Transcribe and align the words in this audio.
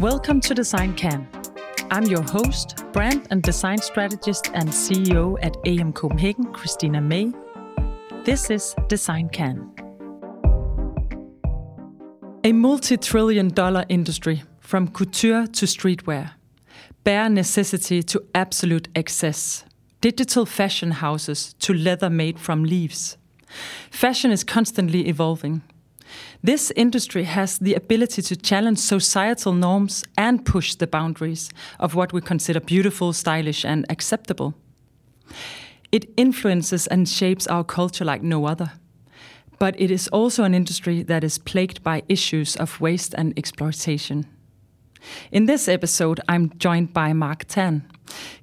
Welcome 0.00 0.40
to 0.40 0.54
Design 0.54 0.94
Can. 0.94 1.28
I'm 1.90 2.04
your 2.04 2.22
host, 2.22 2.84
brand 2.90 3.26
and 3.30 3.42
design 3.42 3.76
strategist 3.76 4.50
and 4.54 4.70
CEO 4.70 5.36
at 5.42 5.58
AM 5.66 5.92
Copenhagen, 5.92 6.46
Kristina 6.54 7.04
May. 7.04 7.30
This 8.24 8.48
is 8.48 8.74
Design 8.88 9.28
Can. 9.28 9.70
A 12.44 12.52
multi 12.52 12.96
trillion 12.96 13.48
dollar 13.48 13.84
industry, 13.90 14.42
from 14.60 14.88
couture 14.88 15.46
to 15.48 15.66
streetwear, 15.66 16.30
bare 17.04 17.28
necessity 17.28 18.02
to 18.04 18.24
absolute 18.34 18.88
excess, 18.94 19.66
digital 20.00 20.46
fashion 20.46 20.92
houses 20.92 21.54
to 21.58 21.74
leather 21.74 22.08
made 22.08 22.40
from 22.40 22.64
leaves. 22.64 23.18
Fashion 23.90 24.30
is 24.30 24.44
constantly 24.44 25.08
evolving. 25.08 25.60
This 26.42 26.72
industry 26.76 27.24
has 27.24 27.58
the 27.58 27.74
ability 27.74 28.22
to 28.22 28.36
challenge 28.36 28.78
societal 28.78 29.52
norms 29.52 30.04
and 30.16 30.44
push 30.44 30.74
the 30.74 30.86
boundaries 30.86 31.50
of 31.78 31.94
what 31.94 32.12
we 32.12 32.20
consider 32.20 32.60
beautiful, 32.60 33.12
stylish, 33.12 33.64
and 33.64 33.84
acceptable. 33.90 34.54
It 35.92 36.10
influences 36.16 36.86
and 36.86 37.08
shapes 37.08 37.46
our 37.46 37.64
culture 37.64 38.04
like 38.04 38.22
no 38.22 38.46
other. 38.46 38.72
But 39.58 39.78
it 39.78 39.90
is 39.90 40.08
also 40.08 40.44
an 40.44 40.54
industry 40.54 41.02
that 41.02 41.22
is 41.22 41.38
plagued 41.38 41.82
by 41.82 42.02
issues 42.08 42.56
of 42.56 42.80
waste 42.80 43.14
and 43.18 43.38
exploitation. 43.38 44.26
In 45.30 45.46
this 45.46 45.68
episode, 45.68 46.20
I'm 46.28 46.50
joined 46.58 46.92
by 46.92 47.12
Mark 47.12 47.44
Tan, 47.44 47.84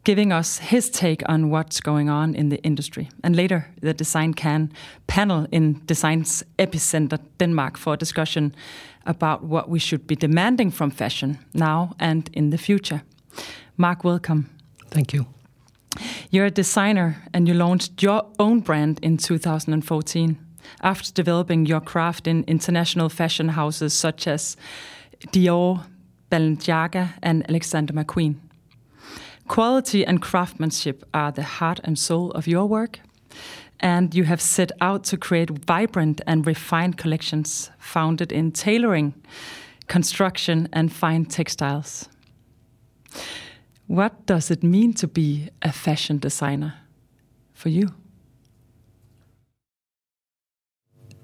giving 0.03 0.31
us 0.31 0.59
his 0.59 0.89
take 0.89 1.21
on 1.29 1.49
what's 1.49 1.81
going 1.81 2.09
on 2.09 2.35
in 2.35 2.49
the 2.49 2.61
industry. 2.63 3.09
And 3.23 3.35
later, 3.35 3.67
the 3.81 3.93
Design 3.93 4.33
Can 4.33 4.71
panel 5.07 5.47
in 5.51 5.81
Design's 5.85 6.43
Epicenter 6.57 7.19
Denmark 7.37 7.77
for 7.77 7.93
a 7.93 7.97
discussion 7.97 8.55
about 9.05 9.43
what 9.43 9.69
we 9.69 9.79
should 9.79 10.05
be 10.07 10.15
demanding 10.15 10.71
from 10.71 10.91
fashion 10.91 11.39
now 11.53 11.95
and 11.99 12.29
in 12.33 12.49
the 12.49 12.57
future. 12.57 13.01
Mark, 13.77 14.03
welcome. 14.03 14.49
Thank 14.89 15.13
you. 15.13 15.25
You're 16.29 16.45
a 16.45 16.51
designer 16.51 17.23
and 17.33 17.47
you 17.47 17.53
launched 17.53 18.03
your 18.03 18.25
own 18.39 18.59
brand 18.59 18.99
in 19.01 19.17
2014 19.17 20.37
after 20.81 21.13
developing 21.13 21.65
your 21.65 21.79
craft 21.81 22.27
in 22.27 22.43
international 22.43 23.09
fashion 23.09 23.49
houses 23.49 23.93
such 23.93 24.27
as 24.27 24.57
Dior, 25.31 25.85
Balenciaga, 26.29 27.13
and 27.23 27.49
Alexander 27.49 27.93
McQueen. 27.93 28.35
Quality 29.47 30.05
and 30.05 30.21
craftsmanship 30.21 31.03
are 31.13 31.31
the 31.31 31.43
heart 31.43 31.79
and 31.83 31.97
soul 31.97 32.31
of 32.31 32.47
your 32.47 32.65
work, 32.65 32.99
and 33.79 34.13
you 34.13 34.25
have 34.25 34.41
set 34.41 34.71
out 34.81 35.03
to 35.05 35.17
create 35.17 35.49
vibrant 35.49 36.21
and 36.27 36.45
refined 36.45 36.97
collections 36.97 37.71
founded 37.79 38.31
in 38.31 38.51
tailoring, 38.51 39.13
construction, 39.87 40.67
and 40.73 40.91
fine 40.91 41.25
textiles. 41.25 42.09
What 43.87 44.25
does 44.25 44.51
it 44.51 44.63
mean 44.63 44.93
to 44.95 45.07
be 45.07 45.49
a 45.61 45.71
fashion 45.71 46.17
designer 46.17 46.73
for 47.53 47.69
you? 47.69 47.93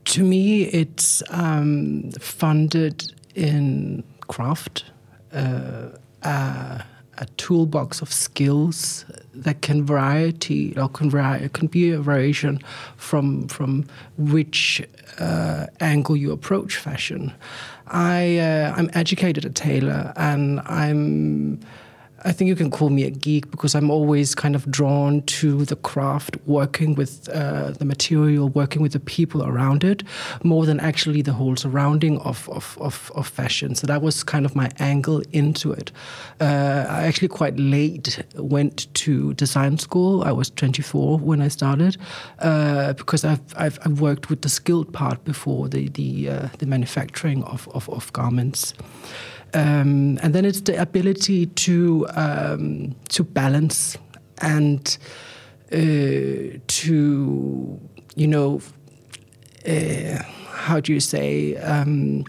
To 0.05 0.23
me, 0.23 0.63
it's 0.63 1.23
um, 1.29 2.11
funded 2.19 3.13
in 3.35 4.03
craft, 4.27 4.85
uh, 5.33 5.89
a, 6.21 6.83
a, 7.23 7.25
toolbox 7.37 8.01
of 8.01 8.11
skills 8.11 9.05
that 9.33 9.61
can 9.61 9.85
variety 9.85 10.77
or 10.77 10.89
can, 10.89 11.09
vari- 11.09 11.49
can 11.49 11.67
be 11.67 11.91
a 11.91 11.99
variation 11.99 12.59
from 12.97 13.47
from 13.47 13.85
which 14.17 14.81
uh, 15.19 15.67
angle 15.79 16.15
you 16.15 16.31
approach 16.31 16.77
fashion. 16.77 17.33
I 17.87 18.37
uh, 18.37 18.73
I'm 18.75 18.89
educated 18.93 19.45
a 19.45 19.49
tailor 19.49 20.13
and 20.15 20.59
I'm 20.61 21.59
I 22.25 22.31
think 22.31 22.47
you 22.47 22.55
can 22.55 22.71
call 22.71 22.89
me 22.89 23.03
a 23.03 23.09
geek 23.09 23.51
because 23.51 23.75
I'm 23.75 23.91
always 23.91 24.33
kind 24.33 24.55
of 24.55 24.69
drawn 24.71 25.23
to 25.23 25.65
the 25.65 25.75
craft, 25.75 26.37
working 26.45 26.95
with 26.95 27.27
uh, 27.29 27.71
the 27.71 27.85
material, 27.85 28.49
working 28.49 28.81
with 28.81 28.93
the 28.93 28.99
people 28.99 29.43
around 29.43 29.83
it, 29.83 30.03
more 30.43 30.65
than 30.65 30.79
actually 30.79 31.21
the 31.21 31.33
whole 31.33 31.55
surrounding 31.55 32.19
of, 32.19 32.49
of, 32.49 32.77
of, 32.79 33.11
of 33.15 33.27
fashion. 33.27 33.75
So 33.75 33.87
that 33.87 34.01
was 34.01 34.23
kind 34.23 34.45
of 34.45 34.55
my 34.55 34.71
angle 34.79 35.21
into 35.31 35.71
it. 35.73 35.91
Uh, 36.39 36.85
I 36.89 37.03
actually 37.03 37.27
quite 37.27 37.57
late 37.57 38.23
went 38.35 38.93
to 38.95 39.33
design 39.33 39.77
school. 39.77 40.23
I 40.23 40.31
was 40.31 40.49
24 40.49 41.19
when 41.19 41.41
I 41.41 41.49
started 41.49 41.97
uh, 42.39 42.93
because 42.93 43.25
I've, 43.25 43.41
I've, 43.57 43.79
I've, 43.83 44.03
worked 44.03 44.29
with 44.29 44.41
the 44.41 44.49
skilled 44.49 44.91
part 44.91 45.23
before 45.23 45.69
the, 45.69 45.87
the, 45.89 46.29
uh, 46.29 46.47
the 46.57 46.65
manufacturing 46.65 47.43
of, 47.43 47.69
of, 47.69 47.87
of 47.89 48.11
garments. 48.11 48.73
Um, 49.53 50.19
and 50.23 50.33
then 50.33 50.45
it's 50.45 50.61
the 50.61 50.81
ability 50.81 51.45
to 51.45 52.07
um, 52.15 52.95
to 53.09 53.23
balance 53.23 53.97
and 54.41 54.97
uh, 55.71 56.57
to 56.67 57.79
you 58.15 58.27
know 58.27 58.61
uh, 59.67 60.23
how 60.49 60.79
do 60.79 60.93
you 60.93 60.99
say 60.99 61.55
um, 61.57 62.25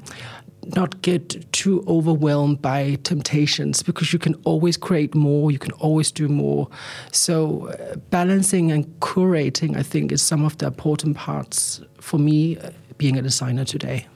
not 0.77 1.01
get 1.03 1.53
too 1.53 1.85
overwhelmed 1.87 2.63
by 2.63 2.97
temptations 3.03 3.83
because 3.83 4.13
you 4.13 4.19
can 4.19 4.35
always 4.45 4.77
create 4.77 5.15
more 5.15 5.51
you 5.51 5.59
can 5.59 5.73
always 5.73 6.11
do 6.11 6.29
more. 6.29 6.69
So 7.13 7.69
uh, 7.69 7.97
balancing 8.11 8.71
and 8.71 8.85
curating 9.01 9.77
i 9.77 9.83
think 9.83 10.13
is 10.13 10.23
some 10.23 10.45
of 10.45 10.59
the 10.59 10.67
important 10.67 11.17
parts 11.17 11.81
for 12.01 12.19
me 12.19 12.59
uh, 12.59 12.71
being 12.99 13.19
a 13.19 13.23
designer 13.23 13.65
today 13.65 14.07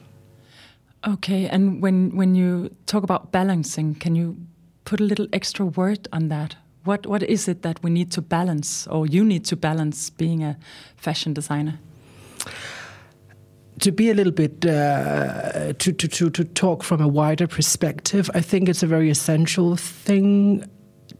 Okay, 1.07 1.47
and 1.47 1.81
when 1.81 2.15
when 2.15 2.35
you 2.35 2.69
talk 2.85 3.03
about 3.03 3.31
balancing, 3.31 3.95
can 3.95 4.15
you 4.15 4.35
put 4.83 4.99
a 4.99 5.03
little 5.03 5.27
extra 5.31 5.65
word 5.65 6.07
on 6.11 6.29
that? 6.29 6.55
What 6.83 7.05
what 7.07 7.23
is 7.23 7.47
it 7.47 7.61
that 7.61 7.81
we 7.83 7.89
need 7.89 8.11
to 8.11 8.21
balance, 8.21 8.87
or 8.87 9.07
you 9.07 9.23
need 9.23 9.45
to 9.45 9.55
balance 9.55 10.09
being 10.09 10.43
a 10.43 10.57
fashion 10.97 11.33
designer? 11.33 11.79
to 13.79 13.91
be 13.91 14.09
a 14.09 14.13
little 14.13 14.33
bit 14.33 14.65
uh, 14.65 15.73
to, 15.73 15.91
to, 15.93 16.07
to, 16.07 16.29
to 16.29 16.43
talk 16.43 16.83
from 16.83 17.01
a 17.01 17.07
wider 17.07 17.47
perspective, 17.47 18.29
I 18.33 18.41
think 18.41 18.69
it's 18.69 18.83
a 18.83 18.87
very 18.87 19.09
essential 19.09 19.75
thing 19.75 20.65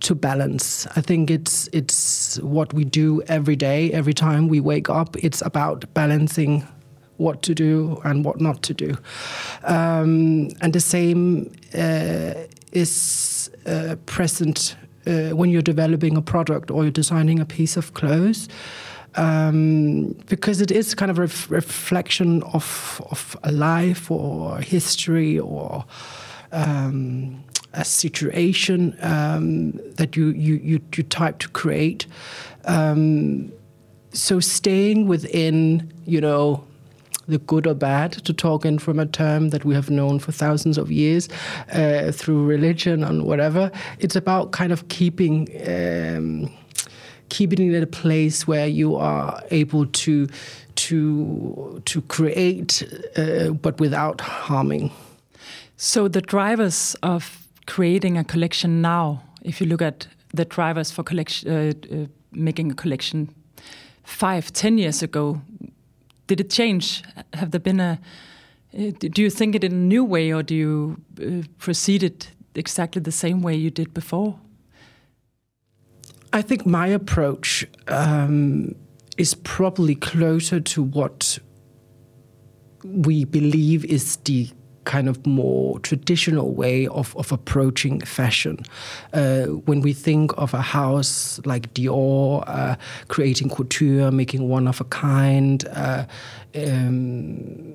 to 0.02 0.16
balance. 0.16 0.88
I 0.96 1.02
think 1.02 1.30
it's 1.30 1.70
it's 1.74 2.40
what 2.40 2.74
we 2.74 2.86
do 2.86 3.22
every 3.24 3.56
day, 3.56 3.92
every 3.92 4.14
time 4.14 4.48
we 4.48 4.60
wake 4.60 4.90
up. 4.90 5.18
It's 5.18 5.42
about 5.42 5.94
balancing 5.94 6.68
what 7.20 7.42
to 7.44 7.54
do 7.54 8.02
and 8.04 8.26
what 8.26 8.40
not 8.40 8.64
to 8.64 8.74
do. 8.74 8.98
Um, 9.64 10.50
and 10.62 10.74
the 10.74 10.80
same 10.80 11.52
uh, 11.74 12.34
is 12.72 13.52
uh, 13.66 13.96
present 14.06 14.76
uh, 15.06 15.30
when 15.30 15.50
you're 15.50 15.62
developing 15.62 16.18
a 16.18 16.22
product 16.22 16.72
or 16.72 16.84
you're 16.84 16.92
designing 16.92 17.40
a 17.40 17.46
piece 17.46 17.78
of 17.78 17.94
clothes. 17.94 18.48
Um, 19.16 20.14
because 20.28 20.62
it 20.62 20.72
is 20.72 20.94
kind 20.94 21.10
of 21.10 21.18
a 21.18 21.22
ref 21.22 21.50
reflection 21.50 22.44
of, 22.44 23.02
of 23.10 23.36
a 23.44 23.52
life 23.52 24.12
or 24.12 24.60
history 24.60 25.40
or 25.40 25.84
um, 26.52 27.44
a 27.74 27.84
situation 27.84 28.96
um, 29.02 29.72
that 29.96 30.16
you, 30.16 30.28
you, 30.28 30.56
you, 30.64 30.82
you, 30.96 31.04
type 31.04 31.40
to 31.40 31.50
create. 31.50 32.06
Um, 32.66 33.52
so 34.12 34.40
staying 34.40 35.08
within, 35.08 35.92
you 36.06 36.22
know, 36.22 36.64
the 37.30 37.38
good 37.38 37.68
or 37.68 37.76
bad, 37.76 38.12
to 38.26 38.34
talk 38.34 38.66
in 38.66 38.80
from 38.80 39.00
a 39.00 39.06
term 39.06 39.50
that 39.50 39.64
we 39.66 39.76
have 39.76 39.90
known 39.90 40.20
for 40.20 40.32
thousands 40.32 40.78
of 40.78 40.92
years 40.92 41.30
uh, 41.74 42.12
through 42.12 42.46
religion 42.46 43.04
and 43.04 43.24
whatever. 43.24 43.72
It's 44.00 44.16
about 44.16 44.52
kind 44.52 44.72
of 44.72 44.88
keeping. 44.88 45.48
Um, 45.68 46.52
keeping 47.30 47.72
it 47.72 47.76
in 47.76 47.84
a 47.84 47.88
place 47.88 48.48
where 48.48 48.66
you 48.68 48.96
are 48.96 49.44
able 49.52 49.86
to 49.86 50.28
to 50.76 51.82
to 51.86 52.02
create, 52.02 52.84
uh, 53.16 53.52
but 53.52 53.80
without 53.80 54.22
harming. 54.22 54.92
So 55.78 56.08
the 56.08 56.22
drivers 56.22 56.96
of 57.04 57.48
creating 57.68 58.18
a 58.18 58.24
collection 58.24 58.82
now, 58.82 59.22
if 59.44 59.62
you 59.62 59.68
look 59.68 59.82
at 59.82 60.08
the 60.34 60.46
drivers 60.46 60.92
for 60.92 61.04
collection, 61.04 61.50
uh, 61.50 61.74
uh, 61.96 62.08
making 62.32 62.72
a 62.72 62.76
collection 62.76 63.30
five, 64.04 64.52
ten 64.52 64.78
years 64.78 65.04
ago, 65.04 65.42
did 66.30 66.40
it 66.40 66.50
change? 66.50 67.04
Have 67.34 67.52
there 67.52 67.60
been 67.60 67.80
a? 67.80 68.00
Uh, 68.72 68.92
do 69.00 69.22
you 69.22 69.32
think 69.32 69.56
it 69.56 69.64
in 69.64 69.72
a 69.72 69.76
new 69.76 70.06
way, 70.06 70.32
or 70.32 70.44
do 70.44 70.56
you 70.56 71.02
uh, 71.20 71.48
proceed 71.58 72.04
it 72.04 72.32
exactly 72.56 73.02
the 73.02 73.12
same 73.12 73.42
way 73.42 73.56
you 73.56 73.72
did 73.72 73.94
before? 73.94 74.40
I 76.32 76.44
think 76.44 76.66
my 76.66 76.88
approach 76.88 77.66
um, 77.88 78.76
is 79.18 79.34
probably 79.34 79.96
closer 79.96 80.60
to 80.60 80.84
what 80.84 81.40
we 82.84 83.26
believe 83.26 83.84
is 83.86 84.18
the 84.18 84.50
kind 84.86 85.08
of 85.08 85.26
more 85.26 85.80
traditional 85.80 86.52
way 86.54 86.88
of, 86.88 87.16
of 87.16 87.32
approaching 87.32 88.02
fashion. 88.02 88.58
Uh, 89.14 89.46
when 89.66 89.82
we 89.82 89.94
think 89.94 90.32
of 90.38 90.54
a 90.54 90.62
house 90.62 91.40
like 91.46 91.74
Dior, 91.74 92.44
uh, 92.48 92.76
creating 93.08 93.50
couture, 93.50 94.12
making 94.12 94.48
one 94.50 94.68
of 94.68 94.82
a 94.82 94.86
kind, 94.86 95.68
uh, 95.70 96.06
um, 96.56 97.74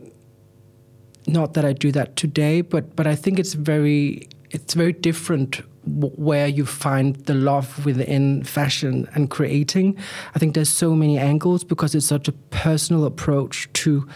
not 1.26 1.54
that 1.54 1.64
I 1.64 1.72
do 1.72 1.90
that 1.92 2.16
today, 2.16 2.60
but 2.60 2.94
but 2.96 3.06
I 3.06 3.14
think 3.14 3.38
it's 3.38 3.54
very 3.54 4.28
it's 4.50 4.74
very 4.74 4.92
different 4.92 5.62
where 5.86 6.48
you 6.48 6.64
find 6.64 7.16
the 7.26 7.34
love 7.34 7.84
within 7.84 8.42
fashion 8.44 9.08
and 9.14 9.28
creating. 9.30 9.98
I 10.34 10.38
think 10.38 10.54
there's 10.54 10.70
so 10.70 10.94
many 10.94 11.18
angles 11.18 11.64
because 11.64 11.94
it's 11.94 12.06
such 12.06 12.28
a 12.28 12.32
personal 12.32 13.04
approach 13.04 13.68
to. 13.74 14.08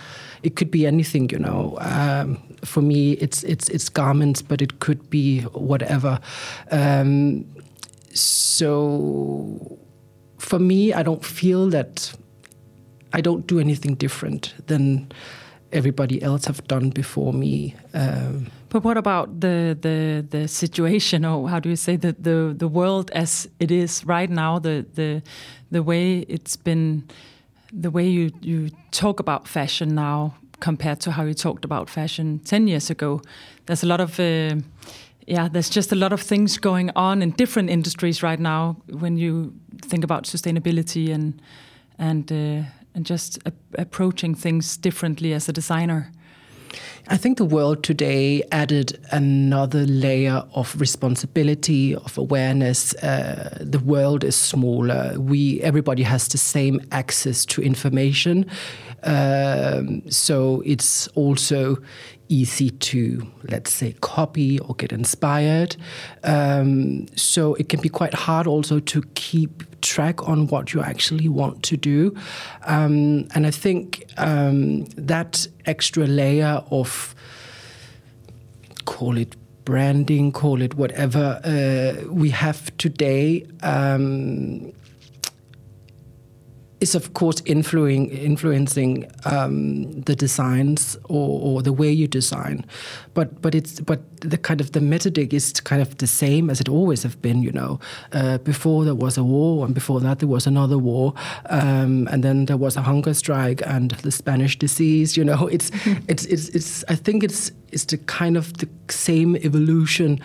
It 0.42 0.56
could 0.56 0.70
be 0.70 0.86
anything, 0.86 1.30
you 1.30 1.38
know. 1.38 1.76
Um, 1.80 2.38
for 2.64 2.82
me, 2.82 3.12
it's 3.12 3.44
it's 3.44 3.68
it's 3.68 3.88
garments, 3.88 4.42
but 4.42 4.62
it 4.62 4.80
could 4.80 5.10
be 5.10 5.40
whatever. 5.52 6.20
Um, 6.70 7.44
so, 8.14 9.78
for 10.38 10.58
me, 10.58 10.92
I 10.92 11.02
don't 11.02 11.24
feel 11.24 11.70
that 11.70 12.12
I 13.12 13.20
don't 13.20 13.46
do 13.46 13.58
anything 13.58 13.94
different 13.94 14.54
than 14.66 15.10
everybody 15.72 16.22
else 16.22 16.46
have 16.46 16.66
done 16.66 16.90
before 16.90 17.32
me. 17.32 17.74
Um, 17.94 18.46
but 18.68 18.84
what 18.84 18.96
about 18.96 19.40
the 19.40 19.76
the 19.80 20.26
the 20.28 20.48
situation, 20.48 21.24
or 21.24 21.48
how 21.48 21.58
do 21.60 21.68
you 21.68 21.76
say 21.76 21.96
the 21.96 22.14
the 22.18 22.54
the 22.56 22.68
world 22.68 23.10
as 23.12 23.48
it 23.58 23.70
is 23.70 24.04
right 24.04 24.30
now? 24.30 24.58
The 24.58 24.84
the 24.94 25.22
the 25.70 25.82
way 25.82 26.20
it's 26.28 26.56
been, 26.56 27.04
the 27.72 27.90
way 27.90 28.06
you 28.08 28.30
you 28.40 28.70
talk 28.90 29.20
about 29.20 29.48
fashion 29.48 29.94
now 29.94 30.34
compared 30.60 31.00
to 31.00 31.10
how 31.10 31.24
you 31.24 31.34
talked 31.34 31.64
about 31.64 31.90
fashion 31.90 32.40
ten 32.44 32.68
years 32.68 32.90
ago. 32.90 33.20
There's 33.66 33.82
a 33.82 33.86
lot 33.86 34.00
of 34.00 34.18
uh, 34.18 34.56
yeah, 35.26 35.48
there's 35.48 35.68
just 35.68 35.92
a 35.92 35.96
lot 35.96 36.12
of 36.12 36.22
things 36.22 36.58
going 36.58 36.90
on 36.96 37.22
in 37.22 37.30
different 37.32 37.70
industries 37.70 38.22
right 38.22 38.40
now 38.40 38.76
when 39.00 39.18
you 39.18 39.52
think 39.82 40.04
about 40.04 40.24
sustainability 40.24 41.14
and 41.14 41.40
and 41.98 42.32
uh, 42.32 42.62
and 42.94 43.04
just 43.06 43.38
a- 43.46 43.52
approaching 43.82 44.34
things 44.34 44.76
differently 44.76 45.34
as 45.34 45.48
a 45.48 45.52
designer. 45.52 46.10
I 47.10 47.16
think 47.16 47.38
the 47.38 47.44
world 47.46 47.82
today 47.82 48.42
added 48.52 49.00
another 49.12 49.86
layer 49.86 50.44
of 50.54 50.78
responsibility, 50.78 51.94
of 51.94 52.18
awareness. 52.18 52.94
Uh, 52.96 53.56
the 53.62 53.78
world 53.78 54.24
is 54.24 54.36
smaller. 54.36 55.18
We 55.18 55.58
everybody 55.62 56.02
has 56.02 56.28
the 56.28 56.36
same 56.36 56.82
access 56.92 57.46
to 57.46 57.62
information, 57.62 58.44
um, 59.04 60.02
so 60.10 60.62
it's 60.66 61.08
also 61.08 61.78
easy 62.28 62.70
to, 62.70 63.26
let's 63.50 63.72
say, 63.72 63.94
copy 64.00 64.58
or 64.60 64.74
get 64.74 64.92
inspired. 64.92 65.76
Um, 66.24 67.06
so 67.16 67.54
it 67.54 67.68
can 67.68 67.80
be 67.80 67.88
quite 67.88 68.14
hard 68.14 68.46
also 68.46 68.80
to 68.80 69.02
keep 69.14 69.80
track 69.80 70.28
on 70.28 70.46
what 70.48 70.74
you 70.74 70.82
actually 70.82 71.28
want 71.28 71.62
to 71.64 71.76
do. 71.76 72.14
Um, 72.66 73.28
and 73.34 73.46
I 73.46 73.50
think 73.50 74.04
um, 74.16 74.84
that 74.96 75.46
extra 75.66 76.06
layer 76.06 76.62
of, 76.70 77.14
call 78.84 79.16
it 79.16 79.36
branding, 79.64 80.32
call 80.32 80.62
it 80.62 80.74
whatever, 80.74 81.40
uh, 81.44 82.10
we 82.12 82.30
have 82.30 82.76
today 82.78 83.46
um, 83.62 84.72
is 86.80 86.94
of 86.94 87.14
course 87.14 87.42
influencing 87.44 89.10
um, 89.24 90.00
the 90.02 90.14
designs 90.14 90.96
or, 91.04 91.40
or, 91.40 91.62
the 91.62 91.72
way 91.72 91.90
you 91.90 92.06
design, 92.06 92.64
but 93.18 93.42
but 93.42 93.52
it's 93.52 93.80
but 93.80 94.00
the 94.20 94.38
kind 94.38 94.60
of 94.60 94.70
the 94.70 94.80
methodic 94.80 95.34
is 95.34 95.60
kind 95.60 95.82
of 95.82 95.96
the 95.96 96.06
same 96.06 96.50
as 96.50 96.60
it 96.60 96.68
always 96.68 97.02
have 97.02 97.20
been. 97.20 97.42
You 97.42 97.50
know, 97.50 97.80
uh, 98.12 98.38
before 98.38 98.84
there 98.84 98.94
was 98.94 99.18
a 99.18 99.24
war, 99.24 99.66
and 99.66 99.74
before 99.74 99.98
that 100.00 100.20
there 100.20 100.28
was 100.28 100.46
another 100.46 100.78
war, 100.78 101.14
um, 101.50 102.06
and 102.12 102.22
then 102.22 102.46
there 102.46 102.56
was 102.56 102.76
a 102.76 102.82
hunger 102.82 103.14
strike 103.14 103.60
and 103.66 103.90
the 104.02 104.12
Spanish 104.12 104.56
disease. 104.56 105.16
You 105.16 105.24
know, 105.24 105.48
it's 105.48 105.72
it's, 106.08 106.26
it's 106.26 106.48
it's 106.50 106.84
I 106.88 106.94
think 106.94 107.24
it's 107.24 107.50
it's 107.72 107.86
the 107.86 107.98
kind 107.98 108.36
of 108.36 108.52
the 108.58 108.68
same 108.88 109.34
evolution 109.36 110.20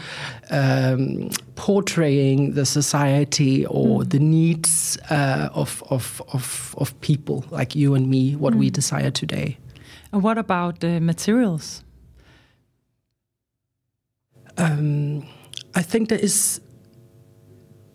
um, 0.52 1.32
portraying 1.56 2.54
the 2.54 2.66
society 2.66 3.66
or 3.66 4.02
mm. 4.02 4.10
the 4.10 4.20
needs 4.20 5.00
uh, 5.10 5.50
of, 5.54 5.84
of, 5.90 6.22
of, 6.32 6.76
of, 6.78 6.94
people 7.02 7.44
like 7.52 7.76
you 7.76 7.96
and 7.96 8.08
me, 8.10 8.36
what 8.38 8.54
mm. 8.54 8.60
we 8.60 8.70
desire 8.70 9.12
today. 9.12 9.58
And 10.14 10.24
what 10.24 10.38
about 10.38 10.80
the 10.80 11.02
materials? 11.02 11.84
Um, 14.58 15.28
I 15.76 15.82
think 15.82 16.10
there 16.10 16.20
is. 16.20 16.62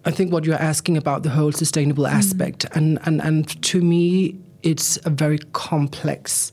I 0.05 0.11
think 0.11 0.33
what 0.33 0.45
you're 0.45 0.55
asking 0.57 0.97
about 0.97 1.23
the 1.23 1.31
whole 1.31 1.53
sustainable 1.53 2.05
mm. 2.05 2.13
aspect, 2.13 2.65
and, 2.73 2.99
and, 3.05 3.21
and 3.21 3.63
to 3.63 3.83
me, 3.83 4.37
it's 4.63 4.97
a 5.05 5.11
very 5.11 5.39
complex 5.53 6.51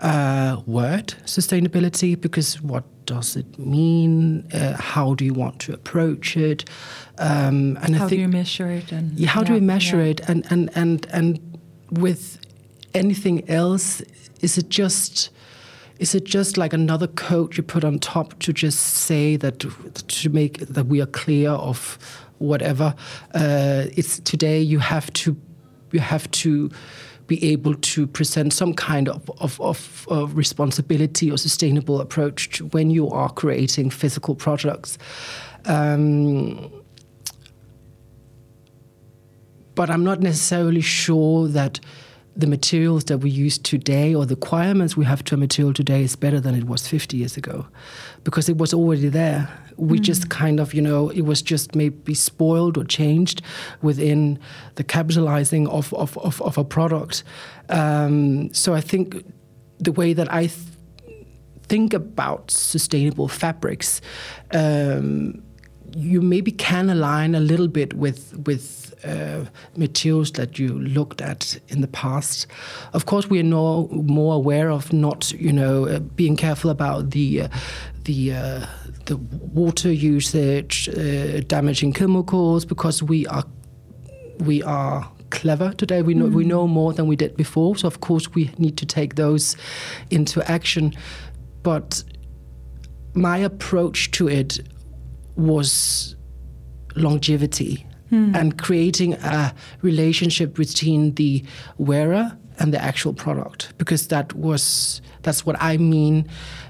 uh, 0.00 0.60
word, 0.66 1.14
sustainability, 1.24 2.20
because 2.20 2.60
what 2.60 2.84
does 3.06 3.36
it 3.36 3.58
mean? 3.58 4.46
Uh, 4.52 4.76
how 4.76 5.14
do 5.14 5.24
you 5.24 5.32
want 5.32 5.58
to 5.60 5.72
approach 5.72 6.36
it? 6.36 6.68
Um, 7.18 7.78
and 7.82 7.96
how 7.96 8.04
I 8.04 8.08
think, 8.08 8.10
do 8.10 8.16
you 8.16 8.28
measure 8.28 8.68
it? 8.70 8.92
And 8.92 9.18
yeah, 9.18 9.28
how 9.28 9.40
yeah, 9.40 9.46
do 9.46 9.52
we 9.54 9.60
measure 9.60 10.02
yeah. 10.02 10.10
it? 10.10 10.20
And 10.28 10.46
and 10.50 10.70
and 10.74 11.06
and 11.12 11.58
with 11.90 12.38
anything 12.92 13.48
else, 13.48 14.02
is 14.40 14.58
it 14.58 14.68
just? 14.68 15.30
Is 15.98 16.14
it 16.14 16.24
just 16.24 16.56
like 16.56 16.72
another 16.72 17.06
coat 17.06 17.56
you 17.56 17.62
put 17.62 17.84
on 17.84 17.98
top 17.98 18.38
to 18.40 18.52
just 18.52 18.80
say 18.80 19.36
that 19.36 19.60
to 19.60 20.30
make 20.30 20.58
that 20.58 20.86
we 20.86 21.00
are 21.00 21.06
clear 21.06 21.50
of 21.50 21.98
whatever? 22.38 22.94
Uh, 23.34 23.84
it's 23.96 24.20
today 24.20 24.60
you 24.60 24.78
have 24.78 25.10
to 25.14 25.36
you 25.92 26.00
have 26.00 26.30
to 26.32 26.70
be 27.26 27.42
able 27.52 27.74
to 27.74 28.06
present 28.06 28.52
some 28.52 28.72
kind 28.72 29.08
of, 29.08 29.28
of, 29.38 29.60
of, 29.60 30.06
of 30.08 30.36
responsibility 30.36 31.30
or 31.30 31.36
sustainable 31.36 32.00
approach 32.00 32.60
when 32.70 32.90
you 32.90 33.10
are 33.10 33.30
creating 33.30 33.90
physical 33.90 34.34
products. 34.34 34.96
Um, 35.64 36.70
but 39.74 39.90
I'm 39.90 40.04
not 40.04 40.20
necessarily 40.20 40.80
sure 40.80 41.48
that 41.48 41.80
the 42.36 42.46
materials 42.46 43.04
that 43.04 43.18
we 43.18 43.30
use 43.30 43.56
today 43.58 44.14
or 44.14 44.26
the 44.26 44.34
requirements 44.34 44.96
we 44.96 45.04
have 45.06 45.24
to 45.24 45.34
a 45.34 45.38
material 45.38 45.72
today 45.72 46.02
is 46.02 46.16
better 46.16 46.38
than 46.38 46.54
it 46.54 46.64
was 46.64 46.86
50 46.86 47.16
years 47.16 47.36
ago. 47.36 47.66
Because 48.24 48.48
it 48.48 48.58
was 48.58 48.74
already 48.74 49.08
there. 49.08 49.48
We 49.76 49.98
mm. 49.98 50.02
just 50.02 50.28
kind 50.28 50.60
of 50.60 50.74
you 50.74 50.82
know 50.82 51.10
it 51.10 51.22
was 51.22 51.42
just 51.42 51.74
maybe 51.74 52.14
spoiled 52.14 52.76
or 52.78 52.84
changed 52.84 53.42
within 53.82 54.38
the 54.76 54.84
capitalizing 54.84 55.68
of 55.68 55.92
of, 55.94 56.16
of, 56.18 56.40
of 56.42 56.58
a 56.58 56.64
product. 56.64 57.24
Um, 57.68 58.52
so 58.54 58.74
i 58.74 58.80
think 58.80 59.24
the 59.78 59.92
way 59.92 60.12
that 60.12 60.32
i 60.32 60.46
th- 60.46 60.58
think 61.64 61.92
about 61.92 62.50
sustainable 62.50 63.28
fabrics 63.28 64.00
um, 64.52 65.42
you 65.96 66.20
maybe 66.20 66.52
can 66.52 66.88
align 66.90 67.34
a 67.34 67.40
little 67.40 67.68
bit 67.68 67.94
with 67.94 68.36
with 68.46 68.85
uh, 69.06 69.44
materials 69.76 70.32
that 70.32 70.58
you 70.58 70.68
looked 70.68 71.20
at 71.20 71.58
in 71.68 71.80
the 71.80 71.88
past. 71.88 72.46
Of 72.92 73.06
course, 73.06 73.30
we 73.30 73.40
are 73.40 73.44
no 73.44 73.88
more 73.90 74.34
aware 74.34 74.70
of 74.70 74.92
not, 74.92 75.32
you 75.32 75.52
know, 75.52 75.86
uh, 75.86 76.00
being 76.00 76.36
careful 76.36 76.70
about 76.70 77.10
the 77.10 77.42
uh, 77.42 77.48
the 78.04 78.32
uh, 78.32 78.66
the 79.06 79.16
water 79.16 79.92
usage, 79.92 80.88
uh, 80.88 81.40
damaging 81.46 81.92
chemicals, 81.92 82.64
because 82.64 83.02
we 83.02 83.26
are 83.26 83.44
we 84.38 84.62
are 84.62 85.10
clever 85.30 85.72
today. 85.72 86.02
We 86.02 86.14
know 86.14 86.26
mm. 86.26 86.34
we 86.34 86.44
know 86.44 86.66
more 86.66 86.92
than 86.92 87.06
we 87.06 87.16
did 87.16 87.36
before. 87.36 87.76
So 87.76 87.86
of 87.86 88.00
course 88.00 88.34
we 88.34 88.50
need 88.58 88.76
to 88.78 88.86
take 88.86 89.14
those 89.14 89.56
into 90.10 90.42
action. 90.50 90.94
But 91.62 92.02
my 93.14 93.38
approach 93.38 94.10
to 94.12 94.28
it 94.28 94.60
was 95.36 96.16
longevity 96.94 97.86
mm. 98.16 98.36
and 98.36 98.58
creating 98.58 99.14
a 99.14 99.54
relationship 99.82 100.54
between 100.54 101.14
the 101.14 101.44
wearer 101.78 102.36
and 102.58 102.72
the 102.72 102.82
actual 102.82 103.12
product 103.12 103.72
because 103.78 104.08
that 104.08 104.32
was 104.34 105.00
that's 105.22 105.44
what 105.44 105.56
I 105.60 105.76
mean 105.76 106.26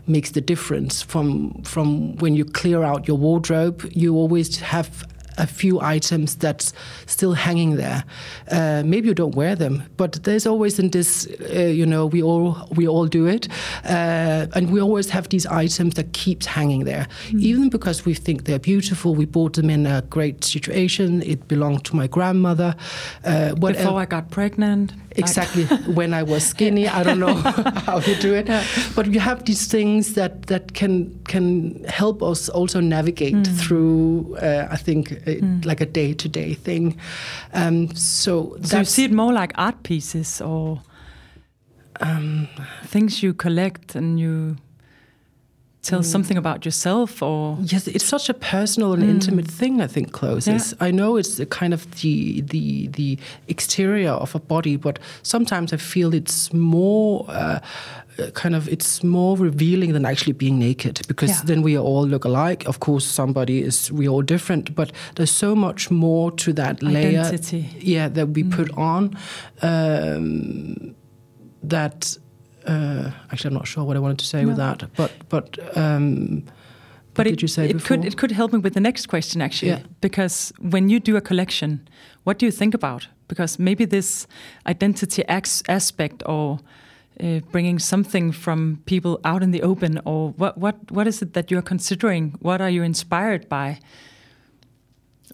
makes 0.07 0.33
the 0.33 0.41
difference 0.41 1.03
from 1.03 1.63
from 1.63 2.17
when 2.17 2.35
you 2.35 2.45
clear 2.45 2.83
out 2.83 3.07
your 3.07 3.17
wardrobe 3.17 3.89
you 3.93 4.17
always 4.17 4.59
have 4.59 5.05
a 5.39 5.47
few 5.47 5.81
items 5.81 6.37
that's 6.37 6.73
still 7.07 7.35
hanging 7.35 7.77
there. 7.77 8.05
Uh, 8.51 8.83
maybe 8.85 9.09
you 9.09 9.15
don't 9.15 9.35
wear 9.35 9.55
them, 9.55 9.83
but 9.97 10.13
there's 10.25 10.47
always 10.47 10.79
in 10.79 10.91
this, 10.91 11.27
uh, 11.55 11.61
you 11.61 11.87
know, 11.87 12.07
we 12.07 12.23
all 12.23 12.69
we 12.75 12.89
all 12.89 13.07
do 13.07 13.27
it, 13.27 13.49
uh, 13.85 14.47
and 14.55 14.71
we 14.71 14.81
always 14.81 15.11
have 15.11 15.29
these 15.29 15.47
items 15.47 15.95
that 15.95 16.13
keeps 16.13 16.47
hanging 16.47 16.85
there, 16.85 17.07
mm. 17.29 17.41
even 17.41 17.69
because 17.69 18.05
we 18.05 18.15
think 18.15 18.45
they're 18.45 18.59
beautiful. 18.59 19.15
We 19.15 19.27
bought 19.27 19.55
them 19.55 19.71
in 19.71 19.87
a 19.87 20.03
great 20.03 20.45
situation. 20.45 21.23
It 21.23 21.49
belonged 21.49 21.85
to 21.85 21.97
my 21.97 22.07
grandmother. 22.07 22.75
Uh, 23.25 23.55
Before 23.55 24.01
I 24.01 24.07
got 24.07 24.31
pregnant. 24.31 24.93
Exactly. 25.19 25.65
when 25.95 26.15
I 26.15 26.23
was 26.23 26.45
skinny, 26.45 26.89
I 26.89 27.03
don't 27.03 27.19
know 27.19 27.35
how 27.87 28.01
to 28.01 28.15
do 28.17 28.35
it, 28.35 28.49
yeah. 28.49 28.65
but 28.95 29.07
you 29.13 29.21
have 29.21 29.45
these 29.45 29.67
things 29.67 30.15
that 30.15 30.47
that 30.47 30.75
can 30.75 31.19
can 31.25 31.85
help 31.85 32.23
us 32.23 32.49
also 32.49 32.81
navigate 32.81 33.35
mm. 33.35 33.61
through. 33.61 34.37
Uh, 34.37 34.69
I 34.71 34.77
think 34.77 35.11
mm. 35.11 35.65
like 35.65 35.81
a 35.81 35.87
day 35.87 36.15
to 36.15 36.29
day 36.29 36.55
thing. 36.55 36.99
Um, 37.53 37.95
so, 37.95 38.57
so 38.63 38.79
you 38.79 38.85
see 38.85 39.05
it 39.05 39.13
more 39.13 39.33
like 39.33 39.53
art 39.57 39.83
pieces 39.83 40.41
or 40.41 40.83
um, 42.01 42.49
things 42.85 43.23
you 43.23 43.35
collect 43.35 43.95
and 43.95 44.21
you 44.21 44.57
tell 45.89 46.03
something 46.03 46.37
about 46.39 46.65
yourself 46.65 47.23
or 47.23 47.59
Yes, 47.73 47.87
it's 47.89 48.05
such 48.05 48.29
a 48.29 48.35
personal 48.35 48.93
and 48.93 49.03
intimate 49.03 49.47
thing. 49.59 49.81
I 49.81 49.87
think 49.87 50.13
clothes 50.13 50.49
is. 50.49 50.75
I 50.81 50.91
know 50.91 51.17
it's 51.19 51.37
the 51.37 51.47
kind 51.47 51.73
of 51.75 51.83
the 52.01 52.43
the 52.43 52.89
the 52.89 53.19
exterior 53.49 54.13
of 54.13 54.35
a 54.35 54.39
body, 54.39 54.77
but 54.77 54.99
sometimes 55.23 55.73
I 55.73 55.77
feel 55.79 56.15
it's 56.15 56.53
more. 56.53 57.25
Uh, 57.29 57.59
uh, 58.19 58.31
kind 58.31 58.55
of 58.55 58.67
it's 58.69 59.03
more 59.05 59.37
revealing 59.37 59.93
than 59.93 60.07
actually 60.07 60.33
being 60.33 60.59
naked 60.59 61.01
because 61.07 61.31
Yeah. 61.31 61.43
then 61.45 61.63
we 61.63 61.77
all 61.79 62.07
look 62.09 62.25
alike 62.25 62.65
of 62.67 62.79
course 62.79 63.05
somebody 63.05 63.61
is 63.63 63.93
we 63.93 64.09
all 64.09 64.23
different 64.25 64.75
but 64.75 64.91
there's 65.17 65.31
so 65.31 65.55
much 65.55 65.91
more 65.91 66.33
to 66.37 66.53
that 66.55 66.83
layer 66.83 67.31
yeah 67.79 68.09
that 68.09 68.29
we 68.29 68.43
put 68.43 68.71
on 68.77 69.11
um, 69.61 70.95
that 71.63 72.17
uh, 72.67 73.11
actually 73.31 73.49
I'm 73.49 73.55
not 73.55 73.67
sure 73.67 73.85
what 73.85 73.97
I 73.97 74.01
wanted 74.01 74.19
to 74.19 74.27
say 74.27 74.45
with 74.45 74.57
that 74.57 74.83
but 74.97 75.11
but 75.29 75.59
um, 75.77 76.43
but 77.15 77.25
what 77.25 77.27
it, 77.29 77.31
did 77.31 77.43
you 77.43 77.49
say 77.49 77.69
it 77.69 77.73
before? 77.75 77.97
could 77.97 78.05
it 78.05 78.17
could 78.17 78.33
help 78.33 78.53
me 78.53 78.59
with 78.59 78.75
the 78.75 78.81
next 78.81 79.07
question 79.07 79.41
actually 79.43 79.71
Yeah. 79.71 79.83
because 80.01 80.53
when 80.61 80.89
you 80.89 81.01
do 81.01 81.17
a 81.17 81.21
collection 81.21 81.81
what 82.25 82.39
do 82.39 82.47
you 82.47 82.53
think 82.53 82.75
about 82.75 83.09
because 83.29 83.59
maybe 83.59 83.85
this 83.87 84.27
identity 84.67 85.23
aspect 85.69 86.23
or 86.27 86.59
uh, 87.23 87.41
bringing 87.51 87.79
something 87.79 88.33
from 88.33 88.83
people 88.85 89.19
out 89.25 89.43
in 89.43 89.51
the 89.51 89.63
open 89.63 90.01
or 90.05 90.31
what 90.37 90.59
what 90.59 90.77
what 90.91 91.07
is 91.07 91.23
it 91.23 91.33
that 91.33 91.51
you're 91.51 91.63
considering 91.63 92.35
what 92.41 92.61
are 92.61 92.71
you 92.71 92.83
inspired 92.85 93.49
by 93.49 93.79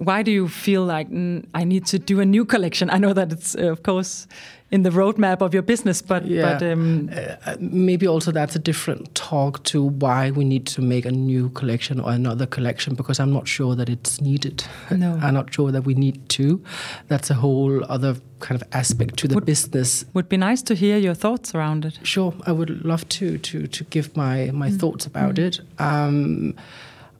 why 0.05 0.23
do 0.23 0.31
you 0.31 0.49
feel 0.49 0.85
like 0.85 1.11
"Mm, 1.11 1.45
I 1.61 1.65
need 1.65 1.87
to 1.87 1.99
do 1.99 2.21
a 2.21 2.25
new 2.25 2.45
collection? 2.45 2.91
I 2.91 2.99
know 2.99 3.13
that 3.15 3.33
it's 3.33 3.55
uh, 3.57 3.71
of 3.73 3.83
course 3.83 4.27
in 4.71 4.83
the 4.85 4.91
roadmap 4.91 5.43
of 5.43 5.53
your 5.53 5.63
business, 5.63 6.03
but 6.03 6.25
Yeah. 6.27 6.53
but 6.59 6.63
um, 6.63 7.11
Uh, 7.47 7.57
maybe 7.61 8.07
also 8.09 8.33
that's 8.33 8.57
a 8.57 8.59
different 8.59 9.15
talk 9.15 9.63
to 9.65 9.83
why 10.01 10.31
we 10.31 10.45
need 10.45 10.65
to 10.75 10.83
make 10.83 11.05
a 11.09 11.11
new 11.11 11.51
collection 11.51 12.01
or 12.01 12.11
another 12.13 12.47
collection 12.47 12.95
because 12.95 13.23
I'm 13.23 13.33
not 13.33 13.47
sure 13.49 13.77
that 13.77 13.89
it's 13.89 14.21
needed. 14.23 14.65
No. 14.91 15.19
I'm 15.23 15.35
not 15.35 15.53
sure 15.55 15.73
that 15.73 15.85
we 15.87 15.93
need 15.95 16.17
to. 16.39 16.61
That's 17.09 17.31
a 17.31 17.35
whole 17.35 17.85
other 17.89 18.15
kind 18.41 18.63
of 18.63 18.67
aspect 18.73 19.17
to 19.19 19.29
the 19.29 19.35
Would- 19.35 19.45
business. 19.47 20.07
would 20.15 20.29
be 20.29 20.37
nice 20.39 20.63
to 20.63 20.75
hear 20.75 20.97
your 20.99 21.15
thoughts 21.15 21.55
around 21.55 21.85
it. 21.85 21.99
Sure, 22.03 22.33
I 22.47 22.53
would 22.53 22.71
love 22.85 23.05
to 23.19 23.39
to 23.39 23.67
to 23.67 23.85
give 23.91 24.09
my 24.17 24.51
my 24.53 24.71
thoughts 24.71 25.07
about 25.07 25.39
it. 25.39 25.61
Um, 25.79 26.55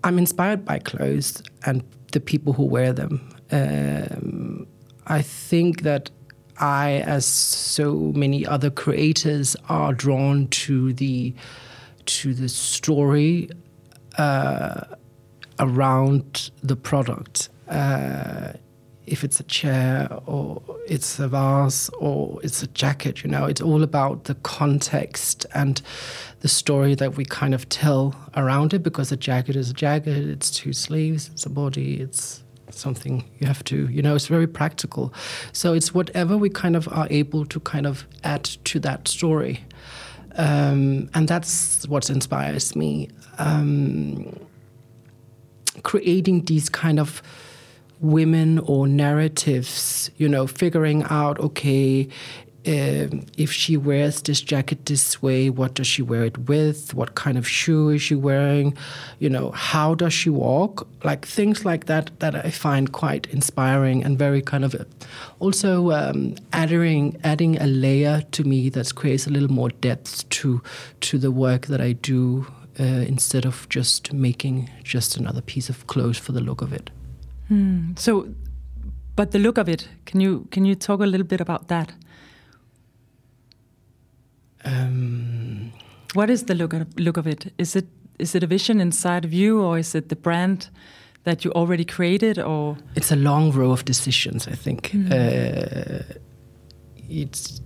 I'm 0.05 0.19
inspired 0.19 0.65
by 0.65 0.79
clothes 0.79 1.43
and 1.67 1.83
the 2.13 2.21
people 2.21 2.53
who 2.53 2.65
wear 2.65 2.93
them. 2.93 3.29
Um, 3.51 4.67
I 5.07 5.23
think 5.23 5.83
that 5.83 6.11
I, 6.59 7.03
as 7.07 7.27
so 7.27 8.13
many 8.15 8.47
other 8.47 8.71
creators, 8.71 9.57
are 9.69 9.93
drawn 9.93 10.47
to 10.49 10.93
the 10.93 11.35
to 12.05 12.35
the 12.35 12.49
story 12.49 13.49
uh, 14.19 14.85
around 15.59 16.51
the 16.63 16.77
product. 16.77 17.49
Uh, 17.69 18.53
if 19.07 19.25
it's 19.25 19.41
a 19.41 19.45
chair 19.45 20.09
or 20.27 20.63
it's 20.87 21.19
a 21.19 21.29
vase 21.29 21.89
or 21.99 22.41
it's 22.43 22.63
a 22.63 22.67
jacket, 22.69 23.23
you 23.23 23.31
know, 23.31 23.47
it's 23.47 23.61
all 23.61 23.83
about 23.83 24.25
the 24.25 24.35
context 24.37 25.47
and 25.55 25.83
the 26.41 26.49
story 26.49 26.95
that 26.95 27.17
we 27.17 27.25
kind 27.25 27.55
of 27.55 27.69
tell 27.69 28.15
around 28.37 28.75
it 28.75 28.83
because 28.83 29.11
a 29.13 29.17
jacket 29.17 29.57
is 29.57 29.71
a 29.71 29.75
jacket, 29.75 30.29
it's 30.29 30.51
two 30.51 30.73
sleeves, 30.73 31.31
it's 31.33 31.47
a 31.47 31.51
body, 31.51 32.01
it's 32.01 32.43
something 32.71 33.25
you 33.39 33.47
have 33.47 33.63
to, 33.65 33.89
you 33.89 34.03
know, 34.03 34.15
it's 34.15 34.27
very 34.27 34.47
practical. 34.47 35.13
So 35.53 35.75
it's 35.75 35.93
whatever 35.93 36.37
we 36.37 36.49
kind 36.49 36.77
of 36.77 36.89
are 36.89 37.07
able 37.11 37.45
to 37.47 37.61
kind 37.61 37.87
of 37.87 38.07
add 38.25 38.45
to 38.45 38.81
that 38.81 39.09
story. 39.09 39.65
Um, 40.37 41.11
and 41.15 41.29
that's 41.29 41.87
what 41.89 42.09
inspires 42.09 42.75
me. 42.75 43.11
Um, 43.39 44.39
creating 45.83 46.45
these 46.45 46.69
kind 46.69 46.99
of 46.99 47.23
women 48.03 48.59
or 48.61 48.87
narratives, 48.87 50.11
you 50.17 50.29
know, 50.29 50.47
figuring 50.47 51.05
out, 51.05 51.39
okay, 51.39 52.09
um, 52.65 53.27
if 53.37 53.51
she 53.51 53.77
wears 53.77 54.23
this 54.23 54.41
jacket 54.41 54.87
this 54.87 55.21
way, 55.21 55.51
what 55.51 55.75
does 55.75 55.87
she 55.87 56.01
wear 56.01 56.25
it 56.25 56.39
with? 56.39 56.95
What 56.95 57.17
kind 57.17 57.37
of 57.37 57.49
shoe 57.49 57.89
is 57.89 58.03
she 58.03 58.15
wearing? 58.15 58.77
You 59.19 59.31
know, 59.31 59.51
how 59.51 59.95
does 59.97 60.13
she 60.13 60.31
walk? 60.31 60.87
Like 61.03 61.27
things 61.27 61.65
like 61.65 61.87
that 61.87 62.11
that 62.21 62.37
I 62.37 62.51
find 62.51 62.93
quite 62.93 63.27
inspiring 63.29 64.05
and 64.05 64.17
very 64.17 64.43
kind 64.43 64.65
of 64.65 64.77
also 65.41 65.91
um, 65.91 66.37
adding 66.53 67.19
adding 67.25 67.61
a 67.61 67.67
layer 67.67 68.23
to 68.31 68.45
me 68.45 68.69
that 68.69 68.95
creates 68.95 69.27
a 69.27 69.31
little 69.31 69.51
more 69.51 69.71
depth 69.71 70.29
to 70.29 70.63
to 71.01 71.19
the 71.19 71.33
work 71.33 71.67
that 71.67 71.81
I 71.81 71.93
do 71.95 72.47
uh, 72.79 72.85
instead 72.85 73.45
of 73.45 73.69
just 73.71 74.13
making 74.13 74.71
just 74.85 75.17
another 75.17 75.41
piece 75.41 75.69
of 75.69 75.89
clothes 75.89 76.19
for 76.19 76.31
the 76.31 76.41
look 76.41 76.63
of 76.63 76.73
it. 76.73 76.91
So, 77.97 78.27
but 79.17 79.31
the 79.31 79.39
look 79.39 79.59
of 79.59 79.69
it, 79.69 79.89
can 80.07 80.21
you 80.21 80.47
can 80.51 80.65
you 80.65 80.75
talk 80.75 81.01
a 81.01 81.07
little 81.07 81.27
bit 81.27 81.41
about 81.41 81.69
that? 81.69 81.93
Um, 84.65 85.73
What 86.15 86.31
is 86.31 86.45
the 86.45 86.55
look 86.55 86.75
of, 86.75 86.87
look 86.99 87.17
of 87.17 87.27
it? 87.27 87.53
Is 87.59 87.77
it 87.77 87.87
is 88.19 88.35
it 88.35 88.43
a 88.43 88.47
vision 88.47 88.81
inside 88.81 89.25
of 89.25 89.33
you, 89.33 89.61
or 89.61 89.79
is 89.79 89.95
it 89.95 90.09
the 90.09 90.17
brand 90.17 90.71
that 91.25 91.45
you 91.45 91.53
already 91.53 91.85
created, 91.85 92.39
or 92.39 92.77
it's 92.95 93.13
a 93.13 93.17
long 93.17 93.53
row 93.53 93.71
of 93.71 93.85
decisions. 93.85 94.49
I 94.49 94.55
think 94.55 94.95
uh, 95.11 96.03
it's 97.09 97.61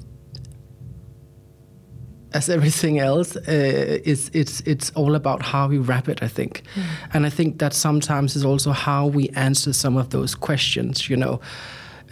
as 2.36 2.48
everything 2.48 2.98
else. 2.98 3.36
Uh, 3.36 4.00
it's 4.04 4.30
it's 4.32 4.60
it's 4.60 4.90
all 4.94 5.14
about 5.14 5.42
how 5.42 5.68
we 5.68 5.78
wrap 5.78 6.08
it. 6.08 6.22
I 6.22 6.28
think, 6.28 6.62
and 7.12 7.26
I 7.26 7.30
think 7.30 7.58
that 7.58 7.74
sometimes 7.74 8.36
is 8.36 8.44
also 8.44 8.72
how 8.72 9.06
we 9.06 9.28
answer 9.34 9.72
some 9.72 10.00
of 10.00 10.08
those 10.10 10.34
questions. 10.38 11.08
You 11.08 11.16
know. 11.16 11.40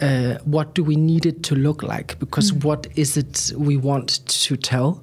Uh, 0.01 0.37
what 0.43 0.75
do 0.75 0.83
we 0.83 0.97
need 0.97 1.25
it 1.25 1.41
to 1.41 1.55
look 1.55 1.81
like? 1.81 2.19
Because 2.19 2.51
what 2.51 2.85
is 2.95 3.15
it 3.15 3.53
we 3.55 3.77
want 3.77 4.09
to 4.27 4.57
tell? 4.57 5.01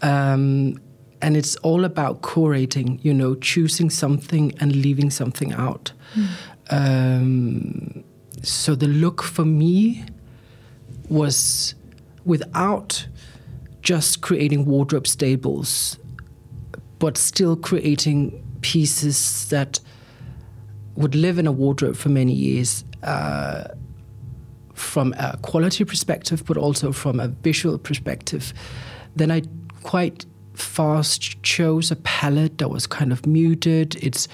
Um, 0.00 0.80
and 1.20 1.36
it's 1.36 1.56
all 1.56 1.84
about 1.84 2.22
curating, 2.22 2.98
you 3.04 3.12
know, 3.12 3.34
choosing 3.34 3.90
something 3.90 4.54
and 4.58 4.74
leaving 4.74 5.10
something 5.10 5.52
out. 5.52 5.92
Um, 6.70 8.02
so 8.42 8.74
the 8.74 8.86
look 8.86 9.22
for 9.22 9.44
me 9.44 10.04
was 11.10 11.74
without 12.24 13.06
just 13.82 14.20
creating 14.20 14.64
wardrobe 14.66 15.06
staples, 15.06 15.98
but 16.98 17.16
still 17.16 17.56
creating 17.56 18.42
pieces 18.60 19.48
that 19.48 19.80
would 20.96 21.14
live 21.14 21.38
in 21.38 21.46
a 21.46 21.52
wardrobe 21.52 21.96
for 21.96 22.08
many 22.08 22.32
years. 22.32 22.84
Uh, 23.02 23.64
from 24.74 25.14
a 25.18 25.38
quality 25.42 25.84
perspective, 25.84 26.44
but 26.46 26.56
also 26.56 26.90
from 26.90 27.20
a 27.20 27.28
visual 27.28 27.78
perspective, 27.78 28.52
then 29.14 29.30
I 29.30 29.42
quite 29.82 30.24
fast 30.54 31.42
chose 31.42 31.90
a 31.90 31.96
palette 31.96 32.58
that 32.58 32.68
was 32.68 32.86
kind 32.86 33.12
of 33.12 33.26
muted. 33.26 33.96
It's 34.02 34.26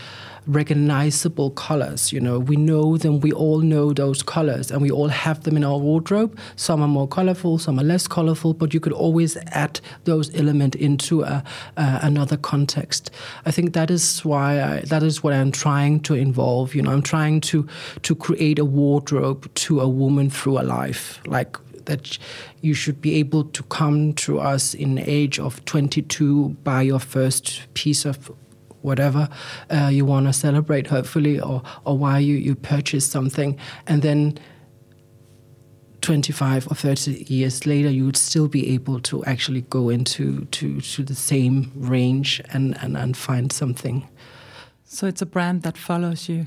recognizable 0.47 1.51
colors. 1.51 2.13
You 2.13 2.21
know, 2.21 2.39
we 2.39 2.57
know 2.57 2.97
them. 2.97 3.21
We 3.21 3.33
all 3.33 3.61
know 3.61 3.93
those 3.93 4.23
colors, 4.23 4.71
and 4.71 4.81
we 4.81 4.91
all 4.91 5.09
have 5.09 5.43
them 5.45 5.57
in 5.57 5.65
our 5.65 5.79
wardrobe. 5.79 6.39
Some 6.57 6.83
are 6.83 6.89
more 6.89 7.09
colorful, 7.09 7.59
some 7.59 7.79
are 7.79 7.85
less 7.85 8.07
colorful, 8.07 8.55
but 8.55 8.73
you 8.73 8.81
could 8.81 8.93
always 8.93 9.37
add 9.49 9.81
those 10.05 10.35
elements 10.35 10.77
into 10.77 11.23
a, 11.23 11.43
uh, 11.77 11.99
another 12.03 12.37
context. 12.37 13.11
I 13.45 13.51
think 13.51 13.73
that 13.73 13.91
is 13.91 14.25
why 14.25 14.63
I, 14.63 14.81
that 14.83 15.03
is 15.03 15.23
what 15.23 15.33
I'm 15.33 15.53
trying 15.53 16.01
to 16.01 16.15
involve. 16.15 16.75
You 16.75 16.83
know, 16.83 16.93
I'm 16.93 17.03
trying 17.03 17.41
to 17.43 17.67
to 18.03 18.15
create 18.15 18.59
a 18.59 18.65
wardrobe 18.65 19.53
to 19.55 19.81
a 19.81 19.89
woman 19.89 20.31
through 20.31 20.59
a 20.59 20.63
life, 20.63 21.21
like 21.27 21.57
that 21.87 22.19
you 22.61 22.75
should 22.75 23.01
be 23.01 23.15
able 23.15 23.45
to 23.45 23.63
come 23.65 24.13
to 24.13 24.41
us 24.41 24.75
in 24.75 24.99
age 24.99 25.39
of 25.39 25.65
22 25.67 26.51
buy 26.65 26.83
your 26.83 26.99
first 26.99 27.63
piece 27.75 28.05
of 28.05 28.31
whatever 28.83 29.29
uh, 29.71 29.89
you 29.93 30.05
want 30.05 30.27
to 30.27 30.33
celebrate 30.33 30.87
hopefully 30.87 31.41
or, 31.41 31.63
or 31.85 31.97
why 31.99 32.19
you, 32.19 32.35
you 32.37 32.55
purchase 32.55 33.07
something 33.07 33.59
and 33.87 34.03
then 34.03 34.39
25 36.03 36.71
or 36.71 36.75
30 36.75 37.25
years 37.29 37.67
later 37.67 37.91
you 37.91 38.05
would 38.05 38.17
still 38.17 38.47
be 38.49 38.69
able 38.75 39.01
to 39.01 39.25
actually 39.25 39.63
go 39.63 39.89
into 39.89 40.45
to, 40.47 40.81
to 40.81 41.03
the 41.03 41.15
same 41.15 41.73
range 41.75 42.41
and, 42.53 42.77
and, 42.83 42.97
and 42.97 43.17
find 43.17 43.53
something 43.53 44.07
so 44.85 45.07
it's 45.07 45.21
a 45.21 45.27
brand 45.27 45.63
that 45.63 45.77
follows 45.77 46.29
you? 46.29 46.47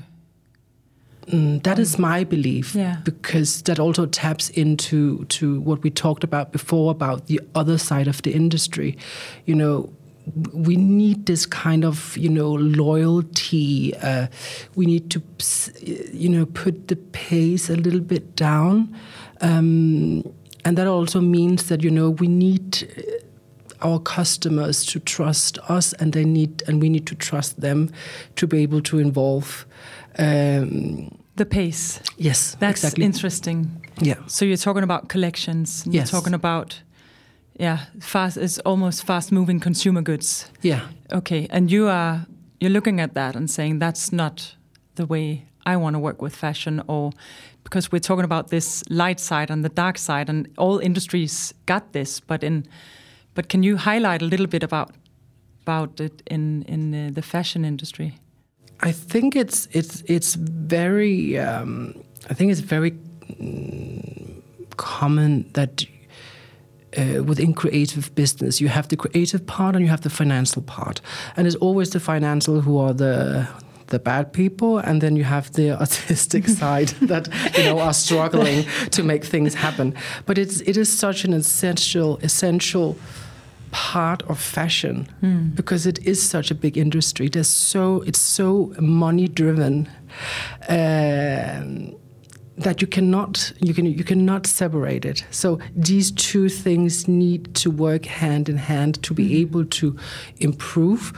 Mm, 1.26 1.62
that 1.62 1.78
is 1.78 1.98
my 1.98 2.24
belief 2.24 2.74
Yeah. 2.74 2.96
because 3.04 3.62
that 3.62 3.78
also 3.78 4.06
taps 4.06 4.48
into 4.50 5.24
to 5.26 5.60
what 5.60 5.82
we 5.82 5.90
talked 5.90 6.24
about 6.24 6.50
before 6.50 6.90
about 6.90 7.26
the 7.26 7.38
other 7.54 7.76
side 7.76 8.08
of 8.08 8.22
the 8.22 8.32
industry 8.32 8.96
you 9.44 9.54
know 9.54 9.92
we 10.52 10.76
need 10.76 11.26
this 11.26 11.46
kind 11.46 11.84
of 11.84 12.16
you 12.16 12.28
know 12.28 12.52
loyalty 12.52 13.94
uh, 13.96 14.26
we 14.74 14.86
need 14.86 15.10
to 15.10 15.22
you 16.12 16.28
know 16.28 16.46
put 16.46 16.88
the 16.88 16.96
pace 16.96 17.70
a 17.70 17.76
little 17.76 18.00
bit 18.00 18.36
down 18.36 18.94
um, 19.40 20.22
and 20.64 20.76
that 20.76 20.86
also 20.86 21.20
means 21.20 21.68
that 21.68 21.82
you 21.82 21.90
know 21.90 22.10
we 22.10 22.28
need 22.28 22.88
our 23.82 23.98
customers 23.98 24.84
to 24.86 25.00
trust 25.00 25.58
us, 25.68 25.92
and 25.94 26.12
they 26.12 26.24
need, 26.24 26.62
and 26.66 26.80
we 26.80 26.88
need 26.88 27.06
to 27.06 27.14
trust 27.14 27.60
them 27.60 27.90
to 28.36 28.46
be 28.46 28.58
able 28.62 28.80
to 28.82 28.98
involve. 28.98 29.66
Um, 30.18 31.16
the 31.36 31.46
pace. 31.46 32.00
Yes, 32.16 32.56
that's 32.60 32.82
exactly. 32.82 33.04
interesting. 33.04 33.86
Yeah. 34.00 34.16
So 34.26 34.44
you're 34.44 34.56
talking 34.56 34.82
about 34.82 35.08
collections. 35.08 35.84
Yes. 35.86 36.12
You're 36.12 36.20
talking 36.20 36.34
about, 36.34 36.82
yeah, 37.58 37.86
fast. 38.00 38.36
is 38.36 38.58
almost 38.60 39.04
fast-moving 39.04 39.60
consumer 39.60 40.02
goods. 40.02 40.50
Yeah. 40.62 40.80
Okay, 41.12 41.46
and 41.50 41.70
you 41.70 41.88
are 41.88 42.26
you're 42.60 42.72
looking 42.72 43.00
at 43.00 43.14
that 43.14 43.36
and 43.36 43.50
saying 43.50 43.80
that's 43.80 44.12
not 44.12 44.56
the 44.94 45.06
way 45.06 45.46
I 45.66 45.76
want 45.76 45.94
to 45.94 46.00
work 46.00 46.22
with 46.22 46.34
fashion, 46.34 46.82
or 46.86 47.12
because 47.64 47.92
we're 47.92 48.00
talking 48.00 48.24
about 48.24 48.48
this 48.48 48.82
light 48.88 49.20
side 49.20 49.50
and 49.50 49.64
the 49.64 49.68
dark 49.68 49.98
side, 49.98 50.30
and 50.30 50.48
all 50.56 50.78
industries 50.78 51.54
got 51.66 51.92
this, 51.92 52.20
but 52.20 52.42
in 52.42 52.66
but 53.34 53.48
can 53.48 53.62
you 53.62 53.76
highlight 53.76 54.22
a 54.22 54.26
little 54.26 54.46
bit 54.46 54.62
about 54.62 54.90
about 55.62 56.00
it 56.00 56.22
in 56.30 56.62
in 56.68 56.94
uh, 56.94 57.10
the 57.14 57.22
fashion 57.22 57.64
industry? 57.64 58.14
I 58.80 58.92
think 58.92 59.36
it's 59.36 59.68
it's 59.72 60.02
it's 60.06 60.34
very 60.36 61.38
um, 61.38 61.94
I 62.30 62.34
think 62.34 62.52
it's 62.52 62.60
very 62.60 62.92
mm, 63.40 64.42
common 64.76 65.50
that 65.52 65.84
uh, 66.98 67.22
within 67.22 67.54
creative 67.54 68.14
business 68.14 68.60
you 68.60 68.68
have 68.68 68.88
the 68.88 68.96
creative 68.96 69.46
part 69.46 69.76
and 69.76 69.84
you 69.84 69.90
have 69.90 70.00
the 70.02 70.10
financial 70.10 70.62
part, 70.62 71.00
and 71.36 71.46
it's 71.46 71.56
always 71.56 71.90
the 71.90 72.00
financial 72.00 72.60
who 72.60 72.78
are 72.78 72.92
the 72.92 73.46
the 73.90 73.98
bad 73.98 74.32
people, 74.32 74.78
and 74.78 75.00
then 75.00 75.16
you 75.16 75.24
have 75.24 75.52
the 75.52 75.70
artistic 75.80 76.48
side 76.60 76.88
that 77.02 77.28
you 77.56 77.64
know 77.64 77.78
are 77.78 77.92
struggling 77.92 78.64
to 78.90 79.02
make 79.02 79.24
things 79.24 79.54
happen. 79.54 79.94
But 80.26 80.38
it's 80.38 80.60
it 80.62 80.76
is 80.76 80.88
such 80.98 81.24
an 81.24 81.32
essential 81.32 82.18
essential 82.22 82.96
part 83.72 84.22
of 84.22 84.40
fashion 84.40 85.06
mm. 85.22 85.54
because 85.54 85.86
it 85.86 85.98
is 86.04 86.20
such 86.20 86.50
a 86.50 86.54
big 86.54 86.76
industry. 86.76 87.28
There's 87.28 87.48
so 87.48 88.02
it's 88.06 88.20
so 88.20 88.72
money 88.80 89.28
driven 89.28 89.88
um, 90.68 91.94
that 92.60 92.80
you 92.80 92.86
cannot 92.86 93.52
you 93.60 93.74
can 93.74 93.86
you 93.86 94.04
cannot 94.04 94.46
separate 94.46 95.04
it. 95.04 95.24
So 95.30 95.58
these 95.74 96.10
two 96.12 96.48
things 96.48 97.08
need 97.08 97.54
to 97.56 97.70
work 97.70 98.06
hand 98.06 98.48
in 98.48 98.56
hand 98.56 99.02
to 99.02 99.14
be 99.14 99.28
mm. 99.28 99.40
able 99.40 99.64
to 99.64 99.96
improve 100.38 101.12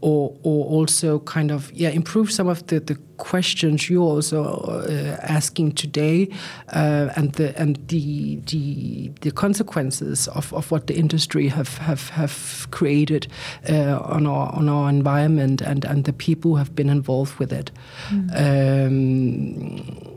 or 0.00 0.36
or 0.42 0.64
also 0.66 1.18
kind 1.20 1.50
of 1.50 1.72
yeah 1.72 1.88
improve 1.88 2.30
some 2.30 2.48
of 2.48 2.66
the, 2.66 2.80
the 2.80 2.96
questions 3.16 3.90
you're 3.90 4.02
also 4.02 4.44
uh, 4.44 5.16
asking 5.22 5.72
today 5.72 6.28
uh, 6.72 7.08
and 7.16 7.32
the 7.32 7.58
and 7.58 7.76
the 7.88 8.36
the, 8.46 9.10
the 9.22 9.30
consequences 9.30 10.28
of, 10.28 10.52
of 10.54 10.70
what 10.70 10.86
the 10.86 10.96
industry 10.96 11.48
have 11.48 11.78
have, 11.78 12.10
have 12.10 12.68
created 12.70 13.26
uh, 13.68 13.98
on 14.02 14.26
our 14.26 14.52
on 14.54 14.68
our 14.68 14.88
environment 14.88 15.60
and, 15.60 15.84
and 15.84 16.04
the 16.04 16.12
people 16.12 16.52
who 16.52 16.56
have 16.56 16.74
been 16.74 16.88
involved 16.88 17.38
with 17.38 17.52
it. 17.52 17.70
Mm. 18.10 18.86
Um, 18.86 20.07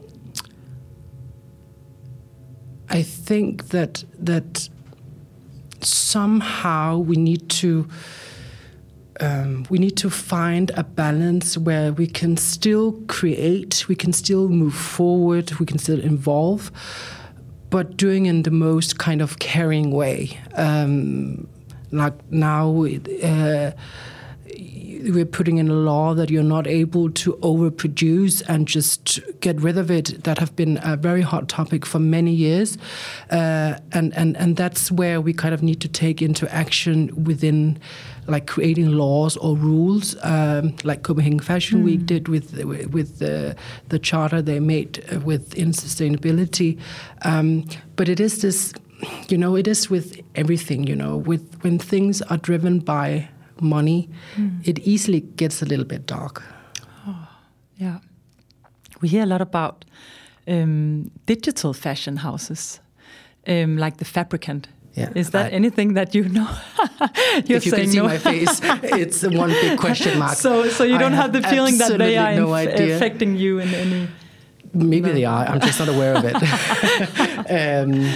I 2.91 3.03
think 3.03 3.69
that 3.69 4.03
that 4.19 4.69
somehow 5.79 6.97
we 6.97 7.15
need 7.15 7.49
to 7.49 7.87
um, 9.21 9.65
we 9.69 9.77
need 9.77 9.97
to 9.97 10.09
find 10.09 10.71
a 10.75 10.83
balance 10.83 11.57
where 11.57 11.93
we 11.93 12.07
can 12.07 12.37
still 12.37 12.93
create, 13.07 13.87
we 13.87 13.95
can 13.95 14.13
still 14.13 14.49
move 14.49 14.73
forward, 14.73 15.53
we 15.59 15.65
can 15.65 15.77
still 15.77 15.99
involve, 15.99 16.71
but 17.69 17.97
doing 17.97 18.25
in 18.25 18.43
the 18.43 18.51
most 18.51 18.97
kind 18.97 19.21
of 19.21 19.39
caring 19.39 19.91
way. 19.91 20.39
Um, 20.55 21.47
like 21.91 22.13
now, 22.31 22.85
uh, 23.23 23.71
we're 25.03 25.25
putting 25.25 25.57
in 25.57 25.69
a 25.69 25.73
law 25.73 26.13
that 26.13 26.29
you're 26.29 26.43
not 26.43 26.67
able 26.67 27.09
to 27.11 27.33
overproduce 27.41 28.41
and 28.47 28.67
just 28.67 29.19
get 29.39 29.59
rid 29.59 29.77
of 29.77 29.89
it. 29.89 30.23
That 30.23 30.37
have 30.37 30.55
been 30.55 30.79
a 30.83 30.95
very 30.95 31.21
hot 31.21 31.47
topic 31.49 31.85
for 31.85 31.99
many 31.99 32.31
years, 32.31 32.77
uh, 33.29 33.75
and 33.91 34.15
and 34.15 34.37
and 34.37 34.55
that's 34.55 34.91
where 34.91 35.21
we 35.21 35.33
kind 35.33 35.53
of 35.53 35.63
need 35.63 35.81
to 35.81 35.87
take 35.87 36.21
into 36.21 36.51
action 36.53 37.23
within 37.23 37.79
like 38.27 38.47
creating 38.47 38.91
laws 38.91 39.37
or 39.37 39.55
rules, 39.57 40.15
um, 40.23 40.75
like 40.83 41.03
Copenhagen 41.03 41.39
Fashion 41.39 41.81
mm. 41.81 41.85
Week 41.85 42.05
did 42.05 42.27
with 42.27 42.63
with 42.63 43.19
the 43.19 43.55
the 43.89 43.99
charter 43.99 44.41
they 44.41 44.59
made 44.59 45.03
within 45.23 45.71
sustainability. 45.71 46.79
Um, 47.23 47.65
but 47.95 48.09
it 48.09 48.19
is 48.19 48.41
this, 48.41 48.73
you 49.27 49.37
know, 49.37 49.55
it 49.55 49.67
is 49.67 49.89
with 49.89 50.19
everything. 50.35 50.85
You 50.85 50.95
know, 50.95 51.17
with 51.17 51.61
when 51.61 51.79
things 51.79 52.21
are 52.23 52.37
driven 52.37 52.79
by 52.79 53.29
money, 53.61 54.09
mm. 54.35 54.67
it 54.67 54.79
easily 54.79 55.21
gets 55.21 55.61
a 55.61 55.65
little 55.65 55.85
bit 55.85 56.05
dark. 56.05 56.43
Oh, 57.07 57.27
yeah, 57.77 57.99
we 59.01 59.09
hear 59.09 59.23
a 59.23 59.27
lot 59.27 59.41
about 59.41 59.85
um, 60.47 61.11
digital 61.25 61.73
fashion 61.73 62.17
houses, 62.17 62.79
um, 63.47 63.77
like 63.77 63.97
the 63.97 64.05
Fabricant 64.05 64.67
yeah. 64.93 65.09
Is 65.15 65.29
that 65.29 65.47
I, 65.47 65.55
anything 65.55 65.93
that 65.93 66.13
you 66.13 66.27
know? 66.27 66.49
if 67.47 67.65
you 67.65 67.71
can 67.71 67.87
see 67.87 67.97
no. 67.97 68.05
my 68.05 68.17
face, 68.17 68.59
it's 68.83 69.23
one 69.23 69.49
big 69.49 69.79
question 69.79 70.19
mark. 70.19 70.37
So, 70.37 70.67
so 70.69 70.83
you 70.83 70.97
don't 70.97 71.13
I 71.13 71.15
have, 71.15 71.33
have 71.33 71.43
the 71.43 71.47
feeling 71.47 71.77
that 71.77 71.97
they 71.97 72.17
are 72.17 72.35
no 72.35 72.53
affecting 72.53 73.37
you 73.37 73.59
in 73.59 73.73
any. 73.73 74.07
Maybe 74.73 75.07
no. 75.07 75.13
they 75.13 75.25
are. 75.25 75.45
I'm 75.45 75.61
just 75.61 75.79
not 75.79 75.87
aware 75.87 76.15
of 76.15 76.25
it. 76.25 76.35
um, 77.87 78.13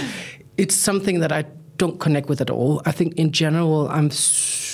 it's 0.56 0.74
something 0.74 1.20
that 1.20 1.32
I 1.32 1.44
don't 1.76 1.98
connect 1.98 2.28
with 2.28 2.40
at 2.40 2.50
all. 2.50 2.82
I 2.84 2.92
think 2.92 3.14
in 3.14 3.32
general, 3.32 3.88
I'm 3.88 4.10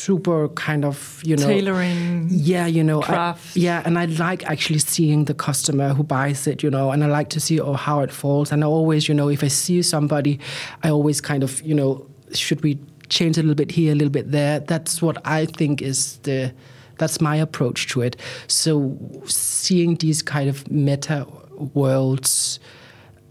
super 0.02 0.48
kind 0.48 0.84
of 0.84 1.22
you 1.24 1.36
know 1.36 1.46
tailoring. 1.46 2.28
Yeah, 2.30 2.66
you 2.66 2.82
know, 2.82 3.00
craft. 3.00 3.56
I, 3.56 3.60
yeah, 3.60 3.82
and 3.84 3.98
I 3.98 4.06
like 4.06 4.44
actually 4.44 4.80
seeing 4.80 5.26
the 5.26 5.34
customer 5.34 5.94
who 5.94 6.02
buys 6.02 6.46
it, 6.46 6.62
you 6.62 6.70
know, 6.70 6.90
and 6.90 7.04
I 7.04 7.06
like 7.06 7.28
to 7.30 7.40
see 7.40 7.60
oh 7.60 7.74
how 7.74 8.00
it 8.00 8.10
falls. 8.10 8.52
And 8.52 8.64
I 8.64 8.66
always, 8.66 9.08
you 9.08 9.14
know, 9.14 9.28
if 9.28 9.44
I 9.44 9.48
see 9.48 9.82
somebody, 9.82 10.40
I 10.82 10.90
always 10.90 11.20
kind 11.20 11.42
of 11.42 11.62
you 11.62 11.74
know 11.74 12.06
should 12.34 12.62
we 12.62 12.78
change 13.08 13.38
a 13.38 13.42
little 13.42 13.54
bit 13.54 13.70
here, 13.70 13.92
a 13.92 13.94
little 13.94 14.10
bit 14.10 14.30
there. 14.32 14.60
That's 14.60 15.00
what 15.02 15.24
I 15.26 15.46
think 15.46 15.82
is 15.82 16.18
the 16.18 16.52
that's 16.98 17.20
my 17.20 17.36
approach 17.36 17.88
to 17.88 18.02
it. 18.02 18.16
So 18.48 18.98
seeing 19.26 19.96
these 19.96 20.22
kind 20.22 20.48
of 20.48 20.70
meta 20.70 21.26
worlds 21.74 22.58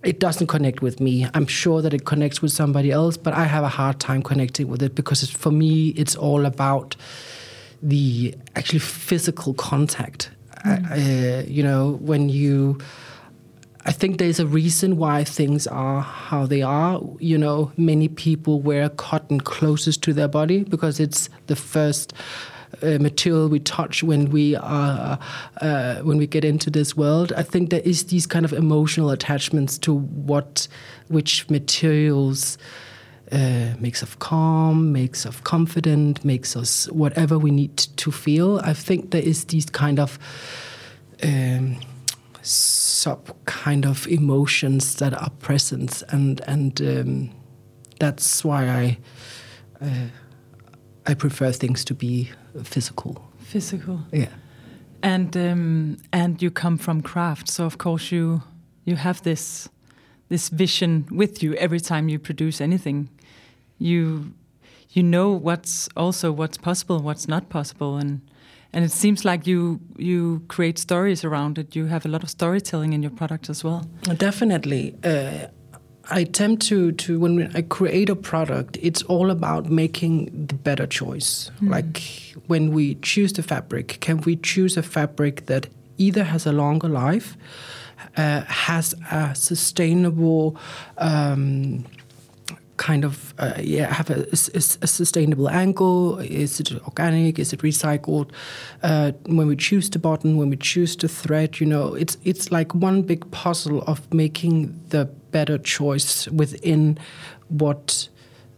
it 0.04 0.20
doesn't 0.20 0.48
connect 0.48 0.82
with 0.82 1.00
me. 1.00 1.28
I'm 1.34 1.46
sure 1.46 1.82
that 1.82 1.94
it 1.94 2.06
connects 2.06 2.42
with 2.42 2.52
somebody 2.52 2.92
else, 2.92 3.18
but 3.18 3.34
I 3.34 3.46
have 3.46 3.64
a 3.64 3.70
hard 3.70 4.00
time 4.00 4.24
connecting 4.24 4.68
with 4.68 4.82
it 4.82 4.96
because 4.96 5.30
for 5.30 5.52
me, 5.52 5.90
it's 5.90 6.16
all 6.16 6.46
about 6.46 6.96
the 7.82 8.36
actually 8.56 8.80
physical 8.80 9.54
contact. 9.54 10.32
Mm. 10.66 10.92
Uh, 10.92 11.44
you 11.48 11.64
know, 11.64 12.00
when 12.02 12.30
you, 12.30 12.80
I 13.86 13.92
think 13.92 14.18
there's 14.18 14.40
a 14.40 14.48
reason 14.48 14.98
why 14.98 15.24
things 15.24 15.68
are 15.68 16.02
how 16.02 16.46
they 16.46 16.62
are. 16.62 17.02
You 17.20 17.38
know, 17.38 17.72
many 17.78 18.08
people 18.08 18.62
wear 18.62 18.90
cotton 18.90 19.40
closest 19.40 20.04
to 20.04 20.14
their 20.14 20.28
body 20.28 20.64
because 20.64 21.00
it's 21.00 21.30
the 21.48 21.56
first 21.56 22.14
uh, 22.82 22.98
material 23.00 23.48
we 23.48 23.60
touch 23.60 24.04
when 24.04 24.30
we 24.30 24.56
are 24.56 25.20
uh, 25.62 25.96
when 25.98 26.18
we 26.18 26.28
get 26.28 26.44
into 26.44 26.70
this 26.70 26.96
world. 26.96 27.34
I 27.34 27.44
think 27.44 27.70
there 27.70 27.82
is 27.82 28.06
these 28.06 28.26
kind 28.26 28.46
of 28.46 28.54
emotional 28.54 29.12
attachments 29.12 29.78
to 29.80 29.94
what 29.94 30.68
which 31.08 31.50
materials. 31.50 32.58
Uh, 33.34 33.74
makes 33.80 34.04
us 34.04 34.14
calm, 34.16 34.92
makes 34.92 35.26
us 35.26 35.40
confident, 35.40 36.26
makes 36.26 36.54
us 36.58 36.90
whatever 36.90 37.40
we 37.40 37.50
need 37.50 37.78
to 37.78 38.12
feel. 38.12 38.60
I 38.62 38.74
think 38.74 39.12
there 39.12 39.22
is 39.22 39.46
these 39.46 39.68
kind 39.68 40.02
of 40.02 40.20
um, 41.24 41.78
sub 42.42 43.34
kind 43.46 43.86
of 43.86 44.06
emotions 44.08 44.96
that 44.96 45.14
are 45.14 45.30
present, 45.40 46.04
and 46.10 46.42
and 46.42 46.82
um, 46.82 47.30
that's 48.00 48.44
why 48.44 48.68
I 48.68 48.98
uh, 49.82 50.08
I 51.06 51.14
prefer 51.14 51.52
things 51.52 51.86
to 51.86 51.94
be 51.94 52.32
physical. 52.64 53.32
Physical. 53.40 54.00
Yeah. 54.12 54.30
And 55.04 55.36
um, 55.36 55.98
and 56.14 56.42
you 56.42 56.52
come 56.52 56.78
from 56.78 57.02
craft, 57.02 57.50
so 57.50 57.66
of 57.66 57.78
course 57.78 58.12
you 58.12 58.44
you 58.86 58.96
have 58.96 59.22
this 59.24 59.70
this 60.30 60.50
vision 60.50 61.06
with 61.12 61.42
you 61.44 61.56
every 61.56 61.80
time 61.80 62.08
you 62.08 62.20
produce 62.20 62.62
anything. 62.62 63.10
You 63.80 64.34
you 64.92 65.04
know 65.04 65.32
what's 65.32 65.90
also 65.96 66.32
what's 66.32 66.58
possible, 66.58 67.00
what's 67.00 67.28
not 67.28 67.50
possible, 67.50 67.98
and 67.98 68.22
and 68.74 68.86
it 68.86 68.92
seems 68.92 69.26
like 69.26 69.48
you 69.48 69.80
you 69.98 70.44
create 70.48 70.78
stories 70.78 71.24
around 71.24 71.58
it. 71.58 71.76
You 71.76 71.88
have 71.88 72.06
a 72.06 72.10
lot 72.10 72.24
of 72.24 72.30
storytelling 72.30 72.94
in 72.94 73.02
your 73.02 73.12
product 73.12 73.50
as 73.50 73.64
well. 73.64 73.88
Definitely. 74.18 74.96
Uh, 75.04 75.48
I 76.10 76.22
attempt 76.22 76.64
to 76.68 76.92
to 76.94 77.20
when 77.20 77.52
I 77.56 77.62
create 77.62 78.10
a 78.10 78.16
product, 78.16 78.78
it's 78.82 79.04
all 79.04 79.30
about 79.30 79.70
making 79.70 80.48
the 80.48 80.56
better 80.56 80.88
choice. 80.88 81.52
Mm. 81.62 81.70
Like 81.70 82.02
when 82.48 82.72
we 82.72 82.96
choose 82.96 83.34
the 83.34 83.44
fabric, 83.44 84.00
can 84.02 84.22
we 84.22 84.36
choose 84.36 84.78
a 84.78 84.84
fabric 84.84 85.46
that 85.46 85.68
either 85.98 86.24
has 86.24 86.46
a 86.46 86.52
longer 86.52 86.90
life, 86.90 87.38
uh, 88.18 88.42
has 88.42 88.96
a 89.12 89.36
sustainable 89.36 90.58
um, 90.98 91.86
kind 92.82 93.06
of 93.06 93.34
uh, 93.38 93.54
yeah 93.60 93.94
have 93.94 94.10
a, 94.10 94.22
a, 94.22 94.62
a, 94.82 94.88
sustainable 94.88 95.48
angle? 95.48 96.17
Is 96.20 96.60
it 96.60 96.72
organic? 96.84 97.38
Is 97.38 97.54
it 97.54 97.60
recycled? 97.62 98.32
Uh, 98.82 99.12
when 99.28 99.48
we 99.48 99.56
choose 99.56 99.89
the 99.89 100.00
button, 100.00 100.36
when 100.38 100.50
we 100.50 100.58
choose 100.58 100.96
the 100.96 101.08
thread, 101.08 101.60
you 101.60 101.67
know, 101.67 101.94
it's 101.94 102.17
it's 102.24 102.52
like 102.52 102.74
one 102.74 103.04
big 103.04 103.30
puzzle 103.32 103.84
of 103.84 104.12
making 104.12 104.74
the 104.89 105.06
better 105.32 105.60
choice 105.60 106.28
within 106.30 106.98
what 107.50 108.10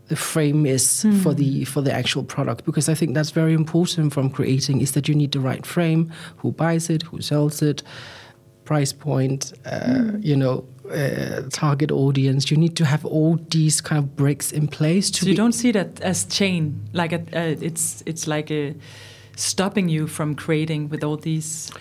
the 0.07 0.15
frame 0.15 0.65
is 0.65 0.85
mm. 1.03 1.21
for 1.21 1.33
the 1.33 1.65
for 1.65 1.81
the 1.81 1.91
actual 1.91 2.23
product 2.23 2.65
because 2.65 2.87
I 2.87 2.95
think 2.95 3.15
that's 3.15 3.31
very 3.31 3.53
important 3.53 4.13
from 4.13 4.29
creating 4.29 4.81
is 4.81 4.91
that 4.93 5.07
you 5.09 5.15
need 5.15 5.31
the 5.33 5.41
right 5.41 5.65
frame, 5.65 6.11
who 6.37 6.51
buys 6.51 6.89
it, 6.89 7.03
who 7.03 7.21
sells 7.21 7.61
it, 7.61 7.83
price 8.63 8.93
point, 8.93 9.53
uh, 9.65 9.79
mm. 9.79 10.23
you 10.23 10.37
know, 10.37 10.65
uh, 10.91 11.43
target 11.49 11.91
audience. 11.91 12.51
You 12.51 12.57
need 12.57 12.75
to 12.77 12.85
have 12.85 13.05
all 13.05 13.39
these 13.49 13.81
kind 13.81 13.99
of 13.99 14.15
bricks 14.15 14.51
in 14.51 14.67
place. 14.67 15.09
so 15.09 15.25
you 15.25 15.35
don't 15.35 15.53
see 15.53 15.71
that 15.71 16.01
as 16.01 16.25
chain, 16.25 16.81
like 16.93 17.13
a, 17.13 17.19
uh, 17.33 17.55
it's 17.61 18.03
it's 18.05 18.27
like 18.27 18.51
a 18.51 18.75
stopping 19.35 19.89
you 19.89 20.07
from 20.07 20.35
creating 20.35 20.89
with 20.89 21.03
all 21.03 21.17
these? 21.17 21.71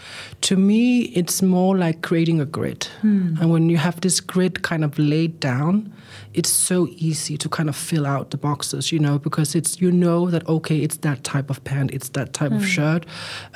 To 0.42 0.56
me, 0.56 1.02
it's 1.14 1.42
more 1.42 1.76
like 1.76 2.02
creating 2.02 2.40
a 2.40 2.44
grid. 2.46 2.84
Hmm. 3.00 3.36
And 3.40 3.50
when 3.50 3.68
you 3.68 3.76
have 3.76 4.00
this 4.00 4.20
grid 4.20 4.62
kind 4.62 4.84
of 4.84 4.98
laid 4.98 5.40
down, 5.40 5.92
it's 6.34 6.48
so 6.48 6.88
easy 6.92 7.36
to 7.36 7.48
kind 7.48 7.68
of 7.68 7.76
fill 7.76 8.06
out 8.06 8.30
the 8.30 8.36
boxes, 8.36 8.92
you 8.92 8.98
know, 8.98 9.18
because 9.18 9.54
it's 9.54 9.80
you 9.80 9.90
know 9.90 10.30
that 10.30 10.46
okay, 10.48 10.78
it's 10.78 10.98
that 10.98 11.24
type 11.24 11.50
of 11.50 11.62
pant, 11.64 11.90
it's 11.90 12.10
that 12.10 12.32
type 12.32 12.52
mm. 12.52 12.56
of 12.56 12.62
hmm. 12.62 12.68
shirt, 12.68 13.06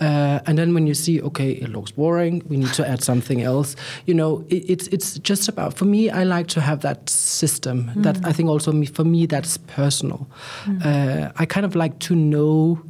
uh, 0.01 0.41
and 0.47 0.59
then 0.59 0.75
when 0.75 0.87
you 0.87 0.95
see 0.95 1.21
okay, 1.23 1.53
it 1.53 1.71
looks 1.71 1.91
boring, 1.91 2.43
we 2.49 2.57
need 2.57 2.73
to 2.75 2.87
add 2.87 3.03
something 3.03 3.43
else. 3.43 3.77
You 4.07 4.15
know, 4.15 4.45
it, 4.49 4.69
it's 4.71 4.89
it's 4.89 5.19
just 5.19 5.49
about 5.49 5.75
for 5.75 5.85
me. 5.85 6.11
I 6.11 6.25
like 6.25 6.49
to 6.49 6.61
have 6.61 6.81
that 6.81 7.09
system. 7.09 7.91
Mm. 7.95 8.03
That 8.03 8.25
I 8.25 8.33
think 8.33 8.49
also 8.49 8.73
me, 8.73 8.87
for 8.87 9.05
me 9.05 9.27
that's 9.27 9.57
personal. 9.57 10.27
Mm. 10.65 10.85
Uh, 10.85 11.33
I 11.37 11.47
kind 11.47 11.67
of 11.67 11.75
like 11.75 11.99
to 12.01 12.15
know 12.15 12.83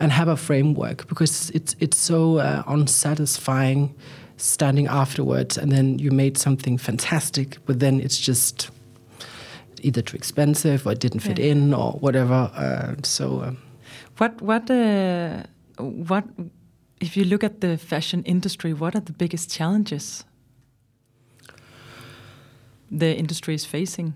and 0.00 0.12
have 0.12 0.28
a 0.28 0.36
framework 0.36 1.06
because 1.08 1.50
it's 1.50 1.74
it's 1.80 1.98
so 1.98 2.38
uh, 2.38 2.62
unsatisfying 2.66 3.94
standing 4.36 4.86
afterwards 4.86 5.58
and 5.58 5.72
then 5.72 5.98
you 5.98 6.12
made 6.12 6.38
something 6.38 6.78
fantastic 6.78 7.58
but 7.66 7.80
then 7.80 8.00
it's 8.00 8.18
just 8.18 8.70
either 9.82 10.02
too 10.02 10.16
expensive 10.16 10.86
or 10.86 10.92
it 10.92 11.00
didn't 11.00 11.20
fit 11.20 11.38
yeah. 11.38 11.52
in 11.52 11.74
or 11.74 11.92
whatever. 11.92 12.50
Uh, 12.54 12.94
so, 13.02 13.42
um, 13.42 13.58
what 14.18 14.40
what 14.42 14.70
uh, 14.70 15.42
what 15.78 16.24
if 17.00 17.16
you 17.16 17.24
look 17.24 17.44
at 17.44 17.60
the 17.60 17.78
fashion 17.78 18.22
industry? 18.24 18.72
What 18.72 18.94
are 18.94 19.00
the 19.00 19.12
biggest 19.12 19.50
challenges 19.50 20.24
the 22.90 23.16
industry 23.16 23.54
is 23.54 23.64
facing? 23.64 24.14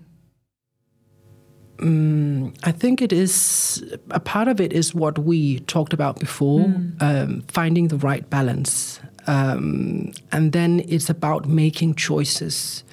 Um, 1.83 2.53
I 2.63 2.71
think 2.71 3.01
it 3.01 3.11
is 3.11 3.83
a 4.09 4.19
part 4.19 4.47
of 4.47 4.61
it 4.61 4.73
is 4.73 4.95
what 4.95 5.19
we 5.19 5.59
talked 5.61 5.93
about 5.93 6.19
before, 6.19 6.65
mm. 6.65 7.01
um, 7.01 7.41
finding 7.49 7.89
the 7.89 7.97
right 7.97 8.27
balance, 8.29 8.99
um, 9.27 10.11
and 10.31 10.53
then 10.53 10.83
it's 10.87 11.09
about 11.09 11.45
making 11.47 11.95
choices 11.95 12.83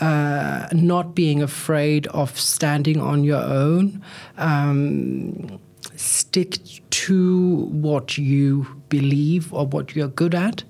uh, 0.00 0.66
not 0.72 1.14
being 1.14 1.42
afraid 1.42 2.06
of 2.08 2.38
standing 2.38 3.00
on 3.00 3.24
your 3.24 3.42
own. 3.42 4.02
Um, 4.36 5.60
stick 5.96 6.58
to 6.90 7.68
what 7.70 8.18
you 8.18 8.66
believe 8.88 9.52
or 9.52 9.66
what 9.66 9.94
you're 9.94 10.08
good 10.08 10.34
at. 10.34 10.64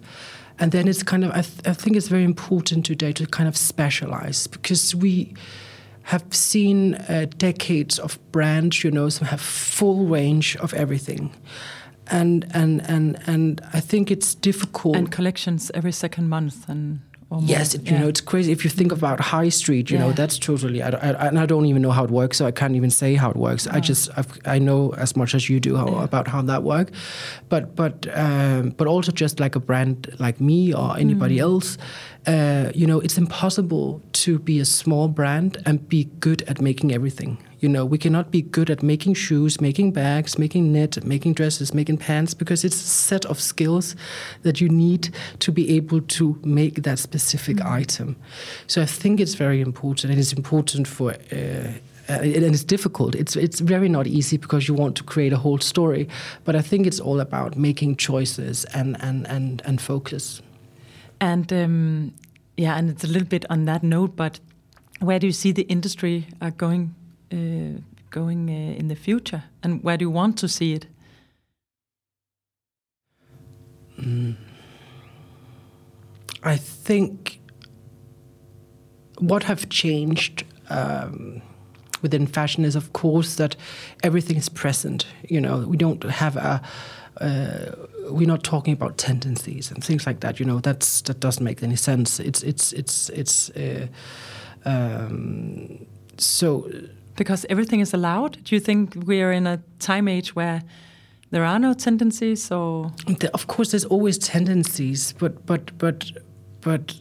And 0.58 0.70
then 0.72 0.86
it's 0.86 1.02
kind 1.02 1.24
of, 1.24 1.30
I, 1.30 1.40
th- 1.40 1.66
I 1.66 1.72
think 1.72 1.96
it's 1.96 2.08
very 2.08 2.24
important 2.24 2.84
today 2.84 3.12
to 3.12 3.26
kind 3.26 3.48
of 3.48 3.56
specialize 3.56 4.46
because 4.46 4.94
we 4.94 5.34
have 6.04 6.24
seen 6.30 6.94
uh, 6.94 7.26
decades 7.38 7.98
of 7.98 8.18
brands, 8.30 8.84
you 8.84 8.90
know, 8.90 9.08
some 9.08 9.28
have 9.28 9.40
full 9.40 10.06
range 10.06 10.56
of 10.56 10.72
everything 10.74 11.32
and 12.08 12.46
and 12.54 12.82
and 12.88 13.18
and 13.26 13.60
I 13.72 13.80
think 13.80 14.10
it's 14.10 14.34
difficult. 14.34 14.96
And 14.96 15.10
collections 15.10 15.70
every 15.74 15.92
second 15.92 16.28
month 16.28 16.68
and 16.68 17.00
yes, 17.40 17.74
it, 17.74 17.86
you 17.86 17.92
yeah. 17.92 18.00
know, 18.00 18.08
it's 18.08 18.20
crazy. 18.20 18.52
If 18.52 18.64
you 18.64 18.70
think 18.70 18.92
about 18.92 19.20
high 19.20 19.48
street, 19.48 19.90
you 19.90 19.98
yeah. 19.98 20.04
know, 20.04 20.12
that's 20.12 20.38
totally. 20.38 20.82
I, 20.82 20.88
I, 20.90 21.28
and 21.28 21.38
I 21.38 21.46
don't 21.46 21.66
even 21.66 21.82
know 21.82 21.90
how 21.90 22.04
it 22.04 22.10
works, 22.10 22.38
so 22.38 22.46
I 22.46 22.50
can't 22.50 22.74
even 22.74 22.90
say 22.90 23.14
how 23.14 23.30
it 23.30 23.36
works. 23.36 23.66
I 23.66 23.80
just 23.80 24.10
I've, 24.16 24.38
i 24.44 24.58
know 24.58 24.94
as 24.94 25.16
much 25.16 25.34
as 25.34 25.48
you 25.48 25.60
do 25.60 25.76
how, 25.76 25.88
yeah. 25.88 26.04
about 26.04 26.28
how 26.28 26.42
that 26.42 26.62
works, 26.62 26.92
but 27.48 27.74
but 27.74 28.06
um, 28.16 28.70
but 28.70 28.86
also 28.86 29.12
just 29.12 29.40
like 29.40 29.56
a 29.56 29.60
brand 29.60 30.14
like 30.18 30.40
me 30.40 30.72
or 30.74 30.96
anybody 30.96 31.36
mm. 31.36 31.42
else, 31.42 31.78
uh, 32.26 32.70
you 32.74 32.86
know, 32.86 33.00
it's 33.00 33.18
impossible 33.18 34.02
to 34.12 34.38
be 34.38 34.60
a 34.60 34.64
small 34.64 35.08
brand 35.08 35.62
and 35.66 35.88
be 35.88 36.04
good 36.20 36.42
at 36.42 36.60
making 36.60 36.92
everything. 36.92 37.38
You 37.64 37.70
know, 37.70 37.86
we 37.86 37.96
cannot 37.96 38.30
be 38.30 38.42
good 38.42 38.68
at 38.68 38.82
making 38.82 39.14
shoes, 39.14 39.58
making 39.58 39.92
bags, 39.92 40.38
making 40.38 40.70
knit, 40.70 41.02
making 41.02 41.32
dresses, 41.32 41.72
making 41.72 41.96
pants, 41.96 42.34
because 42.34 42.62
it's 42.62 42.76
a 42.76 42.86
set 42.86 43.24
of 43.24 43.40
skills 43.40 43.96
that 44.42 44.60
you 44.60 44.68
need 44.68 45.08
to 45.38 45.50
be 45.50 45.74
able 45.74 46.02
to 46.02 46.38
make 46.44 46.82
that 46.82 46.98
specific 46.98 47.56
mm-hmm. 47.56 47.72
item. 47.72 48.16
So 48.66 48.82
I 48.82 48.84
think 48.84 49.18
it's 49.18 49.32
very 49.32 49.62
important, 49.62 50.10
and 50.10 50.20
it's 50.20 50.34
important 50.34 50.86
for. 50.86 51.14
Uh, 51.32 51.72
uh, 52.06 52.20
and 52.20 52.54
it's 52.54 52.64
difficult. 52.64 53.14
It's 53.14 53.34
it's 53.34 53.60
very 53.60 53.88
not 53.88 54.06
easy 54.06 54.36
because 54.36 54.68
you 54.68 54.74
want 54.74 54.94
to 54.96 55.02
create 55.02 55.32
a 55.32 55.38
whole 55.38 55.58
story. 55.58 56.06
But 56.44 56.54
I 56.54 56.60
think 56.60 56.86
it's 56.86 57.00
all 57.00 57.18
about 57.18 57.56
making 57.56 57.96
choices 57.96 58.66
and 58.74 58.96
and 59.00 59.26
and 59.26 59.62
and 59.64 59.80
focus. 59.80 60.42
And 61.18 61.50
um, 61.50 62.12
yeah, 62.58 62.76
and 62.76 62.90
it's 62.90 63.04
a 63.04 63.08
little 63.08 63.28
bit 63.28 63.46
on 63.48 63.64
that 63.64 63.82
note. 63.82 64.16
But 64.16 64.38
where 65.00 65.18
do 65.18 65.26
you 65.26 65.32
see 65.32 65.52
the 65.52 65.62
industry 65.62 66.26
uh, 66.42 66.50
going 66.50 66.94
uh, 67.34 67.80
going 68.10 68.48
uh, 68.48 68.78
in 68.78 68.88
the 68.88 68.94
future, 68.94 69.44
and 69.62 69.82
where 69.82 69.96
do 69.96 70.04
you 70.04 70.10
want 70.10 70.38
to 70.38 70.48
see 70.48 70.72
it? 70.72 70.86
Mm. 74.00 74.36
I 76.42 76.56
think 76.56 77.40
what 79.18 79.44
have 79.44 79.68
changed 79.68 80.44
um, 80.68 81.42
within 82.02 82.26
fashion 82.26 82.64
is, 82.64 82.76
of 82.76 82.92
course, 82.92 83.36
that 83.36 83.56
everything 84.02 84.36
is 84.36 84.48
present. 84.48 85.06
You 85.28 85.40
know, 85.40 85.58
we 85.66 85.76
don't 85.76 86.02
have 86.04 86.36
a. 86.36 86.62
Uh, 87.20 87.70
we're 88.10 88.26
not 88.26 88.42
talking 88.42 88.72
about 88.72 88.98
tendencies 88.98 89.70
and 89.70 89.82
things 89.82 90.04
like 90.04 90.20
that. 90.20 90.40
You 90.40 90.46
know, 90.46 90.58
that's 90.58 91.00
that 91.02 91.20
doesn't 91.20 91.44
make 91.44 91.62
any 91.62 91.76
sense. 91.76 92.20
It's 92.20 92.42
it's 92.42 92.72
it's 92.72 93.08
it's. 93.10 93.50
Uh, 93.50 93.86
um, 94.64 95.86
so 96.18 96.70
because 97.16 97.46
everything 97.48 97.80
is 97.80 97.94
allowed? 97.94 98.42
Do 98.44 98.54
you 98.54 98.60
think 98.60 98.94
we 99.06 99.22
are 99.22 99.32
in 99.32 99.46
a 99.46 99.62
time 99.78 100.08
age 100.08 100.34
where 100.34 100.62
there 101.30 101.44
are 101.44 101.58
no 101.58 101.74
tendencies, 101.74 102.50
or 102.50 102.92
of 103.32 103.46
course 103.46 103.72
there's 103.72 103.84
always 103.84 104.18
tendencies, 104.18 105.12
but 105.18 105.44
but 105.46 105.76
but 105.78 106.10
but 106.60 106.94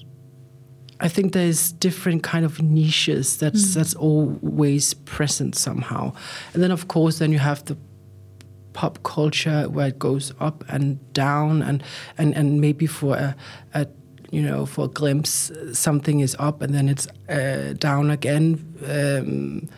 I 1.00 1.08
think 1.08 1.34
there's 1.34 1.72
different 1.74 2.24
kind 2.24 2.46
of 2.46 2.62
niches 2.62 3.38
that's 3.38 3.64
mm. 3.64 3.74
that's 3.76 3.94
always 3.96 4.94
present 4.94 5.56
somehow, 5.56 6.14
and 6.54 6.64
then 6.64 6.72
of 6.72 6.88
course 6.88 7.20
then 7.20 7.32
you 7.32 7.40
have 7.40 7.66
the 7.66 7.78
pop 8.74 9.04
culture 9.04 9.70
where 9.70 9.90
it 9.90 10.00
goes 10.00 10.34
up 10.40 10.64
and 10.68 11.14
down, 11.14 11.62
and 11.62 11.84
and 12.18 12.36
and 12.36 12.60
maybe 12.60 12.88
for 12.88 13.16
a, 13.16 13.36
a 13.74 13.88
you 14.34 14.42
know, 14.42 14.66
for 14.66 14.86
a 14.86 14.88
glimpse, 14.88 15.52
something 15.74 16.20
is 16.20 16.36
up 16.40 16.64
and 16.64 16.74
then 16.74 16.90
it's 16.90 17.08
uh, 17.30 17.76
down 17.78 18.10
again. 18.10 18.66
Um, 18.88 19.70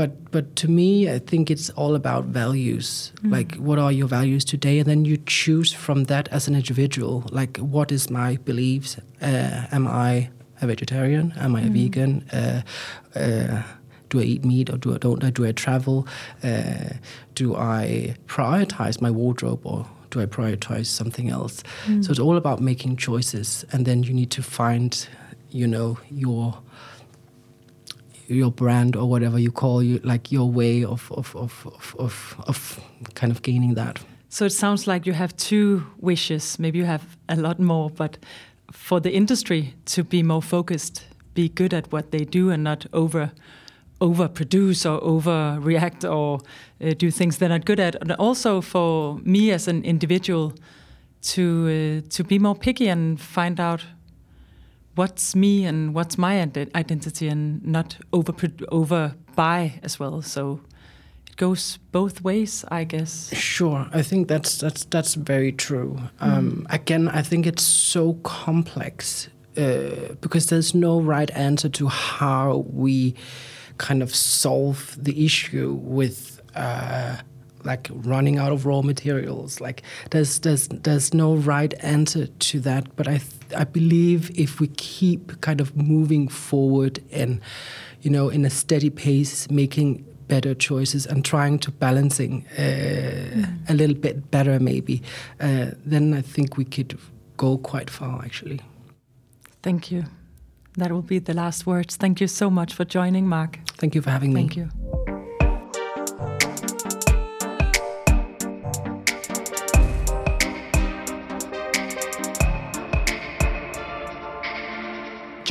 but 0.00 0.30
but 0.30 0.56
to 0.56 0.68
me, 0.68 1.14
I 1.14 1.18
think 1.18 1.50
it's 1.50 1.68
all 1.76 1.94
about 1.94 2.24
values. 2.24 3.12
Mm. 3.22 3.32
Like, 3.32 3.56
what 3.56 3.78
are 3.78 3.92
your 3.92 4.08
values 4.08 4.44
today? 4.44 4.78
And 4.78 4.88
then 4.88 5.04
you 5.04 5.18
choose 5.26 5.74
from 5.74 6.04
that 6.04 6.28
as 6.28 6.48
an 6.48 6.54
individual. 6.54 7.24
Like, 7.30 7.58
what 7.58 7.92
is 7.92 8.08
my 8.08 8.38
beliefs? 8.44 8.96
Uh, 9.20 9.66
am 9.76 9.86
I 9.86 10.30
a 10.62 10.66
vegetarian? 10.66 11.34
Am 11.36 11.54
I 11.54 11.60
a 11.60 11.68
mm. 11.68 11.74
vegan? 11.74 12.12
Uh, 12.32 12.62
uh, 13.14 13.62
do 14.08 14.20
I 14.20 14.22
eat 14.22 14.42
meat 14.42 14.70
or 14.70 14.78
do 14.78 14.94
I 14.94 14.98
don't? 14.98 15.22
I 15.22 15.30
do 15.30 15.46
I 15.46 15.52
travel? 15.52 16.06
Uh, 16.42 16.94
do 17.34 17.54
I 17.56 18.14
prioritize 18.26 19.02
my 19.02 19.10
wardrobe 19.10 19.60
or 19.64 19.86
do 20.10 20.22
I 20.22 20.26
prioritize 20.26 20.86
something 20.86 21.28
else? 21.28 21.62
Mm. 21.86 22.02
So 22.02 22.10
it's 22.10 22.20
all 22.20 22.38
about 22.38 22.60
making 22.60 22.96
choices, 22.96 23.66
and 23.70 23.84
then 23.84 24.02
you 24.02 24.14
need 24.14 24.30
to 24.30 24.42
find, 24.42 25.08
you 25.50 25.66
know, 25.66 25.98
your 26.10 26.58
your 28.34 28.50
brand 28.50 28.96
or 28.96 29.08
whatever 29.08 29.38
you 29.38 29.50
call 29.50 29.82
you 29.82 30.00
like 30.04 30.32
your 30.32 30.50
way 30.50 30.84
of 30.84 31.10
of, 31.12 31.34
of, 31.36 31.66
of, 31.66 31.94
of, 31.98 32.44
of 32.46 32.80
kind 33.14 33.32
of 33.32 33.42
gaining 33.42 33.74
that. 33.74 33.98
So 34.28 34.44
it 34.44 34.52
sounds 34.52 34.86
like 34.86 35.06
you 35.06 35.12
have 35.12 35.36
two 35.36 35.84
wishes. 35.98 36.58
Maybe 36.58 36.78
you 36.78 36.84
have 36.84 37.16
a 37.28 37.36
lot 37.36 37.58
more, 37.58 37.90
but 37.90 38.16
for 38.70 39.00
the 39.00 39.12
industry 39.12 39.74
to 39.86 40.04
be 40.04 40.22
more 40.22 40.42
focused, 40.42 41.04
be 41.34 41.48
good 41.48 41.74
at 41.74 41.90
what 41.90 42.12
they 42.12 42.24
do, 42.24 42.50
and 42.50 42.62
not 42.62 42.86
over 42.92 43.32
overproduce 44.00 44.86
or 44.86 45.00
overreact 45.02 46.10
or 46.10 46.40
uh, 46.80 46.94
do 46.96 47.10
things 47.10 47.36
they're 47.36 47.48
not 47.48 47.64
good 47.64 47.80
at. 47.80 47.96
And 48.00 48.12
also 48.12 48.60
for 48.60 49.18
me 49.24 49.50
as 49.50 49.68
an 49.68 49.84
individual 49.84 50.54
to 51.22 52.02
uh, 52.04 52.08
to 52.10 52.24
be 52.24 52.38
more 52.38 52.54
picky 52.54 52.88
and 52.88 53.20
find 53.20 53.60
out 53.60 53.84
what's 55.00 55.34
me 55.34 55.64
and 55.64 55.94
what's 55.94 56.18
my 56.18 56.40
identity, 56.74 57.26
and 57.26 57.64
not 57.64 57.96
over 58.12 58.34
over 58.68 59.14
buy 59.34 59.80
as 59.82 59.98
well. 59.98 60.20
So 60.20 60.60
it 61.26 61.36
goes 61.36 61.78
both 61.90 62.20
ways, 62.22 62.66
I 62.68 62.84
guess. 62.84 63.34
Sure, 63.34 63.88
I 63.94 64.02
think 64.02 64.28
that's 64.28 64.58
that's 64.58 64.84
that's 64.84 65.14
very 65.14 65.52
true. 65.52 65.96
Um, 66.20 66.66
mm. 66.68 66.74
Again, 66.74 67.08
I 67.08 67.22
think 67.22 67.46
it's 67.46 67.62
so 67.62 68.14
complex 68.22 69.30
uh, 69.56 70.16
because 70.20 70.46
there's 70.46 70.74
no 70.74 71.00
right 71.00 71.30
answer 71.30 71.70
to 71.70 71.88
how 71.88 72.66
we 72.70 73.14
kind 73.78 74.02
of 74.02 74.14
solve 74.14 74.96
the 75.02 75.24
issue 75.24 75.78
with. 75.82 76.42
Uh, 76.54 77.16
like 77.64 77.88
running 77.92 78.38
out 78.38 78.52
of 78.52 78.66
raw 78.66 78.82
materials. 78.82 79.60
Like 79.60 79.82
there's 80.10 80.40
there's 80.40 80.68
there's 80.68 81.14
no 81.14 81.34
right 81.34 81.74
answer 81.82 82.26
to 82.26 82.60
that. 82.60 82.96
But 82.96 83.08
I 83.08 83.20
I 83.56 83.64
believe 83.64 84.30
if 84.38 84.60
we 84.60 84.68
keep 84.68 85.40
kind 85.40 85.60
of 85.60 85.76
moving 85.76 86.28
forward 86.28 87.02
and 87.12 87.40
you 88.02 88.10
know 88.10 88.28
in 88.28 88.44
a 88.44 88.50
steady 88.50 88.90
pace, 88.90 89.50
making 89.50 90.04
better 90.28 90.54
choices 90.54 91.06
and 91.06 91.24
trying 91.24 91.58
to 91.58 91.72
balancing 91.72 92.46
uh, 92.56 92.60
mm. 92.60 93.70
a 93.70 93.74
little 93.74 93.96
bit 93.96 94.30
better 94.30 94.60
maybe, 94.60 95.02
uh, 95.40 95.72
then 95.84 96.14
I 96.14 96.22
think 96.22 96.56
we 96.56 96.64
could 96.64 96.96
go 97.36 97.58
quite 97.58 97.90
far 97.90 98.22
actually. 98.24 98.60
Thank 99.62 99.90
you. 99.90 100.04
That 100.76 100.92
will 100.92 101.02
be 101.02 101.18
the 101.18 101.34
last 101.34 101.66
words. 101.66 101.96
Thank 101.96 102.20
you 102.20 102.28
so 102.28 102.48
much 102.48 102.74
for 102.74 102.84
joining, 102.84 103.28
Mark. 103.28 103.58
Thank 103.76 103.94
you 103.94 104.02
for 104.02 104.10
having 104.10 104.32
me. 104.32 104.40
Thank 104.40 104.56
you. 104.56 105.09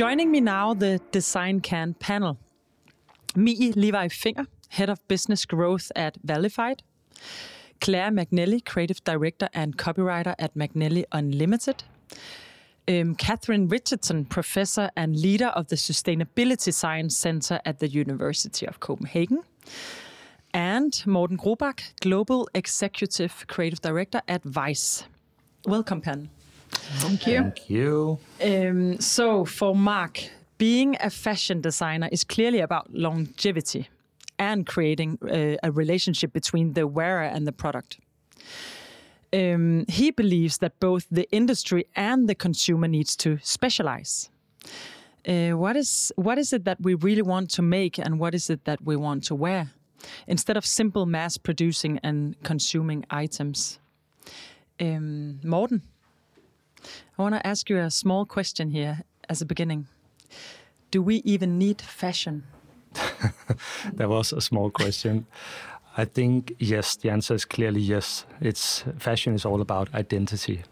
Joining 0.00 0.30
me 0.30 0.40
now, 0.40 0.72
the 0.72 0.98
Design 1.12 1.60
Can 1.60 1.92
panel. 1.92 2.38
Mie 3.36 3.74
Levi 3.76 4.08
Fenger, 4.08 4.46
Head 4.70 4.88
of 4.88 5.06
Business 5.08 5.44
Growth 5.44 5.92
at 5.94 6.16
Valified. 6.24 6.82
Clare 7.82 8.10
McNally, 8.10 8.64
Creative 8.64 9.04
Director 9.04 9.50
and 9.52 9.76
Copywriter 9.76 10.34
at 10.38 10.54
McNally 10.54 11.04
Unlimited. 11.12 11.84
Um, 12.88 13.14
Katherine 13.14 13.68
Richardson, 13.68 14.24
Professor 14.24 14.88
and 14.96 15.20
Leader 15.20 15.48
of 15.48 15.66
the 15.66 15.76
Sustainability 15.76 16.72
Science 16.72 17.14
Center 17.14 17.60
at 17.66 17.80
the 17.80 17.88
University 17.88 18.66
of 18.66 18.80
Copenhagen. 18.80 19.42
And 20.54 20.98
Morten 21.04 21.36
Grubak, 21.36 21.92
Global 22.00 22.48
Executive 22.54 23.44
Creative 23.48 23.82
Director 23.82 24.22
at 24.26 24.42
Vice. 24.44 25.04
Welcome, 25.66 26.00
Pan. 26.00 26.30
Thank 26.70 27.26
you. 27.26 27.42
Thank 27.42 27.70
you. 27.70 28.18
Um, 28.42 29.00
so, 29.00 29.44
for 29.44 29.74
Mark, 29.74 30.20
being 30.58 30.96
a 31.00 31.10
fashion 31.10 31.60
designer 31.60 32.08
is 32.12 32.24
clearly 32.24 32.60
about 32.60 32.92
longevity 32.92 33.88
and 34.38 34.66
creating 34.66 35.18
uh, 35.22 35.56
a 35.62 35.70
relationship 35.70 36.32
between 36.32 36.72
the 36.72 36.86
wearer 36.86 37.22
and 37.22 37.46
the 37.46 37.52
product. 37.52 37.98
Um, 39.32 39.84
he 39.88 40.10
believes 40.10 40.58
that 40.58 40.80
both 40.80 41.06
the 41.10 41.30
industry 41.30 41.84
and 41.94 42.28
the 42.28 42.34
consumer 42.34 42.88
needs 42.88 43.16
to 43.16 43.38
specialize. 43.42 44.30
Uh, 45.28 45.50
what 45.50 45.76
is 45.76 46.12
what 46.16 46.38
is 46.38 46.52
it 46.52 46.64
that 46.64 46.80
we 46.80 46.94
really 46.94 47.22
want 47.22 47.50
to 47.50 47.62
make, 47.62 47.98
and 47.98 48.18
what 48.18 48.34
is 48.34 48.50
it 48.50 48.64
that 48.64 48.80
we 48.82 48.96
want 48.96 49.24
to 49.24 49.34
wear, 49.34 49.70
instead 50.26 50.56
of 50.56 50.64
simple 50.64 51.06
mass 51.06 51.38
producing 51.38 52.00
and 52.02 52.34
consuming 52.42 53.04
items? 53.10 53.78
Um, 54.80 55.40
Morten, 55.44 55.82
I 57.18 57.22
want 57.22 57.34
to 57.34 57.46
ask 57.46 57.70
you 57.70 57.78
a 57.78 57.90
small 57.90 58.24
question 58.26 58.70
here 58.70 59.02
as 59.28 59.42
a 59.42 59.46
beginning. 59.46 59.86
Do 60.90 61.02
we 61.02 61.16
even 61.24 61.58
need 61.58 61.80
fashion? 61.80 62.44
that 63.92 64.08
was 64.08 64.32
a 64.32 64.40
small 64.40 64.70
question. 64.70 65.26
I 65.96 66.04
think 66.04 66.54
yes, 66.58 66.96
the 66.96 67.10
answer 67.10 67.34
is 67.34 67.44
clearly 67.44 67.80
yes. 67.80 68.24
It's 68.40 68.84
fashion 68.98 69.34
is 69.34 69.44
all 69.44 69.60
about 69.60 69.92
identity 69.94 70.62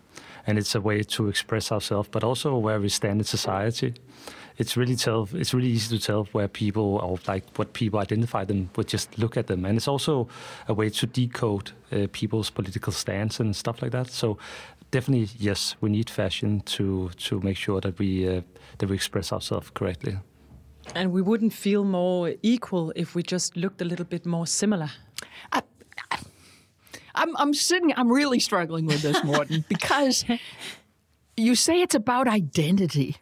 and 0.49 0.59
it's 0.59 0.75
a 0.75 0.81
way 0.81 1.03
to 1.03 1.29
express 1.29 1.71
ourselves, 1.71 2.09
but 2.11 2.25
also 2.25 2.57
where 2.57 2.81
we 2.81 2.89
stand 2.89 3.21
in 3.21 3.25
society. 3.25 3.93
It's 4.57 4.79
really 4.79 4.97
tell. 4.97 5.29
It's 5.35 5.53
really 5.53 5.69
easy 5.69 5.97
to 5.99 6.05
tell 6.05 6.25
where 6.33 6.49
people 6.49 6.97
or 6.97 7.19
like 7.29 7.45
what 7.57 7.75
people 7.75 8.01
identify 8.01 8.45
them 8.45 8.71
with 8.75 8.89
just 8.89 9.19
look 9.19 9.37
at 9.37 9.47
them, 9.47 9.65
and 9.67 9.77
it's 9.77 9.87
also 9.87 10.27
a 10.67 10.75
way 10.75 10.89
to 10.91 11.07
decode 11.07 11.73
uh, 11.93 12.07
people's 12.13 12.51
political 12.51 12.93
stance 12.93 13.39
and 13.39 13.55
stuff 13.55 13.83
like 13.83 13.93
that. 13.93 14.11
So 14.11 14.39
definitely 14.91 15.29
yes, 15.39 15.77
we 15.81 15.91
need 15.91 16.11
fashion 16.11 16.61
to 16.61 17.11
to 17.17 17.41
make 17.41 17.57
sure 17.57 17.81
that 17.81 17.99
we 17.99 18.29
uh, 18.29 18.43
that 18.79 18.89
we 18.89 18.97
express 18.97 19.33
ourselves 19.33 19.71
correctly. 19.71 20.19
And 20.95 21.13
we 21.13 21.23
wouldn't 21.23 21.53
feel 21.53 21.85
more 21.85 22.35
equal 22.43 22.93
if 22.97 23.15
we 23.15 23.23
just 23.23 23.57
looked 23.57 23.83
a 23.83 23.85
little 23.85 24.07
bit 24.07 24.25
more 24.25 24.47
similar. 24.47 24.91
I, 25.53 25.63
I'm, 27.15 27.37
I'm 27.37 27.53
sitting. 27.53 27.93
I'm 27.97 28.11
really 28.11 28.41
struggling 28.41 28.87
with 28.87 29.03
this, 29.03 29.23
Morten, 29.23 29.65
because 29.69 30.25
you 31.37 31.55
say 31.55 31.83
it's 31.83 31.95
about 31.95 32.29
identity. 32.29 33.17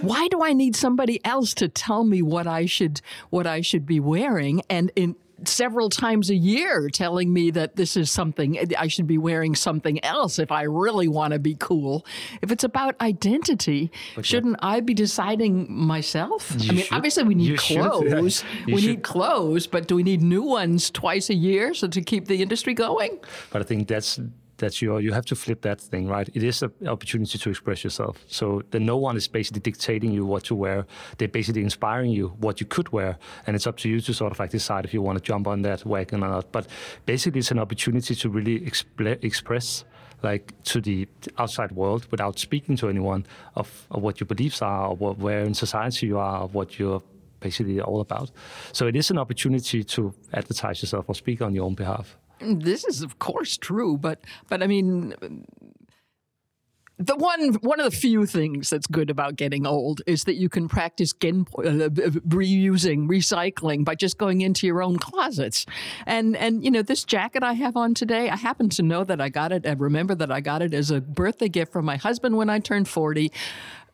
Why 0.00 0.28
do 0.28 0.42
I 0.42 0.52
need 0.52 0.74
somebody 0.76 1.24
else 1.24 1.54
to 1.54 1.68
tell 1.68 2.04
me 2.04 2.22
what 2.22 2.46
I 2.46 2.66
should 2.66 3.00
what 3.30 3.46
I 3.46 3.60
should 3.60 3.86
be 3.86 4.00
wearing? 4.00 4.62
And 4.70 4.90
in 4.96 5.16
several 5.44 5.88
times 5.88 6.30
a 6.30 6.34
year 6.34 6.88
telling 6.90 7.32
me 7.32 7.50
that 7.50 7.76
this 7.76 7.96
is 7.96 8.10
something 8.10 8.58
I 8.78 8.88
should 8.88 9.06
be 9.06 9.18
wearing 9.18 9.54
something 9.54 10.02
else 10.04 10.38
if 10.38 10.52
I 10.52 10.62
really 10.62 11.08
want 11.08 11.32
to 11.32 11.38
be 11.38 11.56
cool. 11.58 12.04
If 12.42 12.50
it's 12.50 12.64
about 12.64 13.00
identity, 13.00 13.90
okay. 14.12 14.22
shouldn't 14.22 14.56
I 14.60 14.80
be 14.80 14.94
deciding 14.94 15.72
myself? 15.72 16.54
You 16.58 16.70
I 16.70 16.72
mean, 16.74 16.84
should. 16.84 16.96
obviously 16.96 17.24
we 17.24 17.34
need 17.34 17.48
you 17.50 17.56
clothes. 17.56 18.44
we 18.66 18.80
should. 18.80 18.90
need 18.90 19.02
clothes, 19.02 19.66
but 19.66 19.86
do 19.88 19.96
we 19.96 20.02
need 20.02 20.22
new 20.22 20.42
ones 20.42 20.90
twice 20.90 21.30
a 21.30 21.34
year 21.34 21.74
so 21.74 21.88
to 21.88 22.00
keep 22.02 22.26
the 22.26 22.42
industry 22.42 22.74
going? 22.74 23.18
But 23.50 23.62
I 23.62 23.64
think 23.64 23.88
that's 23.88 24.20
that 24.60 24.80
you 24.80 24.96
you 24.98 25.12
have 25.12 25.26
to 25.26 25.36
flip 25.36 25.60
that 25.62 25.80
thing, 25.80 26.08
right? 26.08 26.28
It 26.34 26.42
is 26.42 26.62
an 26.62 26.72
opportunity 26.86 27.38
to 27.38 27.50
express 27.50 27.84
yourself. 27.84 28.24
So 28.28 28.62
that 28.70 28.80
no 28.80 28.96
one 28.96 29.16
is 29.16 29.28
basically 29.28 29.60
dictating 29.60 30.12
you 30.12 30.24
what 30.24 30.44
to 30.44 30.54
wear. 30.54 30.86
They're 31.18 31.28
basically 31.28 31.62
inspiring 31.62 32.10
you 32.10 32.28
what 32.38 32.60
you 32.60 32.66
could 32.66 32.92
wear, 32.92 33.18
and 33.46 33.56
it's 33.56 33.66
up 33.66 33.76
to 33.78 33.88
you 33.88 34.00
to 34.00 34.14
sort 34.14 34.32
of 34.32 34.38
like 34.38 34.50
decide 34.50 34.84
if 34.84 34.94
you 34.94 35.02
want 35.02 35.18
to 35.18 35.24
jump 35.24 35.46
on 35.46 35.62
that 35.62 35.84
wagon 35.84 36.22
or 36.22 36.28
not. 36.28 36.52
But 36.52 36.68
basically, 37.06 37.40
it's 37.40 37.50
an 37.50 37.58
opportunity 37.58 38.14
to 38.14 38.28
really 38.28 38.64
express 39.22 39.84
like 40.22 40.52
to 40.64 40.80
the 40.80 41.08
outside 41.38 41.72
world 41.72 42.06
without 42.10 42.38
speaking 42.38 42.76
to 42.76 42.88
anyone 42.88 43.24
of, 43.56 43.86
of 43.90 44.02
what 44.02 44.20
your 44.20 44.26
beliefs 44.26 44.60
are, 44.62 44.88
or 44.88 44.96
what, 44.96 45.18
where 45.18 45.40
in 45.40 45.54
society 45.54 46.06
you 46.06 46.18
are, 46.18 46.46
what 46.48 46.78
you're 46.78 47.02
basically 47.40 47.80
all 47.80 48.00
about. 48.00 48.30
So 48.72 48.86
it 48.86 48.96
is 48.96 49.10
an 49.10 49.18
opportunity 49.18 49.82
to 49.82 50.14
advertise 50.34 50.82
yourself 50.82 51.06
or 51.08 51.14
speak 51.14 51.40
on 51.40 51.54
your 51.54 51.64
own 51.64 51.74
behalf. 51.74 52.18
This 52.40 52.84
is, 52.84 53.02
of 53.02 53.18
course, 53.18 53.56
true, 53.56 53.98
but 53.98 54.24
but 54.48 54.62
I 54.62 54.66
mean, 54.66 55.14
the 57.00 57.16
one 57.16 57.54
one 57.54 57.80
of 57.80 57.90
the 57.90 57.96
few 57.96 58.26
things 58.26 58.68
that's 58.68 58.86
good 58.86 59.08
about 59.08 59.36
getting 59.36 59.66
old 59.66 60.02
is 60.06 60.24
that 60.24 60.34
you 60.34 60.50
can 60.50 60.68
practice 60.68 61.14
gen, 61.14 61.46
uh, 61.56 61.88
reusing, 62.28 63.08
recycling 63.08 63.84
by 63.86 63.94
just 63.94 64.18
going 64.18 64.42
into 64.42 64.66
your 64.66 64.82
own 64.82 64.98
closets. 64.98 65.64
And 66.06 66.36
and 66.36 66.62
you 66.62 66.70
know 66.70 66.82
this 66.82 67.04
jacket 67.04 67.42
I 67.42 67.54
have 67.54 67.74
on 67.76 67.94
today, 67.94 68.28
I 68.28 68.36
happen 68.36 68.68
to 68.70 68.82
know 68.82 69.02
that 69.04 69.20
I 69.20 69.30
got 69.30 69.50
it. 69.50 69.66
I 69.66 69.72
remember 69.72 70.14
that 70.14 70.30
I 70.30 70.40
got 70.40 70.60
it 70.60 70.74
as 70.74 70.90
a 70.90 71.00
birthday 71.00 71.48
gift 71.48 71.72
from 71.72 71.86
my 71.86 71.96
husband 71.96 72.36
when 72.36 72.50
I 72.50 72.58
turned 72.58 72.86
forty 72.86 73.32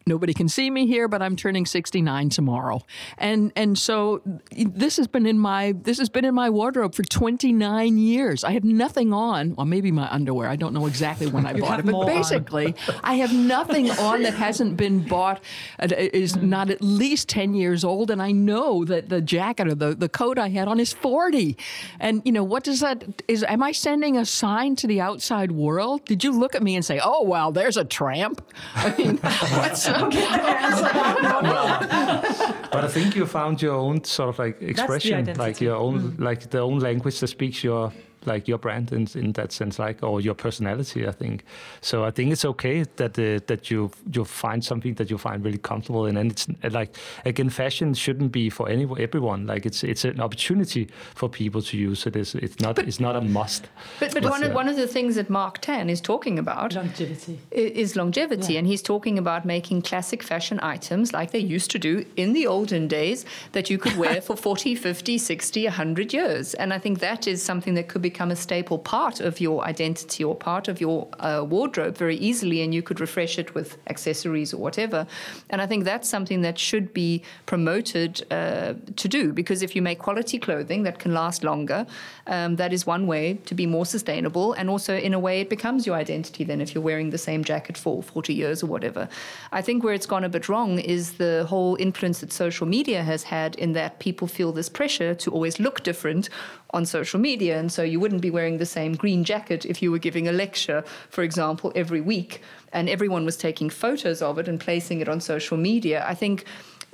nobody 0.08 0.32
can 0.32 0.48
see 0.48 0.70
me 0.70 0.86
here, 0.86 1.08
but 1.08 1.20
I'm 1.20 1.34
turning 1.34 1.66
69 1.66 2.28
tomorrow. 2.28 2.80
And 3.18 3.52
and 3.56 3.76
so 3.76 4.22
this 4.52 4.96
has 4.98 5.08
been 5.08 5.26
in 5.26 5.36
my 5.38 5.72
this 5.72 5.98
has 5.98 6.08
been 6.08 6.24
in 6.24 6.34
my 6.34 6.48
wardrobe 6.48 6.94
for 6.94 7.02
29 7.02 7.98
years. 7.98 8.44
I 8.44 8.52
have 8.52 8.62
nothing 8.62 9.12
on, 9.12 9.56
well 9.56 9.66
maybe 9.66 9.90
my 9.90 10.08
underwear. 10.12 10.48
I 10.48 10.54
don't 10.54 10.72
know 10.72 10.86
exactly 10.86 11.26
when 11.26 11.44
I 11.44 11.54
bought 11.54 11.80
it, 11.80 11.86
but 11.86 12.06
basically 12.06 12.76
I 13.02 13.14
have 13.14 13.34
nothing 13.34 13.90
on 13.90 14.22
that 14.22 14.34
hasn't 14.34 14.76
been 14.76 15.00
bought 15.00 15.42
is 15.80 16.36
not 16.36 16.70
at 16.70 16.80
least 16.80 17.28
10 17.28 17.54
years 17.54 17.82
old 17.82 18.10
and 18.10 18.22
I 18.22 18.30
know 18.30 18.84
that 18.84 19.08
the 19.08 19.20
jacket 19.20 19.66
or 19.66 19.74
the 19.74 19.94
the 19.94 20.08
coat 20.08 20.38
I 20.38 20.50
had 20.50 20.68
on 20.68 20.78
is 20.78 20.92
40. 20.92 21.56
And 21.98 22.22
you 22.24 22.30
know, 22.30 22.44
what 22.44 22.62
does 22.62 22.78
that 22.78 23.04
is 23.26 23.42
am 23.42 23.62
I 23.62 23.72
sending 23.72 24.16
a 24.16 24.24
sign 24.24 24.76
to 24.76 24.86
the 24.86 25.00
outside 25.00 25.50
world? 25.50 26.04
Did 26.04 26.22
you 26.22 26.30
look 26.30 26.54
at 26.54 26.62
me 26.62 26.76
and 26.76 26.84
say, 26.84 27.00
"Oh, 27.02 27.24
well, 27.24 27.50
there's 27.50 27.76
a 27.76 27.84
tramp?" 27.84 28.40
I 28.74 28.94
mean, 28.96 29.16
what's 29.58 29.88
but 32.72 32.84
I 32.84 32.88
think 32.88 33.16
you 33.16 33.26
found 33.26 33.62
your 33.62 33.74
own 33.74 34.04
sort 34.04 34.28
of 34.28 34.38
like 34.38 34.60
expression, 34.60 35.32
like 35.34 35.60
your 35.60 35.76
own, 35.76 36.12
mm. 36.12 36.20
like 36.20 36.50
the 36.50 36.60
own 36.60 36.78
language 36.78 37.20
that 37.20 37.28
speaks 37.28 37.64
your 37.64 37.92
like 38.26 38.48
your 38.48 38.58
brand 38.58 38.92
in, 38.92 39.06
in 39.14 39.32
that 39.32 39.52
sense, 39.52 39.78
like 39.78 40.02
or 40.02 40.20
your 40.20 40.34
personality. 40.34 41.06
I 41.06 41.12
think 41.12 41.44
so. 41.80 42.04
I 42.04 42.10
think 42.10 42.32
it's 42.32 42.44
okay 42.44 42.84
that 42.96 43.18
uh, 43.18 43.40
that 43.46 43.70
you 43.70 43.90
you 44.12 44.24
find 44.24 44.64
something 44.64 44.94
that 44.94 45.10
you 45.10 45.18
find 45.18 45.44
really 45.44 45.58
comfortable 45.58 46.06
in, 46.06 46.16
and 46.16 46.30
it's 46.32 46.46
uh, 46.64 46.70
like 46.70 46.96
again, 47.24 47.50
fashion 47.50 47.94
shouldn't 47.94 48.32
be 48.32 48.50
for 48.50 48.68
any 48.68 48.86
everyone. 48.98 49.46
Like 49.46 49.66
it's 49.66 49.82
it's 49.84 50.04
an 50.04 50.20
opportunity 50.20 50.88
for 51.14 51.28
people 51.28 51.62
to 51.62 51.76
use 51.76 52.06
it. 52.06 52.16
It's, 52.16 52.34
it's 52.34 52.60
not 52.60 52.76
But- 52.76 52.88
it's 52.88 53.00
not 53.00 53.16
a 53.16 53.20
must. 53.20 53.68
But, 54.00 54.12
but 54.14 54.22
But, 54.22 54.30
one, 54.30 54.42
of, 54.44 54.50
uh, 54.50 54.54
one 54.54 54.68
of 54.68 54.76
the 54.76 54.86
things 54.86 55.14
that 55.14 55.30
Mark 55.30 55.58
Tan 55.60 55.88
is 55.90 56.00
talking 56.00 56.38
about 56.38 56.74
Longevity. 56.74 57.38
is 57.50 57.96
longevity. 57.96 58.56
And 58.58 58.66
he's 58.66 58.82
talking 58.82 59.18
about 59.18 59.44
making 59.44 59.82
classic 59.82 60.22
fashion 60.22 60.58
items 60.62 61.12
like 61.12 61.30
they 61.30 61.38
used 61.56 61.70
to 61.70 61.78
do 61.78 62.04
in 62.16 62.32
the 62.32 62.46
olden 62.46 62.88
days 62.88 63.24
that 63.52 63.70
you 63.70 63.78
could 63.78 63.96
wear 63.96 64.20
for 64.26 64.36
40, 64.36 64.74
50, 64.74 65.18
60, 65.18 65.64
100 65.64 66.12
years. 66.12 66.54
And 66.54 66.72
I 66.72 66.78
think 66.78 66.98
that 67.00 67.26
is 67.26 67.42
something 67.42 67.74
that 67.74 67.88
could 67.88 68.02
become 68.16 68.30
a 68.30 68.36
staple 68.36 68.78
part 68.78 69.20
of 69.20 69.40
your 69.40 69.62
identity 69.66 70.24
or 70.24 70.34
part 70.34 70.68
of 70.68 70.80
your 70.80 71.06
uh, 71.20 71.44
wardrobe 71.46 71.98
very 71.98 72.16
easily. 72.16 72.62
And 72.62 72.74
you 72.74 72.82
could 72.82 72.98
refresh 72.98 73.38
it 73.38 73.54
with 73.54 73.76
accessories 73.88 74.54
or 74.54 74.56
whatever. 74.56 75.06
And 75.50 75.60
I 75.60 75.66
think 75.66 75.84
that's 75.84 76.08
something 76.08 76.40
that 76.40 76.58
should 76.58 76.94
be 76.94 77.22
promoted 77.44 78.24
uh, 78.30 78.72
to 79.02 79.06
do 79.06 79.34
because 79.34 79.60
if 79.62 79.76
you 79.76 79.82
make 79.82 79.98
quality 79.98 80.38
clothing 80.38 80.84
that 80.84 80.98
can 80.98 81.12
last 81.12 81.44
longer, 81.44 81.86
um, 82.26 82.56
that 82.56 82.72
is 82.72 82.86
one 82.86 83.06
way 83.06 83.34
to 83.44 83.54
be 83.54 83.66
more 83.66 83.84
sustainable. 83.84 84.54
And 84.54 84.70
also, 84.70 84.96
in 84.96 85.12
a 85.12 85.18
way, 85.18 85.42
it 85.42 85.50
becomes 85.50 85.86
your 85.86 85.96
identity 85.96 86.42
then 86.42 86.62
if 86.62 86.74
you're 86.74 86.88
wearing 86.90 87.10
the 87.10 87.18
same 87.18 87.44
jacket 87.44 87.76
for 87.76 88.02
40 88.02 88.32
years 88.32 88.62
or 88.62 88.66
whatever. 88.66 89.10
I 89.52 89.60
think 89.60 89.84
where 89.84 89.92
it's 89.92 90.06
gone 90.06 90.24
a 90.24 90.30
bit 90.30 90.48
wrong 90.48 90.78
is 90.78 91.18
the 91.18 91.44
whole 91.50 91.76
influence 91.76 92.20
that 92.20 92.32
social 92.32 92.66
media 92.66 93.02
has 93.02 93.24
had 93.24 93.56
in 93.56 93.74
that 93.74 93.98
people 93.98 94.26
feel 94.26 94.52
this 94.52 94.70
pressure 94.70 95.14
to 95.14 95.30
always 95.30 95.60
look 95.60 95.82
different 95.82 96.30
on 96.70 96.84
social 96.84 97.20
media. 97.20 97.58
And 97.58 97.70
so 97.70 97.82
you 97.82 98.00
wouldn't 98.00 98.22
be 98.22 98.30
wearing 98.30 98.58
the 98.58 98.66
same 98.66 98.94
green 98.94 99.24
jacket 99.24 99.64
if 99.64 99.82
you 99.82 99.90
were 99.90 99.98
giving 99.98 100.28
a 100.28 100.32
lecture, 100.32 100.84
for 101.10 101.22
example, 101.22 101.72
every 101.74 102.00
week. 102.00 102.42
And 102.72 102.88
everyone 102.88 103.24
was 103.24 103.36
taking 103.36 103.70
photos 103.70 104.22
of 104.22 104.38
it 104.38 104.48
and 104.48 104.60
placing 104.60 105.00
it 105.00 105.08
on 105.08 105.20
social 105.20 105.56
media. 105.56 106.04
I 106.06 106.14
think 106.14 106.44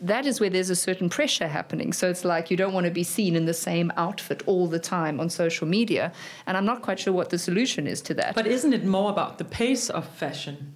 that 0.00 0.26
is 0.26 0.40
where 0.40 0.50
there's 0.50 0.70
a 0.70 0.76
certain 0.76 1.08
pressure 1.08 1.46
happening. 1.46 1.92
So 1.92 2.10
it's 2.10 2.24
like 2.24 2.50
you 2.50 2.56
don't 2.56 2.72
want 2.72 2.86
to 2.86 2.90
be 2.90 3.04
seen 3.04 3.36
in 3.36 3.46
the 3.46 3.54
same 3.54 3.92
outfit 3.96 4.42
all 4.46 4.66
the 4.66 4.80
time 4.80 5.20
on 5.20 5.30
social 5.30 5.66
media. 5.66 6.12
And 6.46 6.56
I'm 6.56 6.66
not 6.66 6.82
quite 6.82 6.98
sure 6.98 7.12
what 7.12 7.30
the 7.30 7.38
solution 7.38 7.86
is 7.86 8.02
to 8.02 8.14
that. 8.14 8.34
But 8.34 8.46
isn't 8.46 8.72
it 8.72 8.84
more 8.84 9.10
about 9.10 9.38
the 9.38 9.44
pace 9.44 9.88
of 9.88 10.06
fashion? 10.08 10.74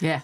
Yeah. 0.00 0.20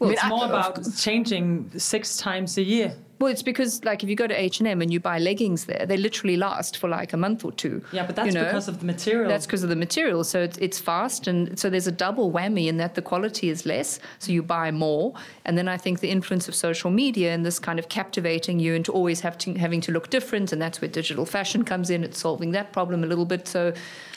Well, 0.00 0.08
I 0.08 0.12
mean, 0.12 0.18
it's 0.18 0.28
more 0.28 0.46
about 0.46 0.78
changing 0.96 1.70
six 1.78 2.16
times 2.16 2.56
a 2.58 2.62
year. 2.62 2.96
Well, 3.18 3.30
it's 3.30 3.42
because 3.42 3.84
like 3.84 4.02
if 4.02 4.08
you 4.08 4.16
go 4.16 4.26
to 4.26 4.38
H 4.38 4.60
and 4.60 4.68
M 4.68 4.82
and 4.82 4.92
you 4.92 5.00
buy 5.00 5.18
leggings 5.18 5.66
there, 5.66 5.86
they 5.86 5.96
literally 5.96 6.36
last 6.36 6.76
for 6.76 6.88
like 6.88 7.12
a 7.12 7.16
month 7.16 7.44
or 7.44 7.52
two. 7.52 7.82
Yeah, 7.92 8.06
but 8.06 8.16
that's 8.16 8.26
you 8.26 8.32
know? 8.32 8.44
because 8.44 8.68
of 8.68 8.80
the 8.80 8.86
material. 8.86 9.28
That's 9.28 9.46
because 9.46 9.62
of 9.62 9.68
the 9.68 9.76
material. 9.76 10.24
So 10.24 10.42
it's, 10.42 10.58
it's 10.58 10.78
fast, 10.78 11.26
and 11.26 11.58
so 11.58 11.70
there's 11.70 11.86
a 11.86 11.92
double 11.92 12.32
whammy 12.32 12.66
in 12.66 12.76
that 12.78 12.94
the 12.94 13.02
quality 13.02 13.48
is 13.48 13.66
less, 13.66 14.00
so 14.18 14.32
you 14.32 14.42
buy 14.42 14.70
more. 14.70 15.14
And 15.44 15.56
then 15.56 15.68
I 15.68 15.76
think 15.76 16.00
the 16.00 16.10
influence 16.10 16.48
of 16.48 16.54
social 16.54 16.90
media 16.90 17.32
and 17.32 17.46
this 17.46 17.58
kind 17.58 17.78
of 17.78 17.88
captivating 17.88 18.58
you 18.58 18.74
into 18.74 18.92
always 18.92 19.20
have 19.20 19.38
to, 19.38 19.54
having 19.54 19.80
to 19.82 19.92
look 19.92 20.10
different, 20.10 20.52
and 20.52 20.60
that's 20.60 20.80
where 20.80 20.88
digital 20.88 21.24
fashion 21.26 21.64
comes 21.64 21.90
in. 21.90 22.04
It's 22.04 22.18
solving 22.18 22.50
that 22.52 22.72
problem 22.72 23.04
a 23.04 23.06
little 23.06 23.26
bit. 23.26 23.46
So 23.46 23.72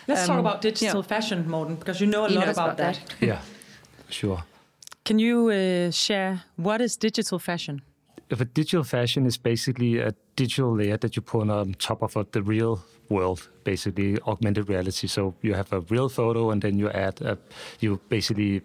Let's 0.07 0.25
talk 0.25 0.35
um, 0.35 0.39
about 0.39 0.61
digital 0.61 1.01
yeah. 1.01 1.07
fashion, 1.07 1.49
Morten, 1.49 1.75
because 1.75 1.99
you 1.99 2.07
know 2.07 2.25
a 2.25 2.29
He 2.29 2.35
lot 2.35 2.47
knows 2.47 2.57
about, 2.57 2.77
that. 2.77 2.99
yeah, 3.19 3.41
sure. 4.09 4.43
Can 5.03 5.19
you 5.19 5.49
uh, 5.49 5.91
share 5.91 6.43
what 6.55 6.81
is 6.81 6.95
digital 6.95 7.39
fashion? 7.39 7.81
If 8.29 8.41
a 8.41 8.45
digital 8.45 8.83
fashion 8.83 9.25
is 9.25 9.37
basically 9.37 9.99
a 9.99 10.13
digital 10.35 10.75
layer 10.75 10.97
that 10.97 11.15
you 11.15 11.21
put 11.21 11.49
on 11.49 11.73
top 11.75 12.01
of 12.01 12.17
uh, 12.17 12.25
the 12.31 12.41
real 12.41 12.83
world, 13.09 13.49
basically 13.63 14.19
augmented 14.27 14.67
reality. 14.69 15.07
So 15.07 15.33
you 15.41 15.53
have 15.53 15.71
a 15.71 15.79
real 15.81 16.09
photo, 16.09 16.51
and 16.51 16.61
then 16.61 16.77
you 16.77 16.89
add, 16.89 17.21
a, 17.21 17.37
you 17.79 18.01
basically 18.09 18.61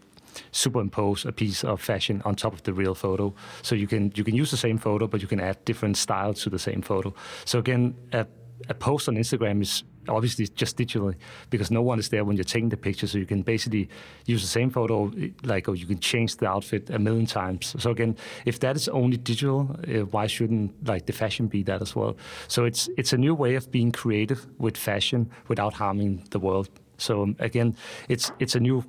superimpose 0.50 1.24
a 1.24 1.32
piece 1.32 1.62
of 1.62 1.80
fashion 1.80 2.22
on 2.24 2.34
top 2.34 2.54
of 2.54 2.62
the 2.62 2.72
real 2.72 2.94
photo. 2.94 3.34
So 3.62 3.74
you 3.74 3.86
can 3.86 4.12
you 4.14 4.24
can 4.24 4.34
use 4.34 4.50
the 4.50 4.56
same 4.56 4.78
photo, 4.78 5.06
but 5.06 5.20
you 5.20 5.28
can 5.28 5.40
add 5.40 5.64
different 5.64 5.96
styles 5.96 6.42
to 6.42 6.50
the 6.50 6.58
same 6.58 6.82
photo. 6.82 7.14
So 7.44 7.58
again, 7.58 7.94
a, 8.12 8.26
a 8.68 8.74
post 8.74 9.08
on 9.08 9.16
Instagram 9.16 9.62
is 9.62 9.84
obviously 10.08 10.46
just 10.48 10.76
digitally 10.76 11.14
because 11.50 11.70
no 11.70 11.82
one 11.82 11.98
is 11.98 12.08
there 12.08 12.24
when 12.24 12.36
you're 12.36 12.44
taking 12.44 12.68
the 12.68 12.76
picture. 12.76 13.06
So 13.06 13.18
you 13.18 13.26
can 13.26 13.42
basically 13.42 13.88
use 14.26 14.42
the 14.42 14.48
same 14.48 14.70
photo, 14.70 15.10
like 15.44 15.68
or 15.68 15.74
you 15.74 15.86
can 15.86 15.98
change 15.98 16.36
the 16.36 16.48
outfit 16.48 16.90
a 16.90 16.98
million 16.98 17.26
times. 17.26 17.74
So 17.78 17.90
again, 17.90 18.16
if 18.44 18.60
that 18.60 18.76
is 18.76 18.88
only 18.88 19.16
digital, 19.16 19.76
uh, 19.88 20.04
why 20.06 20.26
shouldn't 20.26 20.86
like 20.86 21.06
the 21.06 21.12
fashion 21.12 21.46
be 21.46 21.62
that 21.64 21.82
as 21.82 21.94
well? 21.94 22.16
So 22.48 22.64
it's 22.64 22.88
it's 22.96 23.12
a 23.12 23.18
new 23.18 23.34
way 23.34 23.54
of 23.54 23.70
being 23.70 23.92
creative 23.92 24.46
with 24.58 24.76
fashion 24.76 25.30
without 25.48 25.74
harming 25.74 26.24
the 26.30 26.38
world. 26.38 26.68
So 26.98 27.22
um, 27.22 27.36
again, 27.38 27.76
it's 28.08 28.32
it's 28.38 28.54
a 28.54 28.60
new 28.60 28.84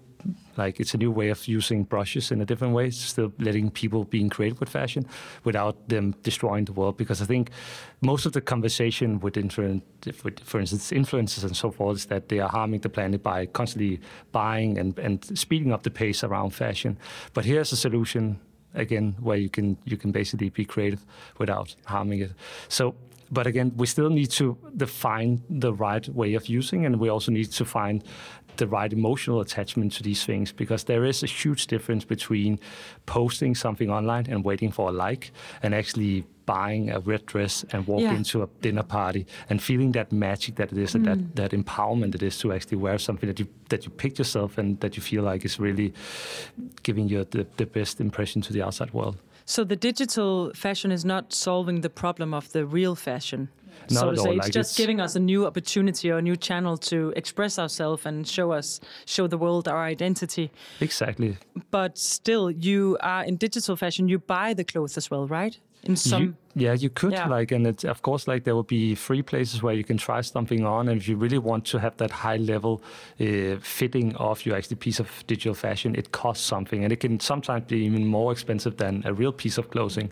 like 0.58 0.80
it's 0.80 0.94
a 0.94 0.98
new 0.98 1.12
way 1.12 1.30
of 1.30 1.48
using 1.48 1.84
brushes 1.84 2.32
in 2.32 2.42
a 2.42 2.46
different 2.46 2.74
way, 2.74 2.90
still 2.90 3.32
letting 3.40 3.72
people 3.72 4.04
being 4.04 4.30
creative 4.30 4.60
with 4.60 4.70
fashion 4.70 5.06
without 5.44 5.90
them 5.90 6.16
destroying 6.24 6.66
the 6.66 6.74
world. 6.74 6.98
Because 6.98 7.22
I 7.22 7.26
think 7.26 7.50
most 8.02 8.26
of 8.26 8.34
the 8.34 8.42
conversation 8.42 9.20
with, 9.20 9.36
with 9.36 10.40
for 10.44 10.60
instance, 10.60 10.92
influencers 10.92 11.44
and 11.44 11.56
so 11.56 11.72
forth 11.72 11.98
is 11.98 12.06
that 12.08 12.30
they 12.30 12.40
are 12.40 12.50
harming 12.50 12.82
the 12.82 12.90
planet 12.90 13.24
by 13.24 13.46
constantly 13.48 14.00
buying 14.32 14.78
and, 14.78 14.98
and 15.00 15.38
speeding 15.38 15.72
up 15.72 15.84
the 15.84 15.92
pace 15.92 16.24
around 16.24 16.52
fashion. 16.52 16.98
But 17.34 17.46
here's 17.46 17.72
a 17.72 17.78
solution 17.78 18.40
again 18.76 19.16
where 19.20 19.38
you 19.38 19.50
can 19.50 19.78
you 19.86 19.98
can 19.98 20.12
basically 20.12 20.50
be 20.50 20.66
creative 20.66 21.06
without 21.38 21.76
harming 21.86 22.22
it. 22.22 22.32
So 22.70 22.96
but 23.34 23.48
again, 23.48 23.72
we 23.76 23.88
still 23.88 24.12
need 24.12 24.30
to 24.32 24.58
define 24.78 25.42
the 25.50 25.74
right 25.74 26.08
way 26.10 26.36
of 26.36 26.48
using, 26.48 26.86
and 26.86 27.00
we 27.00 27.10
also 27.10 27.32
need 27.32 27.52
to 27.52 27.66
find 27.66 28.04
the 28.58 28.68
right 28.68 28.92
emotional 28.94 29.42
attachment 29.42 29.94
to 29.94 30.04
these 30.04 30.24
things 30.26 30.52
because 30.52 30.84
there 30.86 31.04
is 31.06 31.24
a 31.24 31.26
huge 31.26 31.68
difference 31.68 32.06
between 32.06 32.60
posting 33.06 33.56
something 33.56 33.90
online 33.90 34.26
and 34.30 34.44
waiting 34.44 34.72
for 34.72 34.90
a 34.90 34.92
like 34.92 35.32
and 35.62 35.74
actually 35.74 36.26
buying 36.46 36.90
a 36.90 37.00
red 37.00 37.26
dress 37.26 37.64
and 37.72 37.88
walk 37.88 38.02
Yeah. 38.02 38.16
into 38.16 38.44
a 38.44 38.50
dinner 38.62 38.84
party 38.84 39.26
and 39.50 39.62
feeling 39.62 39.94
that 39.94 40.12
magic 40.12 40.56
that 40.56 40.72
it 40.72 40.78
is 40.78 40.94
and 40.96 41.06
that, 41.06 41.18
mm. 41.18 41.36
that 41.36 41.52
empowerment 41.52 42.16
it 42.16 42.24
is 42.24 42.38
to 42.40 42.52
actually 42.52 42.78
wear 42.78 42.98
something 42.98 43.28
that 43.28 43.40
you 43.40 43.48
that 43.70 43.86
you 43.86 43.92
pick 43.92 44.18
yourself 44.18 44.58
and 44.58 44.80
that 44.82 44.96
you 44.98 45.02
feel 45.02 45.24
like 45.24 45.46
is 45.46 45.60
really 45.60 45.94
giving 46.84 47.08
you 47.08 47.26
the, 47.32 47.48
the 47.58 47.66
best 47.66 48.00
impression 48.02 48.42
to 48.42 48.54
the 48.54 48.62
outside 48.62 48.94
world. 48.94 49.18
So 49.46 49.64
the 49.64 49.76
digital 49.76 50.52
fashion 50.54 50.92
is 50.92 51.04
not 51.04 51.34
solving 51.34 51.82
the 51.82 51.90
problem 51.90 52.34
of 52.34 52.52
the 52.52 52.66
real 52.66 52.96
fashion. 52.96 53.50
Not 53.90 54.00
so 54.00 54.12
at 54.12 54.18
all, 54.20 54.24
say, 54.26 54.30
it's 54.36 54.44
like 54.46 54.52
just 54.54 54.72
it's- 54.74 54.78
giving 54.78 55.02
us 55.02 55.16
a 55.16 55.20
new 55.20 55.46
opportunity 55.46 56.10
or 56.10 56.18
a 56.18 56.22
new 56.22 56.38
channel 56.38 56.78
to 56.78 57.12
express 57.18 57.60
ourselves 57.60 58.06
and 58.06 58.26
show 58.26 58.52
us, 58.54 58.80
show 59.06 59.28
the 59.28 59.38
world 59.38 59.68
our 59.68 59.84
identity. 59.84 60.52
Exactly. 60.80 61.38
But 61.72 61.98
still, 61.98 62.50
you 62.50 62.98
are 63.02 63.24
in 63.26 63.36
digital 63.36 63.76
fashion. 63.76 64.08
You 64.08 64.20
buy 64.20 64.54
the 64.54 64.64
clothes 64.64 64.96
as 64.98 65.12
well, 65.12 65.28
right? 65.28 65.60
In 65.86 65.96
some, 65.98 66.24
you, 66.24 66.36
yeah, 66.56 66.74
you 66.74 66.90
could 66.90 67.12
Yeah. 67.12 67.28
like, 67.28 67.52
and 67.52 67.68
it's, 67.68 67.84
of 67.84 68.02
course, 68.02 68.26
like 68.28 68.46
there 68.46 68.56
will 68.56 68.64
be 68.64 68.96
free 68.96 69.22
places 69.22 69.62
where 69.62 69.74
you 69.74 69.84
can 69.84 69.98
try 69.98 70.22
something 70.22 70.66
on, 70.66 70.88
and 70.88 71.02
if 71.02 71.08
you 71.10 71.18
really 71.18 71.38
want 71.38 71.66
to 71.66 71.80
have 71.80 71.98
that 71.98 72.12
high 72.12 72.38
level 72.38 72.82
uh, 73.20 73.58
fitting 73.60 74.16
of 74.16 74.46
your 74.46 74.56
actually 74.56 74.78
piece 74.78 75.00
of 75.00 75.24
digital 75.28 75.54
fashion, 75.54 75.96
it 75.96 76.12
costs 76.12 76.46
something, 76.46 76.84
and 76.84 76.94
it 76.94 77.00
can 77.00 77.20
sometimes 77.20 77.66
be 77.66 77.80
even 77.86 78.06
more 78.08 78.32
expensive 78.32 78.78
than 78.78 79.02
a 79.06 79.14
real 79.14 79.34
piece 79.34 79.58
of 79.58 79.70
clothing. 79.72 80.10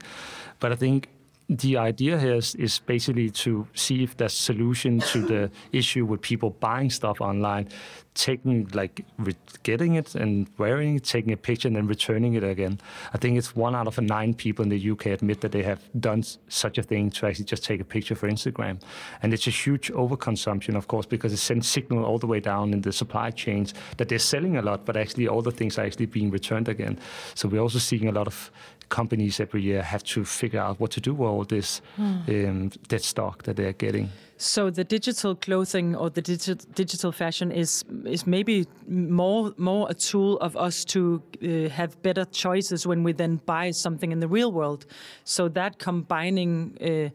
But 0.60 0.72
I 0.72 0.76
think 0.76 1.08
the 1.52 1.76
idea 1.76 2.18
here 2.18 2.36
is, 2.36 2.56
is 2.56 2.80
basically 2.80 3.30
to 3.30 3.68
see 3.74 4.04
if 4.04 4.16
there's 4.16 4.34
solution 4.34 5.00
to 5.00 5.22
the 5.22 5.52
issue 5.74 6.06
with 6.06 6.22
people 6.22 6.52
buying 6.52 6.90
stuff 6.90 7.20
online, 7.20 7.68
taking 8.14 8.70
like 8.74 9.04
re- 9.18 9.36
getting 9.64 9.96
it 9.96 10.16
and 10.16 10.48
wearing 10.58 10.96
it, 10.96 11.04
taking 11.04 11.34
a 11.34 11.38
picture 11.38 11.68
and 11.68 11.76
then 11.76 11.88
returning 11.88 12.36
it 12.36 12.44
again. 12.44 12.80
I 13.14 13.18
think 13.18 13.38
it's 13.38 13.54
one 13.54 13.76
out 13.76 13.88
of 13.88 14.00
nine 14.00 14.34
people 14.34 14.64
in 14.64 14.70
the 14.70 14.92
UK 14.92 15.08
admit 15.08 15.42
that 15.42 15.52
they 15.52 15.64
have 15.64 15.82
done 16.00 16.24
such 16.48 16.78
a 16.78 16.84
thing 16.84 17.10
to 17.12 17.28
actually 17.28 17.46
just 17.46 17.66
take 17.66 17.82
a 17.82 17.86
picture 17.86 18.16
for 18.16 18.30
Instagram, 18.30 18.82
and 19.22 19.34
it's 19.34 19.46
a 19.46 19.52
huge 19.52 19.92
overconsumption, 19.92 20.78
of 20.78 20.88
course, 20.88 21.06
because 21.06 21.34
it 21.34 21.38
sends 21.38 21.68
signal 21.68 22.06
all 22.06 22.18
the 22.18 22.28
way 22.28 22.40
down 22.40 22.72
in 22.72 22.80
the 22.80 22.94
supply 22.94 23.30
chains 23.30 23.74
that 23.98 24.08
they're 24.08 24.20
selling 24.20 24.56
a 24.56 24.62
lot, 24.62 24.86
but 24.86 24.96
actually 24.96 25.28
all 25.28 25.42
the 25.42 25.52
things 25.52 25.78
are 25.78 25.86
actually 25.86 26.06
being 26.06 26.32
returned 26.32 26.70
again. 26.70 26.98
So 27.36 27.50
we're 27.50 27.62
also 27.62 27.80
seeing 27.80 28.08
a 28.08 28.14
lot 28.14 28.28
of 28.28 28.52
companies 28.92 29.40
every 29.40 29.62
year 29.64 29.82
have 29.82 30.04
to 30.04 30.24
figure 30.24 30.60
out 30.60 30.80
what 30.80 30.92
to 30.92 31.02
do 31.02 31.14
with 31.14 31.30
all 31.30 31.46
this 31.46 31.82
um, 31.98 32.70
dead 32.88 33.02
stock 33.02 33.44
that 33.44 33.56
they're 33.56 33.80
getting. 33.86 34.10
so 34.38 34.70
the 34.72 34.84
digital 34.84 35.36
clothing 35.36 35.96
or 35.96 36.10
the 36.10 36.22
digital 36.22 36.56
digital 36.76 37.12
fashion 37.12 37.52
is 37.52 37.84
is 38.06 38.28
maybe 38.28 38.56
more 38.88 39.54
more 39.58 39.88
a 39.90 39.94
tool 39.94 40.38
of 40.40 40.56
us 40.68 40.86
to 40.86 41.00
uh, 41.02 41.70
have 41.70 41.92
better 42.02 42.26
choices 42.26 42.86
when 42.86 43.04
we 43.04 43.14
then 43.14 43.40
buy 43.46 43.72
something 43.72 44.12
in 44.12 44.20
the 44.20 44.28
real 44.28 44.52
world. 44.52 44.86
So 45.24 45.50
that 45.50 45.78
combining 45.80 46.52
uh, 46.82 47.10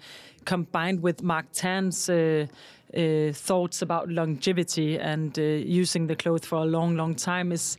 combined 0.45 1.03
with 1.03 1.23
Mark 1.23 1.47
Tan's. 1.53 2.09
Uh, 2.09 2.47
uh, 2.97 3.33
thoughts 3.33 3.83
about 3.83 4.09
longevity 4.09 4.99
and 4.99 5.39
uh, 5.39 5.43
using 5.43 6.07
the 6.07 6.17
clothes 6.17 6.47
for 6.47 6.59
a 6.59 6.65
long, 6.65 6.97
long 6.97 7.15
time 7.15 7.53
is 7.53 7.77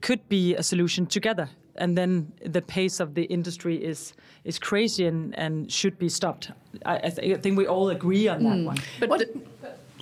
could 0.00 0.28
be 0.28 0.54
a 0.54 0.62
solution 0.62 1.06
together. 1.06 1.48
And 1.76 1.96
then 1.96 2.32
the 2.44 2.62
pace 2.62 3.00
of 3.00 3.14
the 3.14 3.24
industry 3.24 3.76
is 3.76 4.12
is 4.44 4.58
crazy 4.58 5.06
and, 5.06 5.38
and 5.38 5.70
should 5.70 5.98
be 5.98 6.08
stopped. 6.08 6.50
I, 6.86 6.96
I, 6.96 7.10
th- 7.10 7.36
I 7.36 7.40
think 7.40 7.58
we 7.58 7.66
all 7.66 7.90
agree 7.90 8.26
on 8.28 8.42
that 8.44 8.58
hmm. 8.58 8.64
one. 8.64 8.78
But 8.98 9.08
What- 9.08 9.18
the- 9.20 9.40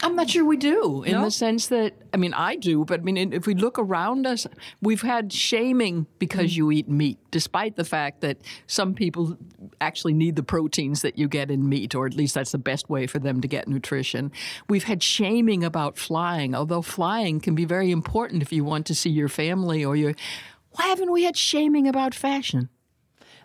I'm 0.02 0.14
not 0.14 0.30
sure 0.30 0.44
we 0.44 0.56
do 0.56 1.02
in 1.02 1.12
No? 1.12 1.24
the 1.24 1.30
sense 1.30 1.68
that, 1.68 1.94
I 2.14 2.16
mean, 2.18 2.34
I 2.34 2.56
do, 2.56 2.84
but 2.84 3.00
I 3.00 3.02
mean, 3.02 3.32
if 3.32 3.46
we 3.46 3.54
look 3.54 3.78
around 3.78 4.26
us, 4.26 4.46
we've 4.80 5.02
had 5.02 5.32
shaming 5.32 6.06
because 6.18 6.52
hmm. 6.52 6.58
you 6.58 6.70
eat 6.72 6.88
meat, 6.88 7.18
despite 7.30 7.76
the 7.76 7.84
fact 7.84 8.20
that 8.20 8.38
some 8.66 8.94
people 8.94 9.36
actually 9.80 10.12
need 10.12 10.36
the 10.36 10.42
proteins 10.42 11.02
that 11.02 11.18
you 11.18 11.28
get 11.28 11.50
in 11.50 11.68
meat, 11.68 11.94
or 11.94 12.06
at 12.06 12.14
least 12.14 12.34
that's 12.34 12.52
the 12.52 12.58
best 12.58 12.88
way 12.88 13.06
for 13.06 13.18
them 13.18 13.40
to 13.40 13.48
get 13.48 13.66
nutrition. 13.68 14.30
We've 14.68 14.84
had 14.84 15.02
shaming 15.02 15.64
about 15.64 15.98
flying, 15.98 16.54
although 16.54 16.82
flying 16.82 17.40
can 17.40 17.54
be 17.54 17.64
very 17.64 17.90
important 17.90 18.42
if 18.42 18.52
you 18.52 18.64
want 18.64 18.86
to 18.86 18.94
see 18.94 19.10
your 19.10 19.28
family 19.28 19.84
or 19.84 19.96
your. 19.96 20.14
Why 20.78 20.86
haven't 20.86 21.10
we 21.10 21.24
had 21.24 21.36
shaming 21.36 21.88
about 21.88 22.14
fashion? 22.14 22.68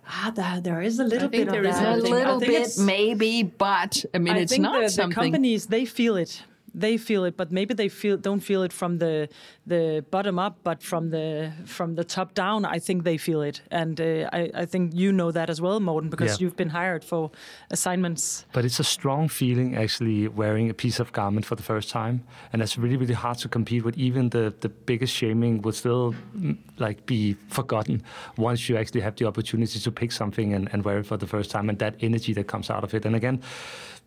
Ah, 0.07 0.31
there, 0.35 0.61
there 0.61 0.81
is 0.83 0.99
a 0.99 1.03
little 1.03 1.29
think 1.29 1.45
bit 1.45 1.51
there 1.51 1.61
of 1.61 1.65
is 1.67 1.75
that. 1.77 1.85
a 1.85 1.89
I 1.89 1.93
A 1.97 2.01
think- 2.01 2.13
I 2.15 2.17
little 2.19 2.39
bit, 2.39 2.77
maybe, 2.77 3.41
but 3.41 4.05
I 4.13 4.19
mean, 4.19 4.35
I 4.35 4.39
it's 4.39 4.51
think 4.51 4.61
not 4.61 4.75
the, 4.75 4.81
the 4.81 4.89
something. 4.89 5.15
companies 5.15 5.65
they 5.65 5.85
feel 5.85 6.15
it. 6.17 6.43
They 6.75 6.97
feel 6.97 7.23
it, 7.25 7.37
but 7.37 7.51
maybe 7.51 7.73
they 7.75 7.89
feel 7.89 8.17
don't 8.17 8.39
feel 8.41 8.63
it 8.63 8.73
from 8.73 8.97
the 8.97 9.27
the 9.67 10.03
bottom 10.11 10.39
up, 10.39 10.57
but 10.63 10.81
from 10.81 11.09
the 11.11 11.51
from 11.65 11.95
the 11.95 12.03
top 12.03 12.33
down. 12.33 12.65
I 12.65 12.79
think 12.79 13.03
they 13.03 13.17
feel 13.17 13.41
it, 13.43 13.61
and 13.71 13.99
uh, 14.01 14.29
I 14.33 14.63
I 14.63 14.65
think 14.65 14.93
you 14.95 15.11
know 15.11 15.31
that 15.31 15.49
as 15.49 15.59
well, 15.61 15.79
Morten, 15.79 16.09
because 16.09 16.31
Yeah. 16.31 16.37
you've 16.45 16.55
been 16.55 16.69
hired 16.71 17.03
for 17.03 17.29
assignments. 17.69 18.45
But 18.53 18.65
it's 18.65 18.79
a 18.79 18.83
strong 18.83 19.27
feeling 19.29 19.75
actually 19.75 20.27
wearing 20.27 20.69
a 20.69 20.73
piece 20.73 20.99
of 20.99 21.11
garment 21.11 21.45
for 21.45 21.55
the 21.55 21.63
first 21.63 21.89
time, 21.89 22.23
and 22.51 22.61
it's 22.61 22.77
really 22.77 22.97
really 22.97 23.13
hard 23.13 23.37
to 23.39 23.47
compete 23.49 23.83
with. 23.85 23.97
Even 23.97 24.29
the 24.29 24.53
the 24.61 24.69
biggest 24.69 25.13
shaming 25.13 25.61
would 25.61 25.75
still 25.75 26.13
mm, 26.35 26.57
like 26.79 27.05
be 27.05 27.35
forgotten 27.49 28.01
once 28.37 28.67
you 28.69 28.77
actually 28.79 29.01
have 29.01 29.15
the 29.15 29.25
opportunity 29.27 29.79
to 29.79 29.91
pick 29.91 30.11
something 30.11 30.53
and, 30.53 30.69
and 30.73 30.83
wear 30.83 30.97
it 30.99 31.05
for 31.05 31.17
the 31.17 31.27
first 31.27 31.51
time, 31.51 31.69
and 31.69 31.77
that 31.79 31.93
energy 32.01 32.33
that 32.33 32.47
comes 32.47 32.69
out 32.69 32.83
of 32.83 32.93
it. 32.93 33.05
And 33.05 33.15
again, 33.15 33.41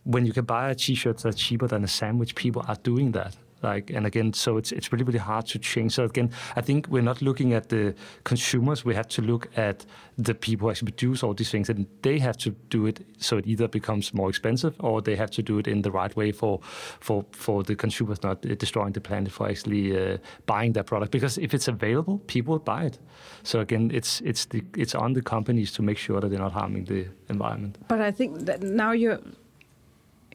when 0.06 0.24
you 0.24 0.32
can 0.32 0.44
buy 0.44 0.70
a 0.70 0.74
T-shirt 0.74 1.18
that's 1.18 1.36
cheaper 1.36 1.66
than 1.66 1.82
a 1.84 1.88
sandwich, 1.88 2.34
people 2.34 2.64
are 2.68 2.76
doing 2.82 3.12
that. 3.12 3.36
Like 3.62 3.90
and 3.90 4.06
again, 4.06 4.32
so 4.34 4.58
it's 4.58 4.70
it's 4.70 4.92
really 4.92 5.04
really 5.04 5.18
hard 5.18 5.46
to 5.46 5.58
change. 5.58 5.92
So 5.92 6.04
again, 6.04 6.30
I 6.56 6.60
think 6.60 6.88
we're 6.88 7.02
not 7.02 7.22
looking 7.22 7.54
at 7.54 7.70
the 7.70 7.94
consumers. 8.22 8.84
We 8.84 8.94
have 8.94 9.08
to 9.08 9.22
look 9.22 9.48
at 9.56 9.86
the 10.18 10.34
people 10.34 10.66
who 10.66 10.70
actually 10.70 10.92
produce 10.92 11.22
all 11.22 11.34
these 11.34 11.50
things, 11.50 11.70
and 11.70 11.86
they 12.02 12.18
have 12.18 12.36
to 12.38 12.50
do 12.68 12.86
it 12.86 13.00
so 13.18 13.38
it 13.38 13.46
either 13.46 13.66
becomes 13.66 14.12
more 14.12 14.28
expensive 14.28 14.74
or 14.80 15.00
they 15.00 15.16
have 15.16 15.30
to 15.30 15.42
do 15.42 15.58
it 15.58 15.66
in 15.66 15.82
the 15.82 15.90
right 15.90 16.14
way 16.14 16.32
for 16.32 16.60
for 17.00 17.24
for 17.32 17.62
the 17.62 17.74
consumers 17.74 18.22
not 18.22 18.42
destroying 18.42 18.92
the 18.92 19.00
planet 19.00 19.32
for 19.32 19.48
actually 19.48 19.96
uh, 19.96 20.18
buying 20.44 20.74
that 20.74 20.84
product. 20.84 21.10
Because 21.10 21.38
if 21.38 21.54
it's 21.54 21.66
available, 21.66 22.18
people 22.26 22.52
will 22.52 22.64
buy 22.64 22.84
it. 22.84 22.98
So 23.42 23.60
again, 23.60 23.90
it's 23.92 24.20
it's 24.20 24.44
the 24.46 24.62
it's 24.76 24.94
on 24.94 25.14
the 25.14 25.22
companies 25.22 25.72
to 25.72 25.82
make 25.82 25.98
sure 25.98 26.20
that 26.20 26.28
they're 26.28 26.38
not 26.38 26.52
harming 26.52 26.84
the 26.84 27.06
environment. 27.30 27.78
But 27.88 28.02
I 28.02 28.12
think 28.12 28.44
that 28.44 28.62
now 28.62 28.92
you're 28.92 29.20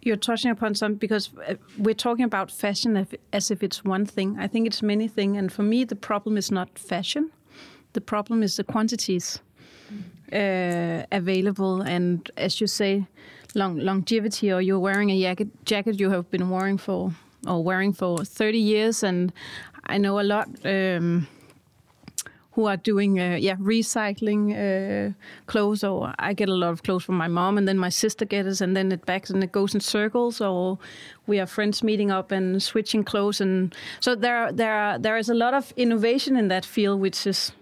you're 0.02 0.18
touching 0.20 0.52
upon 0.52 0.76
something 0.76 0.98
because 1.00 1.30
uh, 1.48 1.56
we're 1.78 1.96
talking 1.96 2.26
about 2.26 2.52
fashion 2.52 2.98
as- 2.98 3.16
as 3.34 3.52
if 3.52 3.62
it's 3.64 3.84
one 3.86 4.06
thing. 4.06 4.38
I 4.40 4.48
think 4.48 4.68
it's 4.68 4.82
many 4.82 5.08
things, 5.08 5.38
and 5.38 5.52
for 5.52 5.64
me, 5.64 5.86
the 5.86 5.96
problem 5.96 6.38
is 6.38 6.52
not 6.52 6.70
fashion. 6.80 7.30
The 7.94 8.02
problem 8.02 8.44
is 8.44 8.56
the 8.56 8.64
quantities 8.64 9.40
uh, 10.34 11.04
available, 11.12 11.82
and 11.82 12.30
as 12.38 12.60
you 12.62 12.68
say, 12.68 13.06
long, 13.56 13.78
longevity. 13.80 14.52
Or 14.52 14.62
you're 14.62 14.80
wearing 14.80 15.10
a 15.10 15.22
jacket 15.22 15.50
jacket 15.66 16.00
you 16.00 16.10
have 16.10 16.30
been 16.32 16.50
wearing 16.50 16.78
for 16.80 17.12
or 17.48 17.64
wearing 17.64 17.94
for 17.94 18.24
30 18.24 18.58
years, 18.58 19.04
and 19.04 19.32
I 19.88 19.98
know 19.98 20.20
a 20.20 20.24
lot. 20.24 20.48
Um, 20.66 21.28
who 22.54 22.66
are 22.66 22.78
doing 22.78 23.20
uh, 23.20 23.38
yeah 23.40 23.56
recycling 23.56 24.52
uh, 24.52 25.14
clothes 25.46 25.84
or 25.84 26.14
I 26.20 26.34
get 26.34 26.50
a 26.50 26.56
lot 26.56 26.72
of 26.72 26.84
clothes 26.84 27.04
from 27.04 27.16
my 27.16 27.28
mom 27.28 27.58
and 27.58 27.68
then 27.68 27.78
my 27.78 27.90
sister 27.90 28.26
gets 28.26 28.48
it 28.48 28.64
and 28.64 28.76
then 28.76 28.92
it 28.92 29.06
backs 29.06 29.30
and 29.30 29.44
it 29.44 29.52
goes 29.52 29.74
in 29.74 29.80
circles 29.80 30.42
or 30.42 30.78
we 31.28 31.40
are 31.40 31.46
friends 31.46 31.84
meeting 31.84 32.12
up 32.12 32.32
and 32.32 32.62
switching 32.62 33.04
clothes 33.04 33.42
and 33.42 33.76
so 34.00 34.16
there 34.16 34.52
there 34.52 34.74
are, 34.74 35.00
there 35.00 35.18
is 35.18 35.30
a 35.30 35.34
lot 35.34 35.54
of 35.54 35.74
innovation 35.78 36.36
in 36.36 36.50
that 36.50 36.66
field 36.66 37.00
which 37.00 37.26
is 37.26 37.54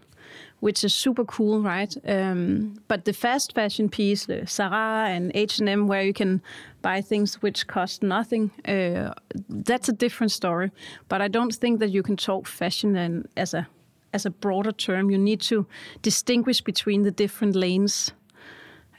which 0.60 0.84
is 0.84 0.94
super 0.94 1.24
cool 1.24 1.62
right? 1.62 1.96
Um, 2.06 2.82
but 2.88 3.06
the 3.06 3.14
fast 3.14 3.54
fashion 3.54 3.90
piece 3.90 4.26
the 4.26 4.46
and 4.60 5.32
H&M 5.34 5.88
where 5.88 6.04
you 6.04 6.14
can 6.14 6.42
buy 6.82 7.02
things 7.02 7.42
which 7.42 7.68
cost 7.68 8.04
nothing 8.04 8.52
uh, 8.68 9.14
that's 9.48 9.88
a 9.88 9.94
different 9.94 10.32
story. 10.32 10.72
But 11.08 11.22
I 11.22 11.28
don't 11.28 11.54
think 11.56 11.80
that 11.80 11.92
you 11.92 12.04
can 12.04 12.18
talk 12.18 12.48
fashion 12.48 12.96
and 12.96 13.28
as 13.38 13.54
a 13.54 13.68
as 14.14 14.26
a 14.26 14.30
broader 14.30 14.72
term. 14.72 15.10
You 15.10 15.18
need 15.18 15.42
to 15.42 15.66
distinguish 16.02 16.62
between 16.62 17.04
the 17.04 17.12
different 17.12 17.56
lanes. 17.56 18.12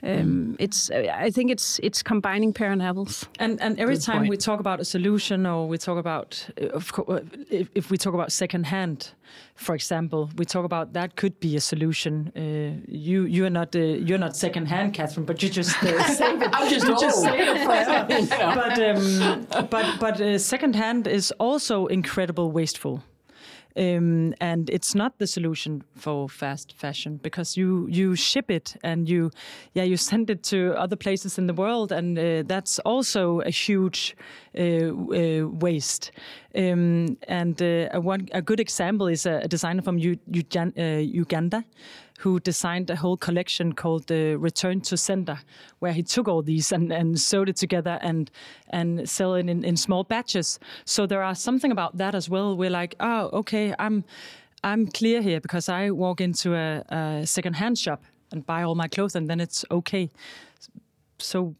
Um, 0.03 0.55
it's 0.57 0.89
I 0.89 1.29
think 1.29 1.51
it's 1.51 1.79
it's 1.83 2.01
combining 2.01 2.53
pear 2.53 2.71
and 2.71 2.81
apples. 2.81 3.27
And 3.39 3.61
and 3.61 3.79
every 3.79 3.95
Good 3.95 4.03
time 4.05 4.17
point. 4.17 4.29
we 4.31 4.37
talk 4.37 4.59
about 4.59 4.79
a 4.79 4.83
solution, 4.85 5.45
or 5.45 5.67
we 5.67 5.77
talk 5.77 5.99
about, 5.99 6.49
uh, 6.59 6.69
of 6.69 6.91
course, 6.91 7.21
if, 7.51 7.69
if 7.75 7.91
we 7.91 7.97
talk 7.97 8.15
about 8.15 8.31
secondhand, 8.31 9.11
for 9.55 9.75
example, 9.75 10.29
we 10.37 10.45
talk 10.45 10.65
about 10.65 10.93
that 10.93 11.15
could 11.15 11.39
be 11.39 11.55
a 11.55 11.61
solution. 11.61 12.31
Uh, 12.35 12.81
you 12.87 13.25
you 13.25 13.45
are 13.45 13.51
not 13.51 13.75
uh, 13.75 13.79
you're 13.79 14.17
not 14.17 14.35
secondhand, 14.35 14.95
Katherine, 14.95 15.25
but 15.27 15.43
you 15.43 15.49
just 15.49 15.83
uh, 15.83 16.03
say 16.17 16.33
it. 16.33 16.49
I'm 16.51 16.67
just 16.75 16.87
you 16.87 16.99
just 16.99 17.17
old. 17.17 17.35
it 17.39 17.63
forever. 17.63 18.07
But 18.55 18.79
um, 18.79 19.45
but 19.69 19.99
but 19.99 20.19
uh, 20.21 20.39
secondhand 20.39 21.07
is 21.07 21.31
also 21.37 21.85
incredible 21.85 22.51
wasteful. 22.51 23.03
Um, 23.77 24.33
and 24.41 24.69
it's 24.69 24.93
not 24.95 25.17
the 25.17 25.27
solution 25.27 25.83
for 25.95 26.27
fast 26.29 26.73
fashion 26.73 27.19
because 27.23 27.55
you 27.55 27.87
you 27.89 28.15
ship 28.15 28.51
it 28.51 28.75
and 28.83 29.09
you 29.09 29.31
yeah 29.73 29.83
you 29.83 29.97
send 29.97 30.29
it 30.29 30.43
to 30.43 30.73
other 30.77 30.95
places 30.97 31.37
in 31.37 31.47
the 31.47 31.53
world 31.53 31.91
and 31.91 32.17
uh, 32.17 32.43
that's 32.45 32.79
also 32.79 33.39
a 33.41 33.49
huge 33.49 34.15
uh, 34.57 34.61
uh, 34.61 35.47
waste. 35.47 36.11
Um, 36.53 37.17
and 37.27 37.61
uh, 37.61 37.87
a 37.93 38.01
one 38.01 38.27
a 38.33 38.41
good 38.41 38.59
example 38.59 39.07
is 39.07 39.25
a, 39.25 39.47
designer 39.47 39.81
from 39.81 39.97
U- 39.97 40.19
Ugan- 40.29 40.73
uh, 40.77 41.21
Uganda 41.21 41.63
who 42.23 42.39
designed 42.39 42.89
a 42.89 42.95
whole 42.95 43.17
collection 43.17 43.73
called 43.73 44.05
the 44.07 44.35
Return 44.35 44.81
to 44.81 44.95
Sender, 44.95 45.39
where 45.79 45.93
he 45.93 46.03
took 46.03 46.27
all 46.27 46.43
these 46.43 46.71
and, 46.71 46.91
and 46.91 47.19
sewed 47.19 47.49
it 47.49 47.55
together 47.55 47.97
and 48.01 48.29
and 48.69 49.09
sell 49.09 49.35
it 49.35 49.49
in, 49.49 49.63
in 49.63 49.77
small 49.77 50.03
batches. 50.03 50.59
So 50.85 51.07
there 51.07 51.23
are 51.23 51.35
something 51.35 51.71
about 51.71 51.97
that 51.97 52.15
as 52.15 52.29
well. 52.29 52.55
We're 52.55 52.69
like, 52.81 52.95
oh, 52.99 53.29
okay, 53.33 53.73
I'm 53.79 54.03
I'm 54.63 54.87
clear 54.87 55.21
here 55.21 55.39
because 55.41 55.69
I 55.69 55.89
walk 55.89 56.21
into 56.21 56.53
a, 56.53 56.83
a 56.89 57.25
second-hand 57.25 57.77
shop 57.79 58.03
and 58.31 58.45
buy 58.45 58.63
all 58.63 58.75
my 58.75 58.87
clothes, 58.87 59.15
and 59.15 59.27
then 59.27 59.39
it's 59.39 59.65
okay. 59.69 60.09
So 61.17 61.55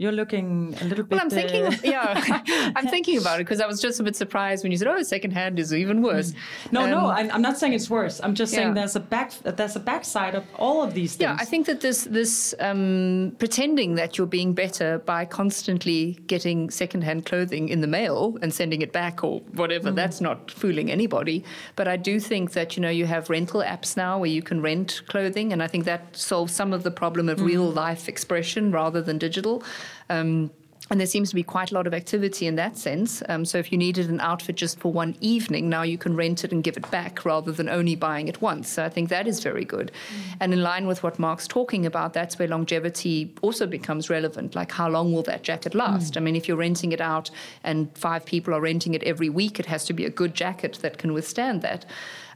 you're 0.00 0.12
looking 0.12 0.74
a 0.80 0.84
little 0.84 1.04
bit. 1.04 1.10
Well, 1.10 1.20
I'm 1.20 1.28
thinking, 1.28 1.66
uh, 1.66 1.76
yeah, 1.84 2.40
I'm 2.74 2.86
thinking 2.94 3.18
about 3.18 3.38
it 3.38 3.44
because 3.44 3.60
I 3.60 3.66
was 3.66 3.82
just 3.82 4.00
a 4.00 4.02
bit 4.02 4.16
surprised 4.16 4.62
when 4.64 4.72
you 4.72 4.78
said, 4.78 4.88
"Oh, 4.88 5.02
secondhand 5.02 5.58
is 5.58 5.74
even 5.74 6.00
worse." 6.00 6.32
no, 6.72 6.86
no, 6.86 7.00
Um, 7.00 7.10
I'm, 7.10 7.30
I'm 7.32 7.42
not 7.42 7.58
saying 7.58 7.74
it's 7.74 7.90
worse. 7.90 8.18
I'm 8.24 8.34
just 8.34 8.54
saying 8.54 8.68
Yeah. 8.68 8.74
there's 8.80 8.96
a 8.96 9.00
back 9.00 9.32
there's 9.42 9.76
a 9.76 9.80
backside 9.80 10.34
of 10.34 10.44
all 10.58 10.82
of 10.82 10.94
these 10.94 11.16
things. 11.16 11.28
Yeah, 11.28 11.36
I 11.38 11.44
think 11.44 11.66
that 11.66 11.82
this 11.82 12.04
this 12.04 12.54
um, 12.60 13.36
pretending 13.38 13.96
that 13.96 14.16
you're 14.16 14.26
being 14.26 14.54
better 14.54 15.00
by 15.00 15.26
constantly 15.26 16.18
getting 16.26 16.70
secondhand 16.70 17.26
clothing 17.26 17.68
in 17.68 17.82
the 17.82 17.86
mail 17.86 18.38
and 18.40 18.54
sending 18.54 18.80
it 18.80 18.92
back 18.92 19.22
or 19.22 19.40
whatever, 19.52 19.90
that's 19.90 20.22
not 20.22 20.50
fooling 20.50 20.90
anybody. 20.90 21.44
But 21.76 21.88
I 21.88 21.98
do 21.98 22.20
think 22.20 22.52
that 22.52 22.74
you 22.74 22.80
know 22.80 22.88
you 22.88 23.04
have 23.04 23.28
rental 23.28 23.60
apps 23.60 23.98
now 23.98 24.18
where 24.18 24.30
you 24.30 24.42
can 24.42 24.62
rent 24.62 25.02
clothing, 25.08 25.52
and 25.52 25.62
I 25.62 25.66
think 25.66 25.84
that 25.84 26.16
solves 26.16 26.54
some 26.54 26.72
of 26.72 26.84
the 26.84 26.90
problem 26.90 27.28
of 27.28 27.42
real 27.42 27.68
life 27.70 28.08
expression 28.08 28.72
rather 28.72 29.02
than 29.02 29.18
digital. 29.18 29.62
Um, 30.08 30.50
and 30.90 30.98
there 30.98 31.06
seems 31.06 31.28
to 31.28 31.36
be 31.36 31.44
quite 31.44 31.70
a 31.70 31.74
lot 31.74 31.86
of 31.86 31.94
activity 31.94 32.48
in 32.48 32.56
that 32.56 32.76
sense. 32.76 33.22
Um, 33.28 33.44
so 33.44 33.58
if 33.58 33.70
you 33.70 33.78
needed 33.78 34.10
an 34.10 34.18
outfit 34.18 34.56
just 34.56 34.80
for 34.80 34.92
one 34.92 35.14
evening, 35.20 35.68
now 35.68 35.82
you 35.82 35.96
can 35.96 36.16
rent 36.16 36.42
it 36.42 36.50
and 36.50 36.64
give 36.64 36.76
it 36.76 36.90
back 36.90 37.24
rather 37.24 37.52
than 37.52 37.68
only 37.68 37.94
buying 37.94 38.26
it 38.26 38.42
once. 38.42 38.68
So 38.68 38.84
I 38.84 38.88
think 38.88 39.08
that 39.08 39.28
is 39.28 39.38
very 39.38 39.64
good. 39.64 39.92
And 40.40 40.52
in 40.52 40.64
line 40.64 40.88
with 40.88 41.04
what 41.04 41.20
Mark's 41.20 41.46
talking 41.46 41.86
about, 41.86 42.12
that's 42.12 42.40
where 42.40 42.48
longevity 42.48 43.32
also 43.40 43.68
becomes 43.68 44.10
relevant. 44.10 44.56
Like 44.56 44.72
how 44.72 44.88
long 44.88 45.12
will 45.12 45.22
that 45.22 45.44
jacket 45.44 45.76
last? 45.76 46.16
I 46.16 46.20
mean, 46.20 46.34
if 46.34 46.48
you're 46.48 46.56
renting 46.56 46.90
it 46.90 47.00
out 47.00 47.30
and 47.62 47.96
five 47.96 48.24
people 48.24 48.52
are 48.52 48.60
renting 48.60 48.94
it 48.94 49.04
every 49.04 49.28
week, 49.28 49.60
it 49.60 49.66
has 49.66 49.84
to 49.84 49.92
be 49.92 50.04
a 50.04 50.10
good 50.10 50.34
jacket 50.34 50.80
that 50.82 50.98
can 50.98 51.12
withstand 51.12 51.62
that. 51.62 51.86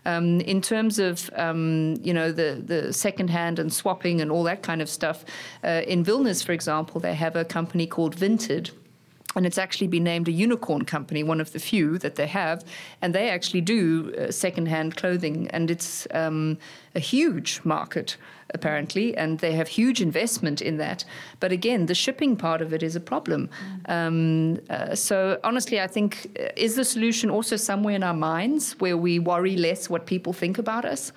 Um, 0.07 0.40
in 0.40 0.61
terms 0.61 0.98
of 0.98 1.30
um, 1.34 1.96
you 2.02 2.12
know 2.12 2.30
the 2.32 2.62
the 2.64 2.92
second 2.92 3.30
hand 3.30 3.59
and 3.59 3.72
swapping 3.72 4.20
and 4.20 4.30
all 4.30 4.42
that 4.44 4.62
kind 4.62 4.82
of 4.82 4.88
stuff, 4.88 5.24
uh, 5.62 5.82
in 5.86 6.05
Vilnius, 6.05 6.44
for 6.44 6.52
example, 6.52 7.00
they 7.00 7.14
have 7.14 7.36
a 7.36 7.44
company 7.44 7.86
called 7.86 8.16
Vinted. 8.16 8.70
And 9.36 9.46
it's 9.46 9.59
actually 9.59 9.88
been 9.88 10.05
named 10.05 10.28
a 10.28 10.30
unicorn 10.30 10.84
company, 10.84 11.24
one 11.24 11.40
of 11.40 11.50
the 11.50 11.59
few 11.59 11.98
that 11.98 12.14
they 12.14 12.28
have. 12.28 12.64
And 13.02 13.12
they 13.12 13.30
actually 13.30 13.62
do 13.62 14.14
uh, 14.14 14.30
second-hand 14.30 14.94
clothing, 14.94 15.48
and 15.50 15.72
it's 15.72 16.07
um, 16.12 16.57
a 16.94 17.00
huge 17.00 17.61
market 17.64 18.16
apparently, 18.53 19.16
and 19.16 19.38
they 19.38 19.53
have 19.53 19.68
huge 19.68 20.01
investment 20.03 20.61
in 20.61 20.76
that. 20.78 21.05
But 21.40 21.53
again, 21.53 21.86
the 21.86 21.95
shipping 21.95 22.36
part 22.36 22.61
of 22.62 22.72
it 22.72 22.82
is 22.82 22.97
a 22.97 23.01
problem. 23.01 23.49
Um, 23.86 24.61
uh, 24.70 24.95
so 24.95 25.38
honestly, 25.45 25.80
I 25.80 25.86
think 25.86 26.30
uh, 26.38 26.49
is 26.57 26.76
the 26.76 26.84
solution 26.84 27.30
also 27.30 27.57
somewhere 27.57 27.95
in 27.95 28.03
our 28.03 28.14
minds 28.14 28.76
where 28.78 28.97
we 28.97 29.18
worry 29.18 29.57
less 29.57 29.88
what 29.88 30.07
people 30.07 30.32
think 30.32 30.59
about 30.59 30.84
us? 30.84 31.12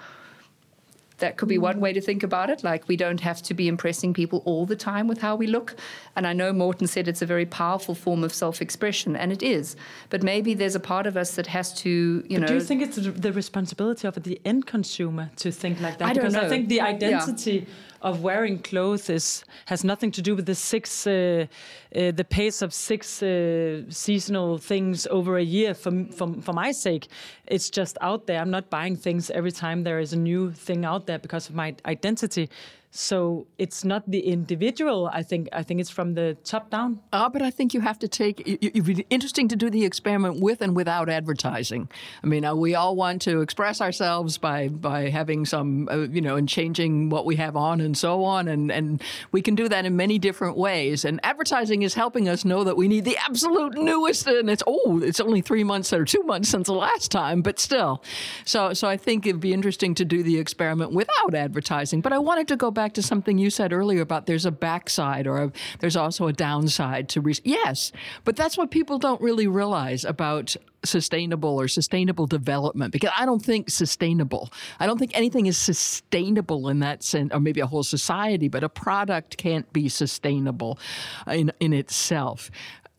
That 1.20 1.38
could 1.38 1.49
be 1.49 1.57
one 1.57 1.80
way 1.80 1.93
to 1.93 2.01
think 2.01 2.22
about 2.24 2.49
it. 2.49 2.63
Like 2.63 2.88
we 2.88 2.95
don't 2.95 3.22
have 3.22 3.41
to 3.43 3.53
be 3.53 3.68
impressing 3.68 4.13
people 4.13 4.43
all 4.45 4.65
the 4.65 4.76
time 4.76 5.07
with 5.07 5.20
how 5.20 5.36
we 5.36 5.47
look. 5.47 5.76
And 6.15 6.28
I 6.28 6.34
know 6.34 6.53
Morten 6.53 6.88
said 6.88 7.07
it's 7.07 7.22
a 7.24 7.26
very 7.26 7.45
powerful 7.45 7.95
form 7.95 8.24
of 8.24 8.34
self-expression, 8.34 9.15
and 9.15 9.32
it 9.32 9.41
is. 9.41 9.76
But 10.09 10.22
maybe 10.24 10.53
there's 10.53 10.76
a 10.76 10.80
part 10.80 11.07
of 11.07 11.18
us 11.18 11.36
that 11.36 11.47
has 11.47 11.74
to, 11.82 11.89
you 11.89 12.24
but 12.38 12.41
know. 12.41 12.47
Do 12.47 12.53
you 12.55 12.61
think 12.61 12.82
it's 12.84 12.97
the 12.97 13.34
responsibility 13.34 14.07
of 14.07 14.15
the 14.24 14.39
end 14.45 14.68
consumer 14.68 15.32
to 15.38 15.51
think 15.51 15.80
like 15.82 15.97
that? 15.97 16.07
I 16.07 16.13
don't 16.13 16.24
because 16.26 16.34
know. 16.34 16.41
I 16.41 16.49
think 16.49 16.70
the 16.70 16.76
Yeah. 16.76 16.86
identity 16.95 17.68
of 18.03 18.22
wearing 18.22 18.59
clothes 18.59 19.09
is, 19.09 19.43
has 19.65 19.84
nothing 19.84 20.11
to 20.11 20.22
do 20.22 20.36
with 20.36 20.45
the 20.45 20.53
six, 20.53 21.07
uh, 21.07 21.47
uh, 21.95 22.11
the 22.11 22.24
pace 22.24 22.61
of 22.61 22.72
six 22.72 23.24
uh, 23.24 23.82
seasonal 23.89 24.59
things 24.59 25.07
over 25.07 25.38
a 25.38 25.43
year. 25.43 25.74
For, 25.74 25.91
for 26.11 26.28
for 26.41 26.53
my 26.53 26.72
sake, 26.72 27.07
it's 27.47 27.72
just 27.72 27.97
out 28.01 28.28
there. 28.28 28.39
I'm 28.39 28.51
not 28.51 28.70
buying 28.70 28.95
things 28.95 29.32
every 29.32 29.51
time 29.51 29.84
there 29.84 29.99
is 29.99 30.13
a 30.13 30.15
new 30.18 30.51
thing 30.51 30.86
out 30.86 31.06
there 31.07 31.19
because 31.19 31.49
of 31.49 31.55
my 31.55 31.75
identity. 31.85 32.49
So 32.89 33.47
it's 33.57 33.83
not 33.83 34.09
the 34.09 34.21
individual. 34.21 35.09
I 35.11 35.21
think 35.21 35.49
I 35.51 35.61
think 35.61 35.81
it's 35.81 35.89
from 35.89 36.13
the 36.13 36.38
top 36.43 36.69
down. 36.69 36.99
Uh, 37.11 37.29
but 37.29 37.41
I 37.41 37.51
think 37.51 37.73
you 37.73 37.81
have 37.81 37.99
to 37.99 38.07
take. 38.07 38.39
It, 38.41 38.65
it'd 38.65 38.85
be 38.85 39.05
interesting 39.09 39.47
to 39.49 39.55
do 39.55 39.69
the 39.69 39.83
experiment 39.83 40.39
with 40.39 40.61
and 40.61 40.75
without 40.75 41.09
advertising. 41.09 41.89
I 42.23 42.27
mean, 42.27 42.45
uh, 42.45 42.55
we 42.55 42.75
all 42.75 42.95
want 42.95 43.21
to 43.23 43.41
express 43.41 43.81
ourselves 43.81 44.38
by 44.38 44.69
by 44.69 45.09
having 45.09 45.45
some, 45.45 45.89
uh, 45.91 46.07
you 46.07 46.21
know, 46.21 46.38
and 46.38 46.47
changing 46.47 47.09
what 47.09 47.25
we 47.25 47.35
have 47.35 47.55
on 47.57 47.81
and 47.81 47.95
so 47.95 48.23
on, 48.23 48.47
and 48.47 48.71
and 48.71 49.03
we 49.31 49.41
can 49.41 49.53
do 49.55 49.67
that 49.67 49.85
in 49.85 49.95
many 49.97 50.17
different 50.17 50.57
ways. 50.57 51.03
And 51.03 51.19
advertising 51.23 51.81
is 51.81 51.93
helping 51.93 52.29
us 52.29 52.45
know 52.45 52.63
that 52.63 52.77
we 52.77 52.88
need 52.88 53.03
the 53.03 53.17
absolute 53.17 53.77
newest, 53.77 54.27
and 54.27 54.49
it's 54.49 54.63
oh, 54.65 55.01
it's 55.03 55.19
only 55.19 55.41
three 55.41 55.63
months 55.65 55.91
or 55.91 56.05
two 56.05 56.23
months 56.23 56.49
since 56.49 56.67
the 56.67 56.73
last 56.73 57.11
time, 57.11 57.41
but 57.41 57.59
still. 57.59 58.01
So 58.45 58.73
so 58.73 58.88
I 58.88 58.95
think 58.95 59.25
it'd 59.27 59.41
be 59.41 59.53
interesting 59.53 59.93
to 59.95 60.05
do 60.05 60.23
the 60.23 60.39
experiment 60.39 60.93
without 60.93 61.35
advertising. 61.35 61.99
But 62.01 62.13
I 62.13 62.17
wanted 62.17 62.47
to 62.47 62.55
go 62.55 62.71
back 62.78 62.93
to 62.93 63.01
something 63.01 63.39
you 63.39 63.49
said 63.49 63.73
earlier 63.73 64.01
about 64.01 64.28
there's 64.28 64.45
a 64.45 64.51
backside 64.51 65.25
or 65.25 65.38
a, 65.45 65.51
there's 65.80 65.95
also 65.95 66.28
a 66.28 66.32
downside 66.32 67.09
to 67.09 67.19
re- 67.19 67.34
yes, 67.43 67.91
but 68.23 68.36
that's 68.36 68.55
what 68.55 68.69
people 68.69 68.99
don't 68.99 69.19
really 69.19 69.47
realize 69.47 70.05
about 70.05 70.55
sustainable 70.84 71.59
or 71.59 71.67
sustainable 71.67 72.28
development 72.28 72.93
because 72.93 73.09
I 73.17 73.25
don't 73.25 73.43
think 73.43 73.71
sustainable. 73.71 74.51
I 74.80 74.86
don't 74.86 74.99
think 74.99 75.09
anything 75.15 75.47
is 75.47 75.57
sustainable 75.57 76.69
in 76.69 76.78
that 76.82 77.01
sense, 77.01 77.34
or 77.34 77.39
maybe 77.39 77.61
a 77.61 77.65
whole 77.65 77.82
society, 77.82 78.47
but 78.47 78.63
a 78.63 78.69
product 78.69 79.38
can't 79.38 79.73
be 79.73 79.89
sustainable 79.89 80.78
in 81.25 81.51
in 81.59 81.73
itself. 81.73 82.51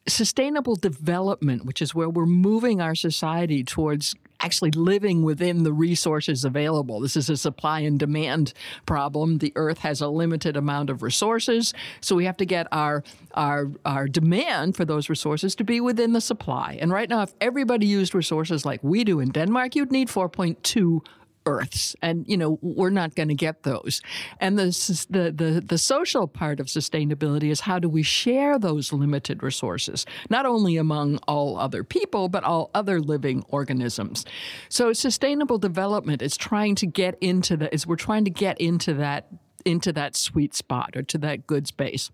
Sustainable 0.08 0.74
development, 0.74 1.64
which 1.64 1.80
is 1.80 1.94
where 1.94 2.08
we're 2.08 2.26
moving 2.26 2.80
our 2.80 2.96
society 2.96 3.62
towards 3.62 4.16
actually 4.40 4.70
living 4.72 5.22
within 5.22 5.64
the 5.64 5.72
resources 5.72 6.44
available. 6.44 7.00
This 7.00 7.16
is 7.16 7.28
a 7.28 7.36
supply 7.36 7.80
and 7.80 7.98
demand 7.98 8.52
problem. 8.86 9.38
The 9.38 9.52
earth 9.56 9.78
has 9.78 10.00
a 10.00 10.08
limited 10.08 10.56
amount 10.56 10.90
of 10.90 11.02
resources, 11.02 11.74
so 12.00 12.16
we 12.16 12.24
have 12.24 12.36
to 12.38 12.46
get 12.46 12.66
our 12.72 13.02
our 13.34 13.70
our 13.84 14.08
demand 14.08 14.76
for 14.76 14.84
those 14.84 15.08
resources 15.08 15.54
to 15.56 15.64
be 15.64 15.80
within 15.80 16.12
the 16.12 16.20
supply. 16.20 16.78
And 16.80 16.92
right 16.92 17.08
now 17.08 17.22
if 17.22 17.34
everybody 17.40 17.86
used 17.86 18.14
resources 18.14 18.64
like 18.64 18.82
we 18.82 19.04
do 19.04 19.20
in 19.20 19.30
Denmark, 19.30 19.74
you'd 19.74 19.92
need 19.92 20.08
4.2 20.08 21.00
earths 21.48 21.96
and 22.02 22.26
you 22.28 22.36
know 22.36 22.58
we're 22.60 22.90
not 22.90 23.14
going 23.14 23.28
to 23.28 23.34
get 23.34 23.62
those. 23.62 24.02
And 24.38 24.58
the, 24.58 24.66
the 25.10 25.32
the 25.32 25.60
the 25.60 25.78
social 25.78 26.28
part 26.28 26.60
of 26.60 26.66
sustainability 26.66 27.50
is 27.50 27.60
how 27.60 27.78
do 27.78 27.88
we 27.88 28.02
share 28.02 28.58
those 28.58 28.92
limited 28.92 29.42
resources 29.42 30.04
not 30.28 30.44
only 30.44 30.76
among 30.76 31.16
all 31.26 31.58
other 31.58 31.82
people 31.82 32.28
but 32.28 32.44
all 32.44 32.70
other 32.74 33.00
living 33.00 33.44
organisms. 33.48 34.24
So 34.68 34.92
sustainable 34.92 35.58
development 35.58 36.20
is 36.22 36.36
trying 36.36 36.74
to 36.76 36.86
get 36.86 37.16
into 37.20 37.56
the 37.56 37.72
is 37.74 37.86
we're 37.86 37.96
trying 37.96 38.24
to 38.24 38.30
get 38.30 38.60
into 38.60 38.94
that 38.94 39.26
into 39.64 39.92
that 39.92 40.16
sweet 40.16 40.54
spot 40.54 40.90
or 40.96 41.02
to 41.02 41.18
that 41.18 41.46
good 41.46 41.66
space. 41.66 42.10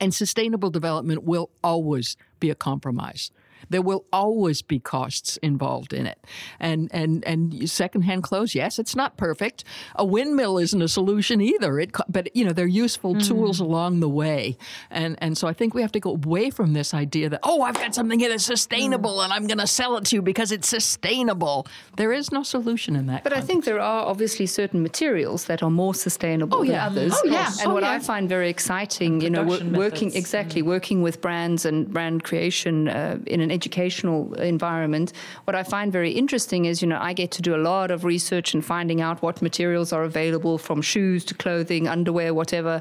And 0.00 0.12
sustainable 0.12 0.70
development 0.70 1.22
will 1.22 1.50
always 1.62 2.16
be 2.40 2.50
a 2.50 2.54
compromise 2.54 3.30
there 3.68 3.82
will 3.82 4.04
always 4.12 4.62
be 4.62 4.78
costs 4.78 5.36
involved 5.38 5.92
in 5.92 6.06
it. 6.06 6.18
And 6.60 6.88
and 6.92 7.24
and 7.24 7.68
secondhand 7.68 8.22
clothes, 8.22 8.54
yes, 8.54 8.78
it's 8.78 8.96
not 8.96 9.16
perfect. 9.16 9.64
A 9.94 10.04
windmill 10.04 10.58
isn't 10.58 10.80
a 10.80 10.88
solution 10.88 11.40
either. 11.40 11.78
It 11.80 11.92
but 12.08 12.34
you 12.36 12.44
know, 12.44 12.52
they're 12.52 12.66
useful 12.66 13.14
mm. 13.14 13.26
tools 13.26 13.60
along 13.60 14.00
the 14.00 14.08
way. 14.08 14.56
And 14.90 15.16
and 15.20 15.36
so 15.36 15.48
I 15.48 15.52
think 15.52 15.74
we 15.74 15.82
have 15.82 15.92
to 15.92 16.00
go 16.00 16.10
away 16.10 16.50
from 16.50 16.72
this 16.72 16.94
idea 16.94 17.28
that 17.28 17.40
oh, 17.42 17.62
I've 17.62 17.74
got 17.74 17.94
something 17.94 18.18
here 18.18 18.28
that's 18.28 18.44
sustainable 18.44 19.18
mm. 19.18 19.24
and 19.24 19.32
I'm 19.32 19.46
going 19.46 19.58
to 19.58 19.66
sell 19.66 19.96
it 19.96 20.04
to 20.06 20.16
you 20.16 20.22
because 20.22 20.52
it's 20.52 20.68
sustainable. 20.68 21.66
There 21.96 22.12
is 22.12 22.32
no 22.32 22.42
solution 22.42 22.96
in 22.96 23.06
that. 23.06 23.24
But 23.24 23.32
context. 23.32 23.44
I 23.44 23.46
think 23.46 23.64
there 23.64 23.80
are 23.80 24.06
obviously 24.06 24.46
certain 24.46 24.82
materials 24.82 25.46
that 25.46 25.62
are 25.62 25.70
more 25.70 25.94
sustainable 25.94 26.58
oh, 26.58 26.62
than 26.62 26.72
yeah. 26.72 26.86
others. 26.86 27.12
Oh, 27.14 27.22
yeah. 27.24 27.52
And 27.60 27.70
oh, 27.70 27.74
what 27.74 27.82
yeah. 27.82 27.92
I 27.92 27.98
find 27.98 28.28
very 28.28 28.48
exciting, 28.48 29.20
you 29.20 29.30
know, 29.30 29.44
working 29.44 30.14
exactly 30.14 30.62
working 30.62 31.02
with 31.02 31.20
brands 31.20 31.64
and 31.64 31.88
brand 31.92 32.24
creation 32.24 32.88
uh, 32.88 33.18
in 33.26 33.40
an 33.40 33.50
educational 33.58 34.18
environment, 34.34 35.08
what 35.46 35.54
I 35.60 35.62
find 35.74 35.88
very 36.00 36.12
interesting 36.22 36.62
is, 36.70 36.74
you 36.82 36.88
know, 36.92 37.00
I 37.10 37.12
get 37.22 37.30
to 37.36 37.42
do 37.48 37.52
a 37.54 37.62
lot 37.72 37.90
of 37.90 37.98
research 38.04 38.48
and 38.54 38.62
finding 38.74 39.00
out 39.06 39.16
what 39.26 39.36
materials 39.48 39.92
are 39.96 40.04
available 40.12 40.56
from 40.66 40.78
shoes 40.92 41.20
to 41.28 41.34
clothing, 41.34 41.82
underwear, 41.96 42.30
whatever. 42.40 42.74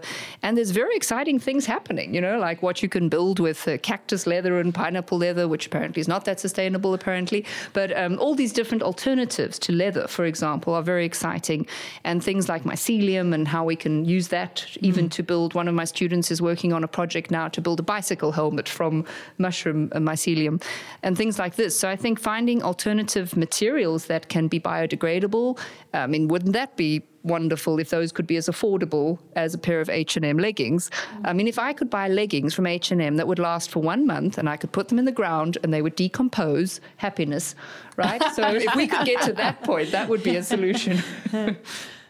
And 0.43 0.51
there's 0.57 0.73
very 0.83 0.95
exciting 1.01 1.37
things 1.39 1.65
happening, 1.65 2.13
you 2.15 2.21
know, 2.21 2.37
like 2.47 2.59
what 2.61 2.83
you 2.83 2.89
can 2.95 3.05
build 3.09 3.37
with 3.39 3.59
uh, 3.67 3.77
cactus 3.89 4.27
leather 4.33 4.59
and 4.59 4.73
pineapple 4.73 5.17
leather, 5.17 5.45
which 5.47 5.65
apparently 5.67 6.01
is 6.01 6.07
not 6.07 6.25
that 6.25 6.39
sustainable, 6.39 6.93
apparently. 6.93 7.45
But 7.73 7.89
um, 7.97 8.19
all 8.19 8.35
these 8.35 8.53
different 8.53 8.83
alternatives 8.83 9.57
to 9.59 9.71
leather, 9.71 10.07
for 10.07 10.25
example, 10.25 10.73
are 10.73 10.83
very 10.93 11.05
exciting. 11.05 11.67
And 12.03 12.23
things 12.23 12.49
like 12.49 12.63
mycelium 12.63 13.33
and 13.33 13.47
how 13.47 13.63
we 13.71 13.75
can 13.75 14.05
use 14.05 14.27
that 14.29 14.53
even 14.81 15.05
mm. 15.05 15.11
to 15.11 15.23
build. 15.23 15.53
One 15.53 15.67
of 15.67 15.75
my 15.75 15.85
students 15.85 16.31
is 16.31 16.41
working 16.41 16.73
on 16.73 16.83
a 16.83 16.87
project 16.87 17.31
now 17.31 17.47
to 17.55 17.61
build 17.61 17.79
a 17.79 17.83
bicycle 17.83 18.31
helmet 18.31 18.67
from 18.67 19.05
mushroom 19.37 19.89
uh, 19.91 19.99
mycelium 19.99 20.54
Um, 20.55 20.69
and 21.03 21.17
things 21.17 21.37
like 21.37 21.55
this. 21.55 21.79
So 21.79 21.89
I 21.89 21.95
think 21.95 22.19
finding 22.19 22.63
alternative 22.63 23.37
materials 23.37 24.05
that 24.05 24.27
can 24.29 24.47
be 24.47 24.59
biodegradable, 24.59 25.59
I 25.93 26.07
mean, 26.07 26.27
wouldn't 26.27 26.53
that 26.53 26.75
be 26.75 27.03
wonderful 27.23 27.79
if 27.79 27.89
those 27.89 28.11
could 28.11 28.27
be 28.27 28.37
as 28.37 28.47
affordable 28.47 29.17
as 29.35 29.55
a 29.55 29.57
pair 29.57 29.81
of 29.81 29.89
H&M 29.89 30.37
leggings. 30.37 30.91
I 31.23 31.33
mean, 31.33 31.47
if 31.47 31.57
I 31.57 31.73
could 31.73 31.89
buy 31.89 32.07
leggings 32.07 32.53
from 32.53 32.67
H&M 32.67 33.17
that 33.17 33.27
would 33.27 33.39
last 33.39 33.71
for 33.71 33.81
one 33.81 34.05
month 34.05 34.37
and 34.37 34.47
I 34.47 34.57
could 34.57 34.71
put 34.71 34.89
them 34.89 34.99
in 34.99 35.05
the 35.05 35.11
ground 35.11 35.57
and 35.63 35.73
they 35.73 35.81
would 35.81 35.95
decompose, 35.95 36.81
happiness, 36.97 37.55
right? 37.97 38.21
so 38.35 38.47
if 38.49 38.75
we 38.75 38.85
could 38.85 39.07
get 39.07 39.23
to 39.23 39.33
that 39.33 39.63
point, 39.63 39.91
that 39.91 40.07
would 40.07 40.21
be 40.21 40.35
a 40.35 40.43
solution. 40.43 41.01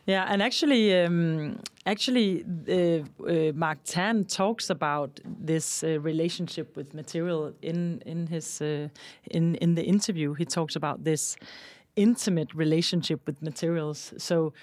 Yeah, 0.08 0.26
and 0.30 0.42
actually, 0.42 1.04
um, 1.04 1.60
actually, 1.88 2.46
uh, 2.70 3.26
uh, 3.28 3.52
Mark 3.56 3.80
Tan 3.86 4.26
talks 4.26 4.70
about 4.70 5.20
this 5.26 5.84
uh, 5.84 6.00
relationship 6.00 6.78
with 6.78 6.94
material 6.94 7.54
in 7.62 8.04
in 8.06 8.28
his 8.28 8.62
in 8.62 9.56
in 9.56 9.76
the 9.76 9.84
interview. 9.84 10.36
He 10.36 10.46
talks 10.46 10.76
about 10.76 11.04
this 11.04 11.38
intimate 11.96 12.54
relationship 12.54 13.22
with 13.26 13.42
materials. 13.42 14.14
So 14.18 14.54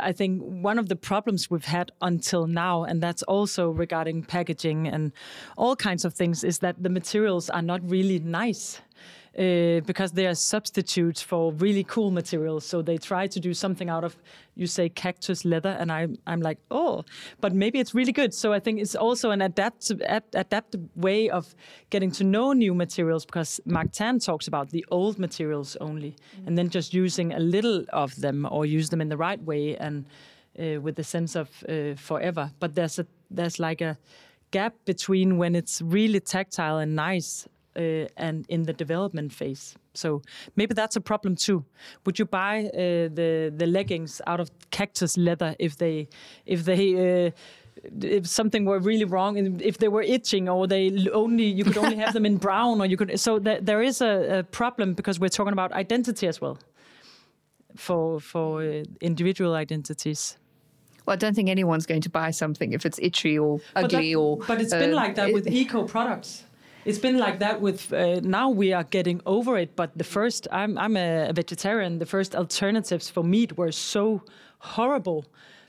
I 0.00 0.12
think 0.12 0.42
one 0.42 0.78
of 0.78 0.88
the 0.88 0.96
problems 0.96 1.50
we've 1.50 1.64
had 1.64 1.90
until 2.00 2.46
now, 2.46 2.84
and 2.84 3.02
that's 3.02 3.22
also 3.22 3.70
regarding 3.70 4.24
packaging 4.24 4.86
and 4.86 5.12
all 5.56 5.76
kinds 5.76 6.04
of 6.04 6.14
things, 6.14 6.44
is 6.44 6.58
that 6.58 6.82
the 6.82 6.90
materials 6.90 7.50
are 7.50 7.62
not 7.62 7.80
really 7.90 8.18
nice. 8.18 8.80
Uh, 9.36 9.80
because 9.80 10.12
they 10.12 10.28
are 10.28 10.34
substitutes 10.34 11.20
for 11.20 11.52
really 11.54 11.82
cool 11.82 12.12
materials. 12.12 12.64
So 12.64 12.82
they 12.82 12.98
try 12.98 13.26
to 13.26 13.40
do 13.40 13.52
something 13.52 13.90
out 13.90 14.04
of, 14.04 14.14
you 14.54 14.68
say, 14.68 14.88
cactus 14.88 15.44
leather, 15.44 15.70
and 15.70 15.90
I'm, 15.90 16.18
I'm 16.24 16.40
like, 16.40 16.58
oh, 16.70 17.04
but 17.40 17.52
maybe 17.52 17.80
it's 17.80 17.96
really 17.96 18.12
good. 18.12 18.32
So 18.32 18.52
I 18.52 18.60
think 18.60 18.78
it's 18.80 18.94
also 18.94 19.32
an 19.32 19.42
adaptive, 19.42 20.00
adaptive 20.34 20.82
way 20.94 21.30
of 21.30 21.52
getting 21.90 22.12
to 22.12 22.22
know 22.22 22.52
new 22.52 22.74
materials 22.74 23.26
because 23.26 23.60
Mark 23.64 23.90
Tan 23.90 24.20
talks 24.20 24.46
about 24.46 24.70
the 24.70 24.86
old 24.92 25.18
materials 25.18 25.76
only, 25.80 26.10
mm-hmm. 26.12 26.46
and 26.46 26.56
then 26.56 26.68
just 26.68 26.94
using 26.94 27.32
a 27.32 27.40
little 27.40 27.84
of 27.92 28.14
them 28.14 28.46
or 28.48 28.64
use 28.64 28.90
them 28.90 29.00
in 29.00 29.08
the 29.08 29.16
right 29.16 29.42
way 29.42 29.76
and 29.78 30.06
uh, 30.60 30.80
with 30.80 30.94
the 30.94 31.02
sense 31.02 31.34
of 31.34 31.48
uh, 31.68 31.96
forever. 31.96 32.52
But 32.60 32.76
there's 32.76 33.00
a 33.00 33.06
there's 33.32 33.58
like 33.58 33.80
a 33.80 33.98
gap 34.52 34.74
between 34.84 35.38
when 35.38 35.56
it's 35.56 35.82
really 35.82 36.20
tactile 36.20 36.78
and 36.78 36.94
nice 36.94 37.48
uh, 37.76 38.06
and 38.16 38.44
in 38.48 38.64
the 38.64 38.72
development 38.72 39.32
phase. 39.32 39.74
So 39.94 40.22
maybe 40.56 40.74
that's 40.74 40.96
a 40.96 41.00
problem 41.00 41.36
too. 41.36 41.64
Would 42.04 42.18
you 42.18 42.26
buy 42.26 42.66
uh, 42.66 43.08
the 43.14 43.52
the 43.56 43.66
leggings 43.66 44.20
out 44.26 44.40
of 44.40 44.50
cactus 44.70 45.16
leather 45.16 45.54
if 45.58 45.76
they 45.76 46.08
if 46.46 46.64
they 46.64 47.26
uh, 47.26 47.30
if 48.00 48.26
something 48.26 48.64
were 48.64 48.78
really 48.78 49.04
wrong, 49.04 49.38
and 49.38 49.60
if 49.60 49.78
they 49.78 49.88
were 49.88 50.02
itching, 50.02 50.48
or 50.48 50.66
they 50.66 51.08
only 51.12 51.44
you 51.44 51.64
could 51.64 51.78
only 51.78 51.96
have 51.96 52.12
them 52.12 52.26
in 52.26 52.36
brown, 52.46 52.80
or 52.80 52.86
you 52.86 52.96
could. 52.96 53.18
So 53.20 53.38
th 53.38 53.60
there 53.62 53.82
is 53.82 54.00
a, 54.00 54.38
a, 54.38 54.42
problem 54.42 54.94
because 54.94 55.20
we're 55.20 55.36
talking 55.38 55.52
about 55.52 55.72
identity 55.72 56.26
as 56.28 56.40
well 56.40 56.58
for 57.76 58.20
for 58.20 58.62
uh, 58.62 58.84
individual 59.00 59.54
identities. 59.54 60.38
Well, 61.06 61.14
I 61.14 61.18
don't 61.18 61.34
think 61.34 61.50
anyone's 61.50 61.86
going 61.86 62.02
to 62.02 62.10
buy 62.10 62.30
something 62.32 62.72
if 62.72 62.86
it's 62.86 62.98
itchy 62.98 63.38
or 63.38 63.60
ugly 63.76 63.82
but 63.82 63.90
that, 63.90 64.14
or. 64.14 64.36
But 64.48 64.60
it's 64.60 64.72
been 64.72 64.94
like 64.94 65.14
that 65.16 65.32
with 65.32 65.46
eco 65.46 65.84
products. 65.84 66.44
It's 66.84 66.98
been 66.98 67.18
like 67.18 67.38
that 67.38 67.60
with 67.60 67.92
uh, 67.92 68.20
now 68.22 68.48
we 68.50 68.72
are 68.72 68.84
getting 68.84 69.20
over 69.26 69.56
it 69.58 69.74
but 69.76 69.96
the 69.96 70.04
first 70.04 70.46
i'm 70.52 70.76
i'm 70.78 70.96
a, 70.96 71.32
vegetarian. 71.32 71.98
The 71.98 72.06
first 72.06 72.34
alternatives 72.34 73.10
for 73.10 73.24
meat 73.24 73.56
were 73.56 73.72
so 73.72 74.22
horrible. 74.58 75.24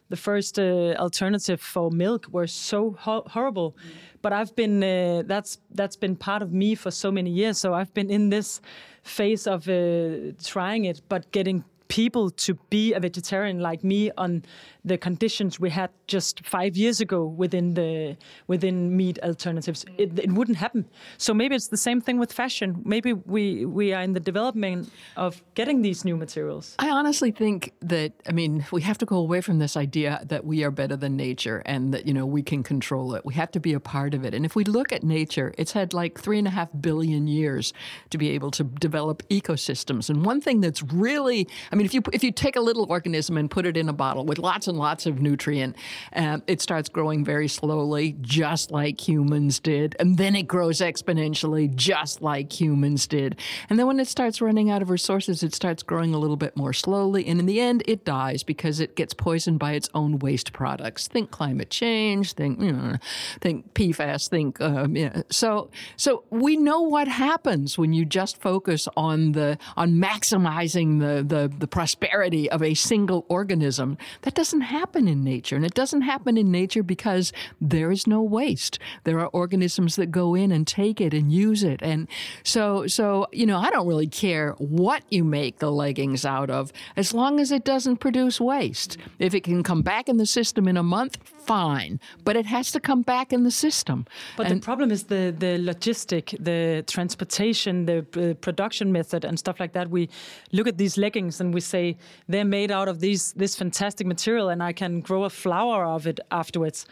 The 0.09 0.17
first 0.17 0.59
uh, 0.59 0.93
alternative 0.99 1.59
for 1.59 1.89
milk 1.91 2.27
were 2.31 2.47
so 2.47 2.95
ho 2.99 3.23
horrible. 3.27 3.71
Mm. 3.71 3.91
but 4.21 4.33
i've 4.33 4.55
been 4.55 4.83
uh, 4.83 5.23
that's 5.25 5.59
that's 5.71 5.97
been 5.97 6.15
part 6.15 6.41
of 6.41 6.51
me 6.51 6.75
for 6.75 6.91
so 6.91 7.11
many 7.11 7.29
years. 7.29 7.57
So 7.57 7.73
i've 7.73 7.93
been 7.93 8.09
in 8.09 8.29
this 8.29 8.61
phase 9.03 9.47
of 9.47 9.67
uh, 9.67 10.33
trying 10.43 10.85
it 10.85 11.01
but 11.09 11.31
getting 11.31 11.63
people 11.87 12.29
to 12.29 12.55
be 12.69 12.93
a 12.93 12.99
vegetarian 12.99 13.59
like 13.59 13.83
me 13.83 14.11
on 14.17 14.43
the 14.83 14.97
conditions 14.97 15.59
we 15.59 15.69
had 15.69 15.89
just 16.07 16.45
five 16.45 16.77
years 16.77 17.01
ago 17.01 17.25
within 17.25 17.73
the 17.73 18.15
within 18.47 18.95
meat 18.95 19.17
alternatives. 19.23 19.85
It, 19.97 20.17
it 20.19 20.31
wouldn't 20.31 20.57
happen. 20.57 20.85
So 21.17 21.33
maybe 21.33 21.55
it's 21.55 21.69
the 21.69 21.77
same 21.77 22.01
thing 22.01 22.19
with 22.19 22.31
fashion. 22.31 22.81
Maybe 22.85 23.13
we 23.13 23.65
we 23.65 23.93
are 23.93 24.01
in 24.01 24.13
the 24.13 24.19
development 24.19 24.91
of 25.17 25.43
getting 25.55 25.81
these 25.81 26.05
new 26.05 26.15
materials. 26.15 26.75
I 26.77 26.89
honestly 26.89 27.31
think 27.31 27.73
that 27.81 28.13
I 28.27 28.31
mean 28.31 28.65
we 28.71 28.81
have 28.81 28.97
to 28.99 29.05
go 29.05 29.17
away 29.17 29.41
from 29.41 29.59
this 29.59 29.75
idea 29.75 30.21
that 30.25 30.45
we 30.45 30.63
are 30.63 30.71
better 30.71 30.95
than 30.95 31.15
nature 31.15 31.63
and 31.65 31.93
that 31.93 32.05
you 32.05 32.13
know 32.13 32.25
we 32.25 32.43
can 32.43 32.61
control 32.63 33.15
it. 33.15 33.25
We 33.25 33.33
have 33.35 33.51
to 33.51 33.59
be 33.59 33.73
a 33.73 33.79
part 33.79 34.13
of 34.13 34.23
it. 34.23 34.33
And 34.33 34.45
if 34.45 34.55
we 34.55 34.63
look 34.63 34.91
at 34.91 35.03
nature, 35.03 35.53
it's 35.57 35.71
had 35.71 35.93
like 35.93 36.19
three 36.19 36.37
and 36.37 36.47
a 36.47 36.51
half 36.51 36.69
billion 36.79 37.27
years 37.27 37.73
to 38.11 38.17
be 38.17 38.29
able 38.29 38.51
to 38.51 38.63
develop 38.63 39.23
ecosystems. 39.29 40.09
And 40.09 40.25
one 40.25 40.41
thing 40.41 40.61
that's 40.61 40.83
really 40.83 41.47
mean 41.75 41.85
if 41.85 41.93
you 41.93 42.01
if 42.13 42.23
you 42.23 42.31
take 42.31 42.55
a 42.55 42.61
little 42.61 42.85
organism 42.89 43.37
and 43.37 43.49
put 43.49 43.65
it 43.65 43.77
in 43.77 43.89
a 43.89 43.93
bottle 43.93 44.25
with 44.25 44.39
lots 44.39 44.67
and 44.67 44.77
lots 44.77 45.05
of 45.05 45.21
nutrient. 45.21 45.75
Uh, 46.13 46.39
it 46.47 46.61
starts 46.61 46.89
growing 46.89 47.23
very 47.23 47.47
slowly, 47.47 48.15
just 48.21 48.71
like 48.71 49.07
humans 49.07 49.59
did. 49.59 49.95
And 49.99 50.17
then 50.17 50.35
it 50.35 50.43
grows 50.43 50.79
exponentially, 50.79 51.73
just 51.75 52.21
like 52.21 52.59
humans 52.59 53.07
did. 53.07 53.39
And 53.69 53.77
then 53.77 53.87
when 53.87 53.99
it 53.99 54.07
starts 54.07 54.41
running 54.41 54.69
out 54.69 54.81
of 54.81 54.89
resources, 54.89 55.43
it 55.43 55.53
starts 55.53 55.83
growing 55.83 56.13
a 56.13 56.17
little 56.17 56.37
bit 56.37 56.55
more 56.55 56.73
slowly. 56.73 57.25
And 57.27 57.39
in 57.39 57.45
the 57.45 57.59
end, 57.59 57.83
it 57.85 58.05
dies 58.05 58.43
because 58.43 58.79
it 58.79 58.95
gets 58.95 59.13
poisoned 59.13 59.59
by 59.59 59.73
its 59.73 59.89
own 59.93 60.19
waste 60.19 60.53
products. 60.53 61.07
Think 61.07 61.31
climate 61.31 61.69
change, 61.69 62.33
think, 62.33 62.59
you 62.61 62.71
know, 62.71 62.95
think 63.41 63.73
PFAS, 63.73 64.29
think, 64.29 64.61
um, 64.61 64.95
you 64.95 65.09
know. 65.09 65.23
so, 65.29 65.69
so 65.97 66.23
we 66.29 66.55
know 66.55 66.81
what 66.81 67.07
happens 67.07 67.77
when 67.77 67.93
you 67.93 68.05
just 68.05 68.41
focus 68.41 68.87
on 68.95 69.33
the, 69.33 69.57
on 69.75 69.93
maximizing 69.93 70.99
the, 70.99 71.23
the, 71.23 71.53
the 71.57 71.64
prosperity 71.67 72.49
of 72.49 72.61
a 72.61 72.73
single 72.73 73.25
organism. 73.29 73.97
That 74.21 74.33
doesn't 74.33 74.61
happen 74.61 75.07
in 75.07 75.23
nature. 75.23 75.55
And 75.55 75.65
it 75.65 75.73
doesn't 75.73 76.01
happen 76.01 76.37
in 76.37 76.51
nature 76.51 76.83
because 76.83 77.31
there 77.61 77.91
is 77.91 78.07
no 78.07 78.21
waste. 78.21 78.79
There 79.03 79.19
are 79.19 79.27
organisms 79.27 79.95
that 79.95 80.07
go 80.07 80.35
in 80.35 80.51
and 80.51 80.67
take 80.67 81.01
it 81.01 81.13
and 81.13 81.31
use 81.31 81.63
it. 81.63 81.81
And 81.81 82.07
so, 82.43 82.87
so, 82.87 83.27
you 83.31 83.45
know, 83.45 83.57
I 83.57 83.69
don't 83.69 83.87
really 83.87 84.07
care 84.07 84.51
what 84.57 85.03
you 85.09 85.23
make 85.23 85.59
the 85.59 85.71
leggings 85.71 86.25
out 86.25 86.49
of 86.49 86.71
as 86.95 87.13
long 87.13 87.39
as 87.39 87.51
it 87.51 87.63
doesn't 87.63 87.97
produce 87.97 88.39
waste. 88.39 88.97
If 89.19 89.33
it 89.33 89.43
can 89.43 89.63
come 89.63 89.81
back 89.81 90.09
in 90.09 90.17
the 90.17 90.25
system 90.25 90.67
in 90.67 90.77
a 90.77 90.83
month, 90.83 91.17
fine. 91.25 91.99
But 92.23 92.35
it 92.35 92.45
has 92.45 92.71
to 92.71 92.79
come 92.79 93.01
back 93.01 93.31
in 93.31 93.43
the 93.43 93.51
system. 93.51 94.05
But 94.37 94.47
and 94.47 94.61
the 94.61 94.65
problem 94.65 94.91
is 94.91 95.05
the, 95.05 95.33
the 95.37 95.57
logistic, 95.57 96.35
the 96.43 96.83
transportation, 96.87 97.85
the 97.85 98.05
uh, 98.15 98.33
production 98.35 98.91
method 98.91 99.25
and 99.25 99.37
stuff 99.39 99.59
like 99.59 99.73
that. 99.73 99.89
We 99.89 100.09
look 100.51 100.67
at 100.67 100.77
these 100.77 100.97
leggings 100.97 101.41
and 101.41 101.53
we 101.55 101.61
say 101.61 101.97
they're 102.27 102.45
made 102.45 102.71
out 102.71 102.87
of 102.87 102.99
these 102.99 103.33
this 103.33 103.55
fantastic 103.55 104.05
material 104.05 104.49
and 104.49 104.61
I 104.61 104.73
can 104.73 105.01
grow 105.01 105.23
a 105.23 105.29
flower 105.29 105.83
of 105.85 106.05
it 106.05 106.19
afterwards 106.29 106.85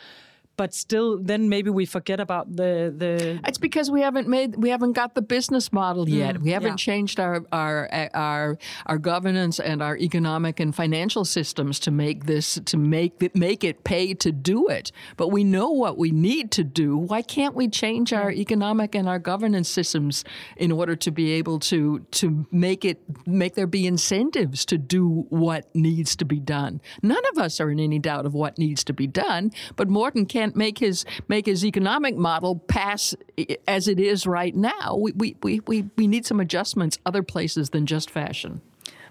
but 0.58 0.74
still 0.74 1.18
then 1.18 1.49
maybe 1.49 1.70
we 1.70 1.86
forget 1.86 2.20
about 2.20 2.56
the 2.56 2.93
the 2.95 3.39
it's 3.45 3.58
because 3.58 3.89
we 3.89 4.01
haven't 4.01 4.28
made 4.28 4.56
we 4.56 4.70
haven't 4.70 4.93
got 4.93 5.16
the 5.16 5.22
business 5.22 5.74
model 5.74 6.08
yet. 6.08 6.36
Mm, 6.36 6.43
we 6.43 6.51
haven't 6.51 6.72
yeah. 6.72 6.76
changed 6.76 7.20
our, 7.20 7.43
our 7.51 7.89
our 8.14 8.58
our 8.86 8.97
governance 8.97 9.60
and 9.60 9.82
our 9.82 9.97
economic 9.97 10.60
and 10.60 10.76
financial 10.76 11.26
systems 11.26 11.80
to 11.80 11.91
make 11.91 12.26
this 12.26 12.60
to 12.66 12.78
make 12.78 13.22
it 13.22 13.36
make 13.36 13.64
it 13.64 13.84
pay 13.84 14.14
to 14.14 14.32
do 14.32 14.68
it. 14.68 14.91
But 15.18 15.30
we 15.30 15.43
know 15.43 15.70
what 15.70 15.97
we 15.97 16.12
need 16.12 16.51
to 16.51 16.64
do. 16.64 16.97
Why 16.97 17.22
can't 17.22 17.56
we 17.56 17.68
change 17.68 18.14
our 18.14 18.32
economic 18.32 18.95
and 18.95 19.08
our 19.10 19.20
governance 19.20 19.70
systems 19.70 20.24
in 20.58 20.72
order 20.72 20.95
to 20.95 21.12
be 21.12 21.32
able 21.32 21.60
to 21.60 21.99
to 22.12 22.45
make 22.51 22.86
it 22.86 23.01
make 23.26 23.56
there 23.56 23.68
be 23.68 23.88
incentives 23.88 24.66
to 24.66 24.78
do 24.78 25.26
what 25.30 25.74
needs 25.76 26.16
to 26.18 26.26
be 26.26 26.39
done? 26.39 26.82
None 27.01 27.24
of 27.32 27.38
us 27.38 27.60
are 27.60 27.72
in 27.72 27.80
any 27.80 27.99
doubt 27.99 28.26
of 28.26 28.34
what 28.34 28.58
needs 28.58 28.84
to 28.84 28.93
be 28.93 29.08
done 29.08 29.51
but 29.76 29.89
Morten 29.89 30.26
can 30.26 30.43
can't 30.44 30.56
make 30.56 30.78
his 30.80 31.06
make 31.30 31.46
his 31.46 31.64
economic 31.64 32.16
model 32.18 32.56
pass 32.68 33.16
as 33.68 33.88
it 33.88 34.00
is 34.00 34.28
right 34.28 34.56
now. 34.56 34.98
We 35.00 35.12
we 35.14 35.36
we 35.41 35.62
we, 35.68 35.89
we 35.98 36.08
need 36.08 36.26
some 36.26 36.39
adjustments 36.39 36.98
other 37.06 37.24
places 37.24 37.70
than 37.70 37.86
just 37.86 38.10
fashion. 38.10 38.62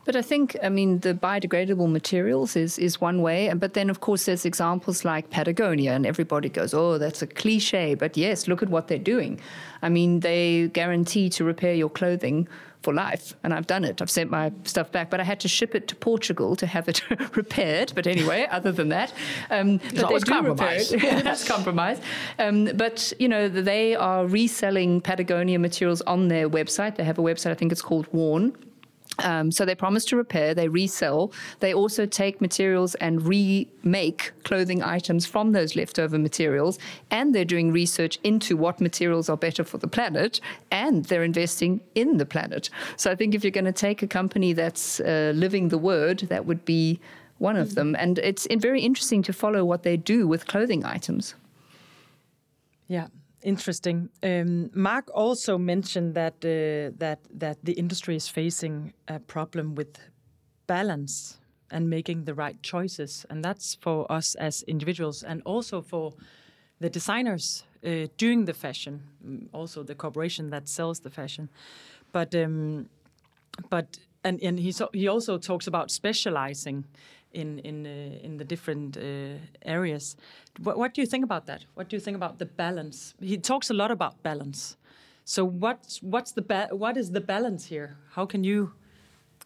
But 0.05 0.16
I 0.16 0.22
think, 0.22 0.57
I 0.64 0.68
mean, 0.68 0.99
the 0.99 1.14
biodegradable 1.14 1.89
materials 1.89 2.57
is, 2.57 2.76
is 2.76 3.01
one 3.01 3.22
way. 3.22 3.53
But 3.55 3.74
then, 3.74 3.89
of 3.89 4.01
course, 4.01 4.24
there's 4.24 4.45
examples 4.45 5.05
like 5.05 5.30
Patagonia, 5.30 5.93
and 5.93 6.05
everybody 6.05 6.49
goes, 6.49 6.74
oh, 6.74 6.99
that's 6.99 7.22
a 7.22 7.26
cliche. 7.28 7.95
But 7.95 8.16
yes, 8.16 8.49
look 8.49 8.64
at 8.64 8.68
what 8.68 8.89
they're 8.89 8.99
doing. 8.99 9.39
I 9.80 9.89
mean, 9.89 10.18
they 10.18 10.70
guarantee 10.72 11.30
to 11.37 11.45
repair 11.45 11.74
your 11.74 11.89
clothing 11.89 12.49
for 12.83 12.93
life. 12.93 13.35
And 13.43 13.55
I've 13.55 13.66
done 13.66 13.85
it. 13.85 14.03
I've 14.03 14.11
sent 14.11 14.30
my 14.30 14.53
stuff 14.64 14.91
back, 14.93 15.11
but 15.11 15.20
I 15.20 15.24
had 15.24 15.41
to 15.41 15.49
ship 15.49 15.74
it 15.74 15.89
to 15.89 15.97
Portugal 15.97 16.57
to 16.57 16.66
have 16.66 16.89
it 16.89 17.03
repaired. 17.37 17.93
But 17.95 18.07
anyway, 18.07 18.47
other 18.51 18.72
than 18.72 18.89
that, 18.91 19.12
um, 19.51 19.78
but 19.78 20.09
they 20.09 20.18
do 20.18 20.20
compromise. 20.20 20.93
repair 20.93 21.18
it. 21.18 21.24
That's 21.24 21.47
compromise. 21.47 22.01
Um, 22.39 22.70
but 22.74 23.12
you 23.18 23.28
know, 23.28 23.49
they 23.49 23.95
are 23.95 24.26
reselling 24.26 25.01
Patagonia 25.01 25.59
materials 25.59 26.03
on 26.03 26.28
their 26.28 26.49
website. 26.49 26.97
They 26.97 27.05
have 27.05 27.18
a 27.18 27.22
website. 27.22 27.51
I 27.51 27.55
think 27.55 27.72
it's 27.72 27.83
called 27.83 28.07
Worn 28.12 28.57
um, 29.23 29.51
so 29.51 29.64
they 29.64 29.75
promise 29.75 30.05
to 30.07 30.16
repair, 30.16 30.55
they 30.55 30.68
resell. 30.68 31.33
They 31.61 31.75
also 31.75 32.07
take 32.07 32.41
materials 32.41 32.95
and 32.97 33.23
remake 33.23 34.33
clothing 34.45 34.83
items 34.83 35.27
from 35.27 35.53
those 35.53 35.77
leftover 35.77 36.18
materials. 36.18 36.79
And 37.11 37.35
they're 37.35 37.45
doing 37.45 37.73
research 37.73 38.18
into 38.23 38.57
what 38.57 38.81
materials 38.81 39.29
are 39.29 39.37
better 39.37 39.64
for 39.64 39.79
the 39.79 39.89
planet. 39.89 40.41
And 40.70 41.05
they're 41.07 41.25
investing 41.25 41.81
in 41.95 42.18
the 42.18 42.27
planet. 42.27 42.70
So 42.97 43.11
I 43.11 43.14
think 43.14 43.35
if 43.35 43.45
you're 43.45 43.51
going 43.51 43.64
to 43.64 43.73
take 43.73 44.03
a 44.03 44.09
company 44.09 44.53
that's 44.53 45.01
uh, 45.01 45.33
living 45.35 45.68
the 45.68 45.79
word, 45.79 46.20
that 46.29 46.47
would 46.47 46.64
be 46.64 47.01
one 47.39 47.57
of 47.57 47.75
them. 47.75 47.97
And 47.99 48.18
it's 48.18 48.47
very 48.59 48.83
interesting 48.83 49.23
to 49.25 49.33
follow 49.33 49.64
what 49.64 49.83
they 49.83 49.97
do 49.97 50.29
with 50.29 50.47
clothing 50.47 50.85
items. 50.85 51.35
Yeah. 52.89 53.09
Interesting. 53.43 54.09
Um, 54.22 54.70
Mark 54.72 55.11
also 55.12 55.59
mentioned 55.59 56.14
that 56.14 56.34
uh, 56.45 56.95
that 56.99 57.18
that 57.40 57.59
the 57.64 57.72
industry 57.72 58.14
is 58.14 58.28
facing 58.28 58.93
a 59.09 59.18
problem 59.18 59.74
with 59.74 59.99
balance 60.68 61.40
and 61.70 61.90
making 61.90 62.24
the 62.24 62.34
right 62.34 62.62
choices, 62.62 63.26
and 63.30 63.45
that's 63.45 63.74
for 63.80 64.11
us 64.12 64.36
as 64.36 64.62
individuals, 64.68 65.24
and 65.24 65.43
also 65.45 65.82
for 65.82 66.12
the 66.80 66.88
designers 66.88 67.64
uh, 67.84 68.07
doing 68.16 68.45
the 68.45 68.55
fashion, 68.55 69.03
mm, 69.26 69.49
also 69.53 69.82
the 69.82 69.95
corporation 69.95 70.51
that 70.51 70.68
sells 70.68 71.01
the 71.01 71.11
fashion. 71.11 71.49
But 72.12 72.34
um, 72.36 72.88
but 73.70 73.99
and 74.24 74.40
and 74.43 74.61
he 74.61 74.72
so, 74.72 74.88
he 74.93 75.09
also 75.09 75.38
talks 75.38 75.66
about 75.66 75.90
specializing 75.90 76.84
in 77.35 77.59
in 77.61 77.87
uh, 77.87 78.26
in 78.26 78.39
the 78.39 78.45
different 78.45 78.97
uh, 78.97 79.39
areas. 79.64 80.16
What, 80.62 80.76
what, 80.76 80.95
do 80.95 81.01
you 81.01 81.07
think 81.07 81.24
about 81.24 81.47
that? 81.47 81.64
What 81.74 81.89
do 81.89 81.97
you 81.97 82.01
think 82.01 82.16
about 82.16 82.39
the 82.39 82.47
balance? 82.47 83.14
He 83.20 83.39
talks 83.39 83.70
a 83.70 83.74
lot 83.74 83.91
about 83.91 84.22
balance. 84.22 84.76
So 85.24 85.45
what's 85.45 86.03
what's 86.03 86.33
the 86.33 86.68
what 86.72 86.97
is 86.97 87.11
the 87.11 87.20
balance 87.20 87.66
here? 87.66 87.97
How 88.11 88.26
can 88.26 88.45
you? 88.45 88.72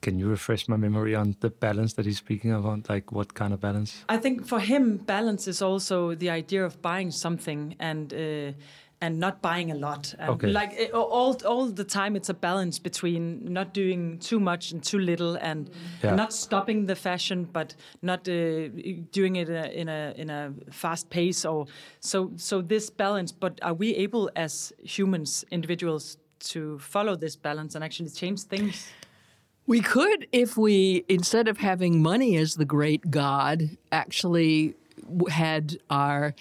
Can 0.03 0.18
you 0.18 0.28
refresh 0.28 0.68
my 0.68 0.76
memory 0.76 1.14
on 1.14 1.37
the 1.41 1.49
balance 1.49 1.95
that 1.95 2.05
he's 2.05 2.18
speaking 2.18 2.53
about? 2.53 2.89
Like 2.89 3.12
what 3.12 3.34
kind 3.34 3.53
of 3.55 3.61
balance? 3.61 4.05
I 4.09 4.18
think 4.18 4.47
for 4.47 4.61
him, 4.61 4.99
balance 4.99 5.49
is 5.49 5.62
also 5.62 6.14
the 6.14 6.30
idea 6.30 6.64
of 6.64 6.80
buying 6.82 7.11
something 7.11 7.76
and. 7.78 8.12
Uh, 8.12 8.53
and 9.01 9.18
not 9.18 9.42
buying 9.42 9.70
a 9.70 9.74
lot. 9.74 10.14
And 10.18 10.30
okay. 10.30 10.49
Like 10.49 10.72
it, 10.72 10.92
all 10.92 11.36
all 11.44 11.66
the 11.66 11.84
time, 11.84 12.16
it's 12.16 12.28
a 12.28 12.34
balance 12.34 12.78
between 12.78 13.53
not 13.53 13.74
doing 13.74 14.18
too 14.18 14.40
much 14.40 14.72
and 14.72 14.82
too 14.82 14.99
little, 14.99 15.36
and 15.36 15.70
yeah. 16.03 16.14
not 16.14 16.32
stopping 16.32 16.86
the 16.86 16.97
fashion, 16.97 17.44
but 17.44 17.74
not 18.03 18.28
uh, 18.28 18.68
doing 19.12 19.36
it 19.36 19.49
in 19.49 19.88
a 19.88 20.14
in 20.16 20.30
a 20.30 20.53
fast 20.70 21.11
pace. 21.11 21.44
Or 21.44 21.66
so 22.01 22.32
so 22.36 22.62
this 22.62 22.90
balance. 22.90 23.32
But 23.32 23.59
are 23.62 23.74
we 23.74 23.94
able 23.97 24.30
as 24.34 24.72
humans, 24.82 25.44
individuals, 25.51 26.16
to 26.40 26.78
follow 26.78 27.16
this 27.16 27.36
balance 27.36 27.74
and 27.74 27.84
actually 27.84 28.11
change 28.11 28.42
things? 28.42 28.88
We 29.66 29.80
could 29.80 30.28
if 30.30 30.57
we, 30.57 31.05
instead 31.09 31.49
of 31.49 31.59
having 31.59 32.01
money 32.01 32.36
as 32.36 32.55
the 32.55 32.64
great 32.64 33.11
god, 33.11 33.76
actually 33.90 34.74
had 35.28 35.76
our 35.90 36.34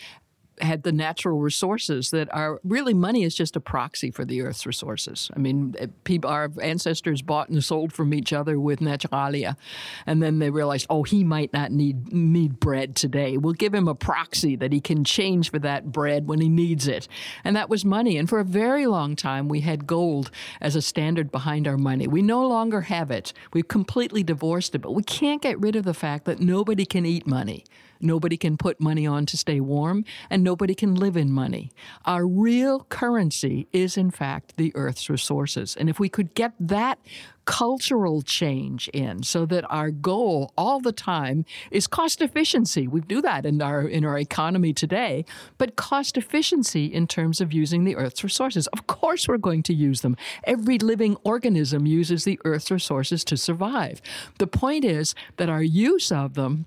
had 0.62 0.84
the 0.84 0.91
natural 0.91 1.39
resources 1.39 2.12
that 2.12 2.34
are 2.34 2.60
really 2.64 2.93
money 2.93 3.24
is 3.24 3.36
just 3.36 3.56
a 3.56 3.60
proxy 3.60 4.12
for 4.12 4.24
the 4.24 4.41
earth's 4.41 4.66
resources. 4.66 5.30
I 5.36 5.39
mean, 5.39 5.76
eh, 5.78 5.88
people, 6.03 6.30
our 6.30 6.49
ancestors 6.62 7.22
bought 7.22 7.49
and 7.49 7.64
sold 7.64 7.91
from 7.91 8.14
each 8.14 8.32
other 8.32 8.60
with 8.60 8.80
naturalia, 8.80 9.58
and 10.06 10.24
then 10.24 10.39
they 10.39 10.49
realized, 10.49 10.88
oh, 10.89 11.03
he 11.03 11.24
might 11.24 11.51
not 11.53 11.72
need 11.72 12.14
need 12.14 12.60
bread 12.60 12.95
today. 12.95 13.38
We'll 13.38 13.53
give 13.53 13.74
him 13.74 13.88
a 13.88 13.95
proxy 13.95 14.56
that 14.58 14.72
he 14.72 14.80
can 14.80 15.03
change 15.03 15.51
for 15.51 15.60
that 15.60 15.91
bread 15.91 16.28
when 16.28 16.39
he 16.39 16.49
needs 16.49 16.88
it, 16.88 17.08
and 17.43 17.56
that 17.56 17.70
was 17.70 17.84
money. 17.84 18.18
And 18.18 18.30
for 18.30 18.39
a 18.39 18.45
very 18.45 18.88
long 18.88 19.16
time, 19.16 19.49
we 19.49 19.62
had 19.62 19.88
gold 19.88 20.32
as 20.62 20.76
a 20.76 20.82
standard 20.82 21.32
behind 21.32 21.68
our 21.68 21.78
money. 21.78 22.08
We 22.08 22.22
no 22.22 22.47
longer 22.47 22.82
have 22.82 23.12
it. 23.12 23.34
We've 23.53 23.68
completely 23.68 24.24
divorced 24.24 24.76
it, 24.76 24.80
but 24.80 24.93
we 24.93 25.03
can't 25.03 25.41
get 25.41 25.60
rid 25.60 25.76
of 25.76 25.84
the 25.84 25.93
fact 25.93 26.26
that 26.26 26.39
nobody 26.39 26.86
can 26.86 27.06
eat 27.06 27.28
money. 27.28 27.66
Nobody 28.00 28.38
can 28.38 28.58
put 28.58 28.80
money 28.80 29.06
on 29.06 29.26
to 29.28 29.38
stay 29.38 29.60
warm, 29.60 30.06
and 30.30 30.43
nobody 30.43 30.76
can 30.76 30.96
live 30.96 31.18
in 31.18 31.32
money. 31.32 31.72
Our 32.06 32.26
real 32.26 32.86
currency 32.86 33.68
is, 33.72 33.98
in 33.98 34.12
fact, 34.12 34.58
the 34.58 34.72
Earth's 34.76 35.10
resources. 35.10 35.76
And 35.76 35.89
if 35.89 36.00
we 36.00 36.10
could 36.10 36.34
get 36.34 36.54
that 36.60 37.00
cultural 37.46 38.22
change 38.24 38.88
in 38.89 39.24
so 39.24 39.46
that 39.46 39.64
our 39.70 39.91
goal 39.91 40.52
all 40.58 40.80
the 40.80 40.91
time 40.91 41.46
is 41.72 41.88
cost 41.88 42.22
efficiency. 42.22 42.88
We 42.88 43.02
do 43.02 43.22
that 43.22 43.46
in 43.46 43.62
our 43.62 43.82
in 43.82 44.04
our 44.04 44.18
economy 44.18 44.74
today, 44.74 45.26
but 45.58 45.76
cost 45.76 46.18
efficiency 46.18 46.86
in 46.86 47.08
terms 47.08 47.39
of 47.41 47.54
using 47.54 47.84
the 47.84 47.96
earth's 47.96 48.24
resources. 48.24 48.68
Of 48.68 48.88
course 48.88 49.28
we're 49.28 49.38
going 49.38 49.64
to 49.64 49.74
use 49.74 50.02
them. 50.02 50.18
Every 50.43 50.80
living 50.80 51.16
organism 51.24 51.86
uses 51.86 52.24
the 52.24 52.39
earth's 52.46 52.72
resources 52.72 53.24
to 53.26 53.38
survive. 53.38 54.02
The 54.39 54.48
point 54.48 54.84
is 54.84 55.16
that 55.38 55.50
our 55.50 55.64
use 55.64 56.12
of 56.12 56.34
them 56.34 56.66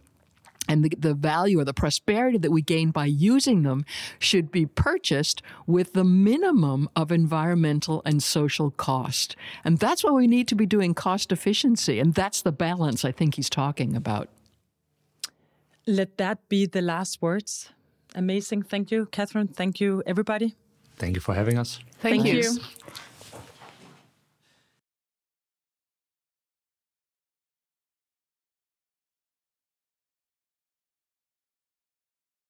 and 0.69 0.85
the, 0.85 0.93
the 0.99 1.15
value 1.15 1.59
or 1.59 1.65
the 1.65 1.75
prosperity 1.75 2.39
that 2.39 2.51
we 2.51 2.63
gain 2.63 2.91
by 2.91 3.07
using 3.07 3.63
them 3.63 3.85
should 4.19 4.51
be 4.53 4.67
purchased 4.67 5.43
with 5.67 5.95
the 5.95 6.05
minimum 6.05 6.89
of 6.95 7.11
environmental 7.11 8.03
and 8.05 8.23
social 8.23 8.71
cost. 8.71 9.35
And 9.65 9.79
that's 9.79 10.05
why 10.05 10.13
we 10.13 10.27
need 10.27 10.47
to 10.49 10.55
be 10.55 10.67
doing 10.67 10.95
cost 10.95 11.33
efficiency. 11.33 11.99
And 11.99 12.15
that's 12.15 12.43
the 12.43 12.53
balance 12.53 13.05
I 13.05 13.13
think 13.13 13.35
he's 13.37 13.51
talking 13.51 13.97
about. 13.97 14.29
Let 15.87 16.19
that 16.19 16.49
be 16.49 16.67
the 16.67 16.83
last 16.83 17.23
words. 17.23 17.71
Amazing. 18.15 18.65
Thank 18.65 18.91
you, 18.91 19.07
Katherine. 19.07 19.49
Thank 19.49 19.81
you, 19.81 20.03
everybody. 20.07 20.55
Thank 20.97 21.15
you 21.15 21.21
for 21.21 21.35
having 21.35 21.59
us. 21.59 21.79
Thank 22.01 22.23
Thank 22.23 22.27
you. 22.27 22.43
you. 22.43 22.59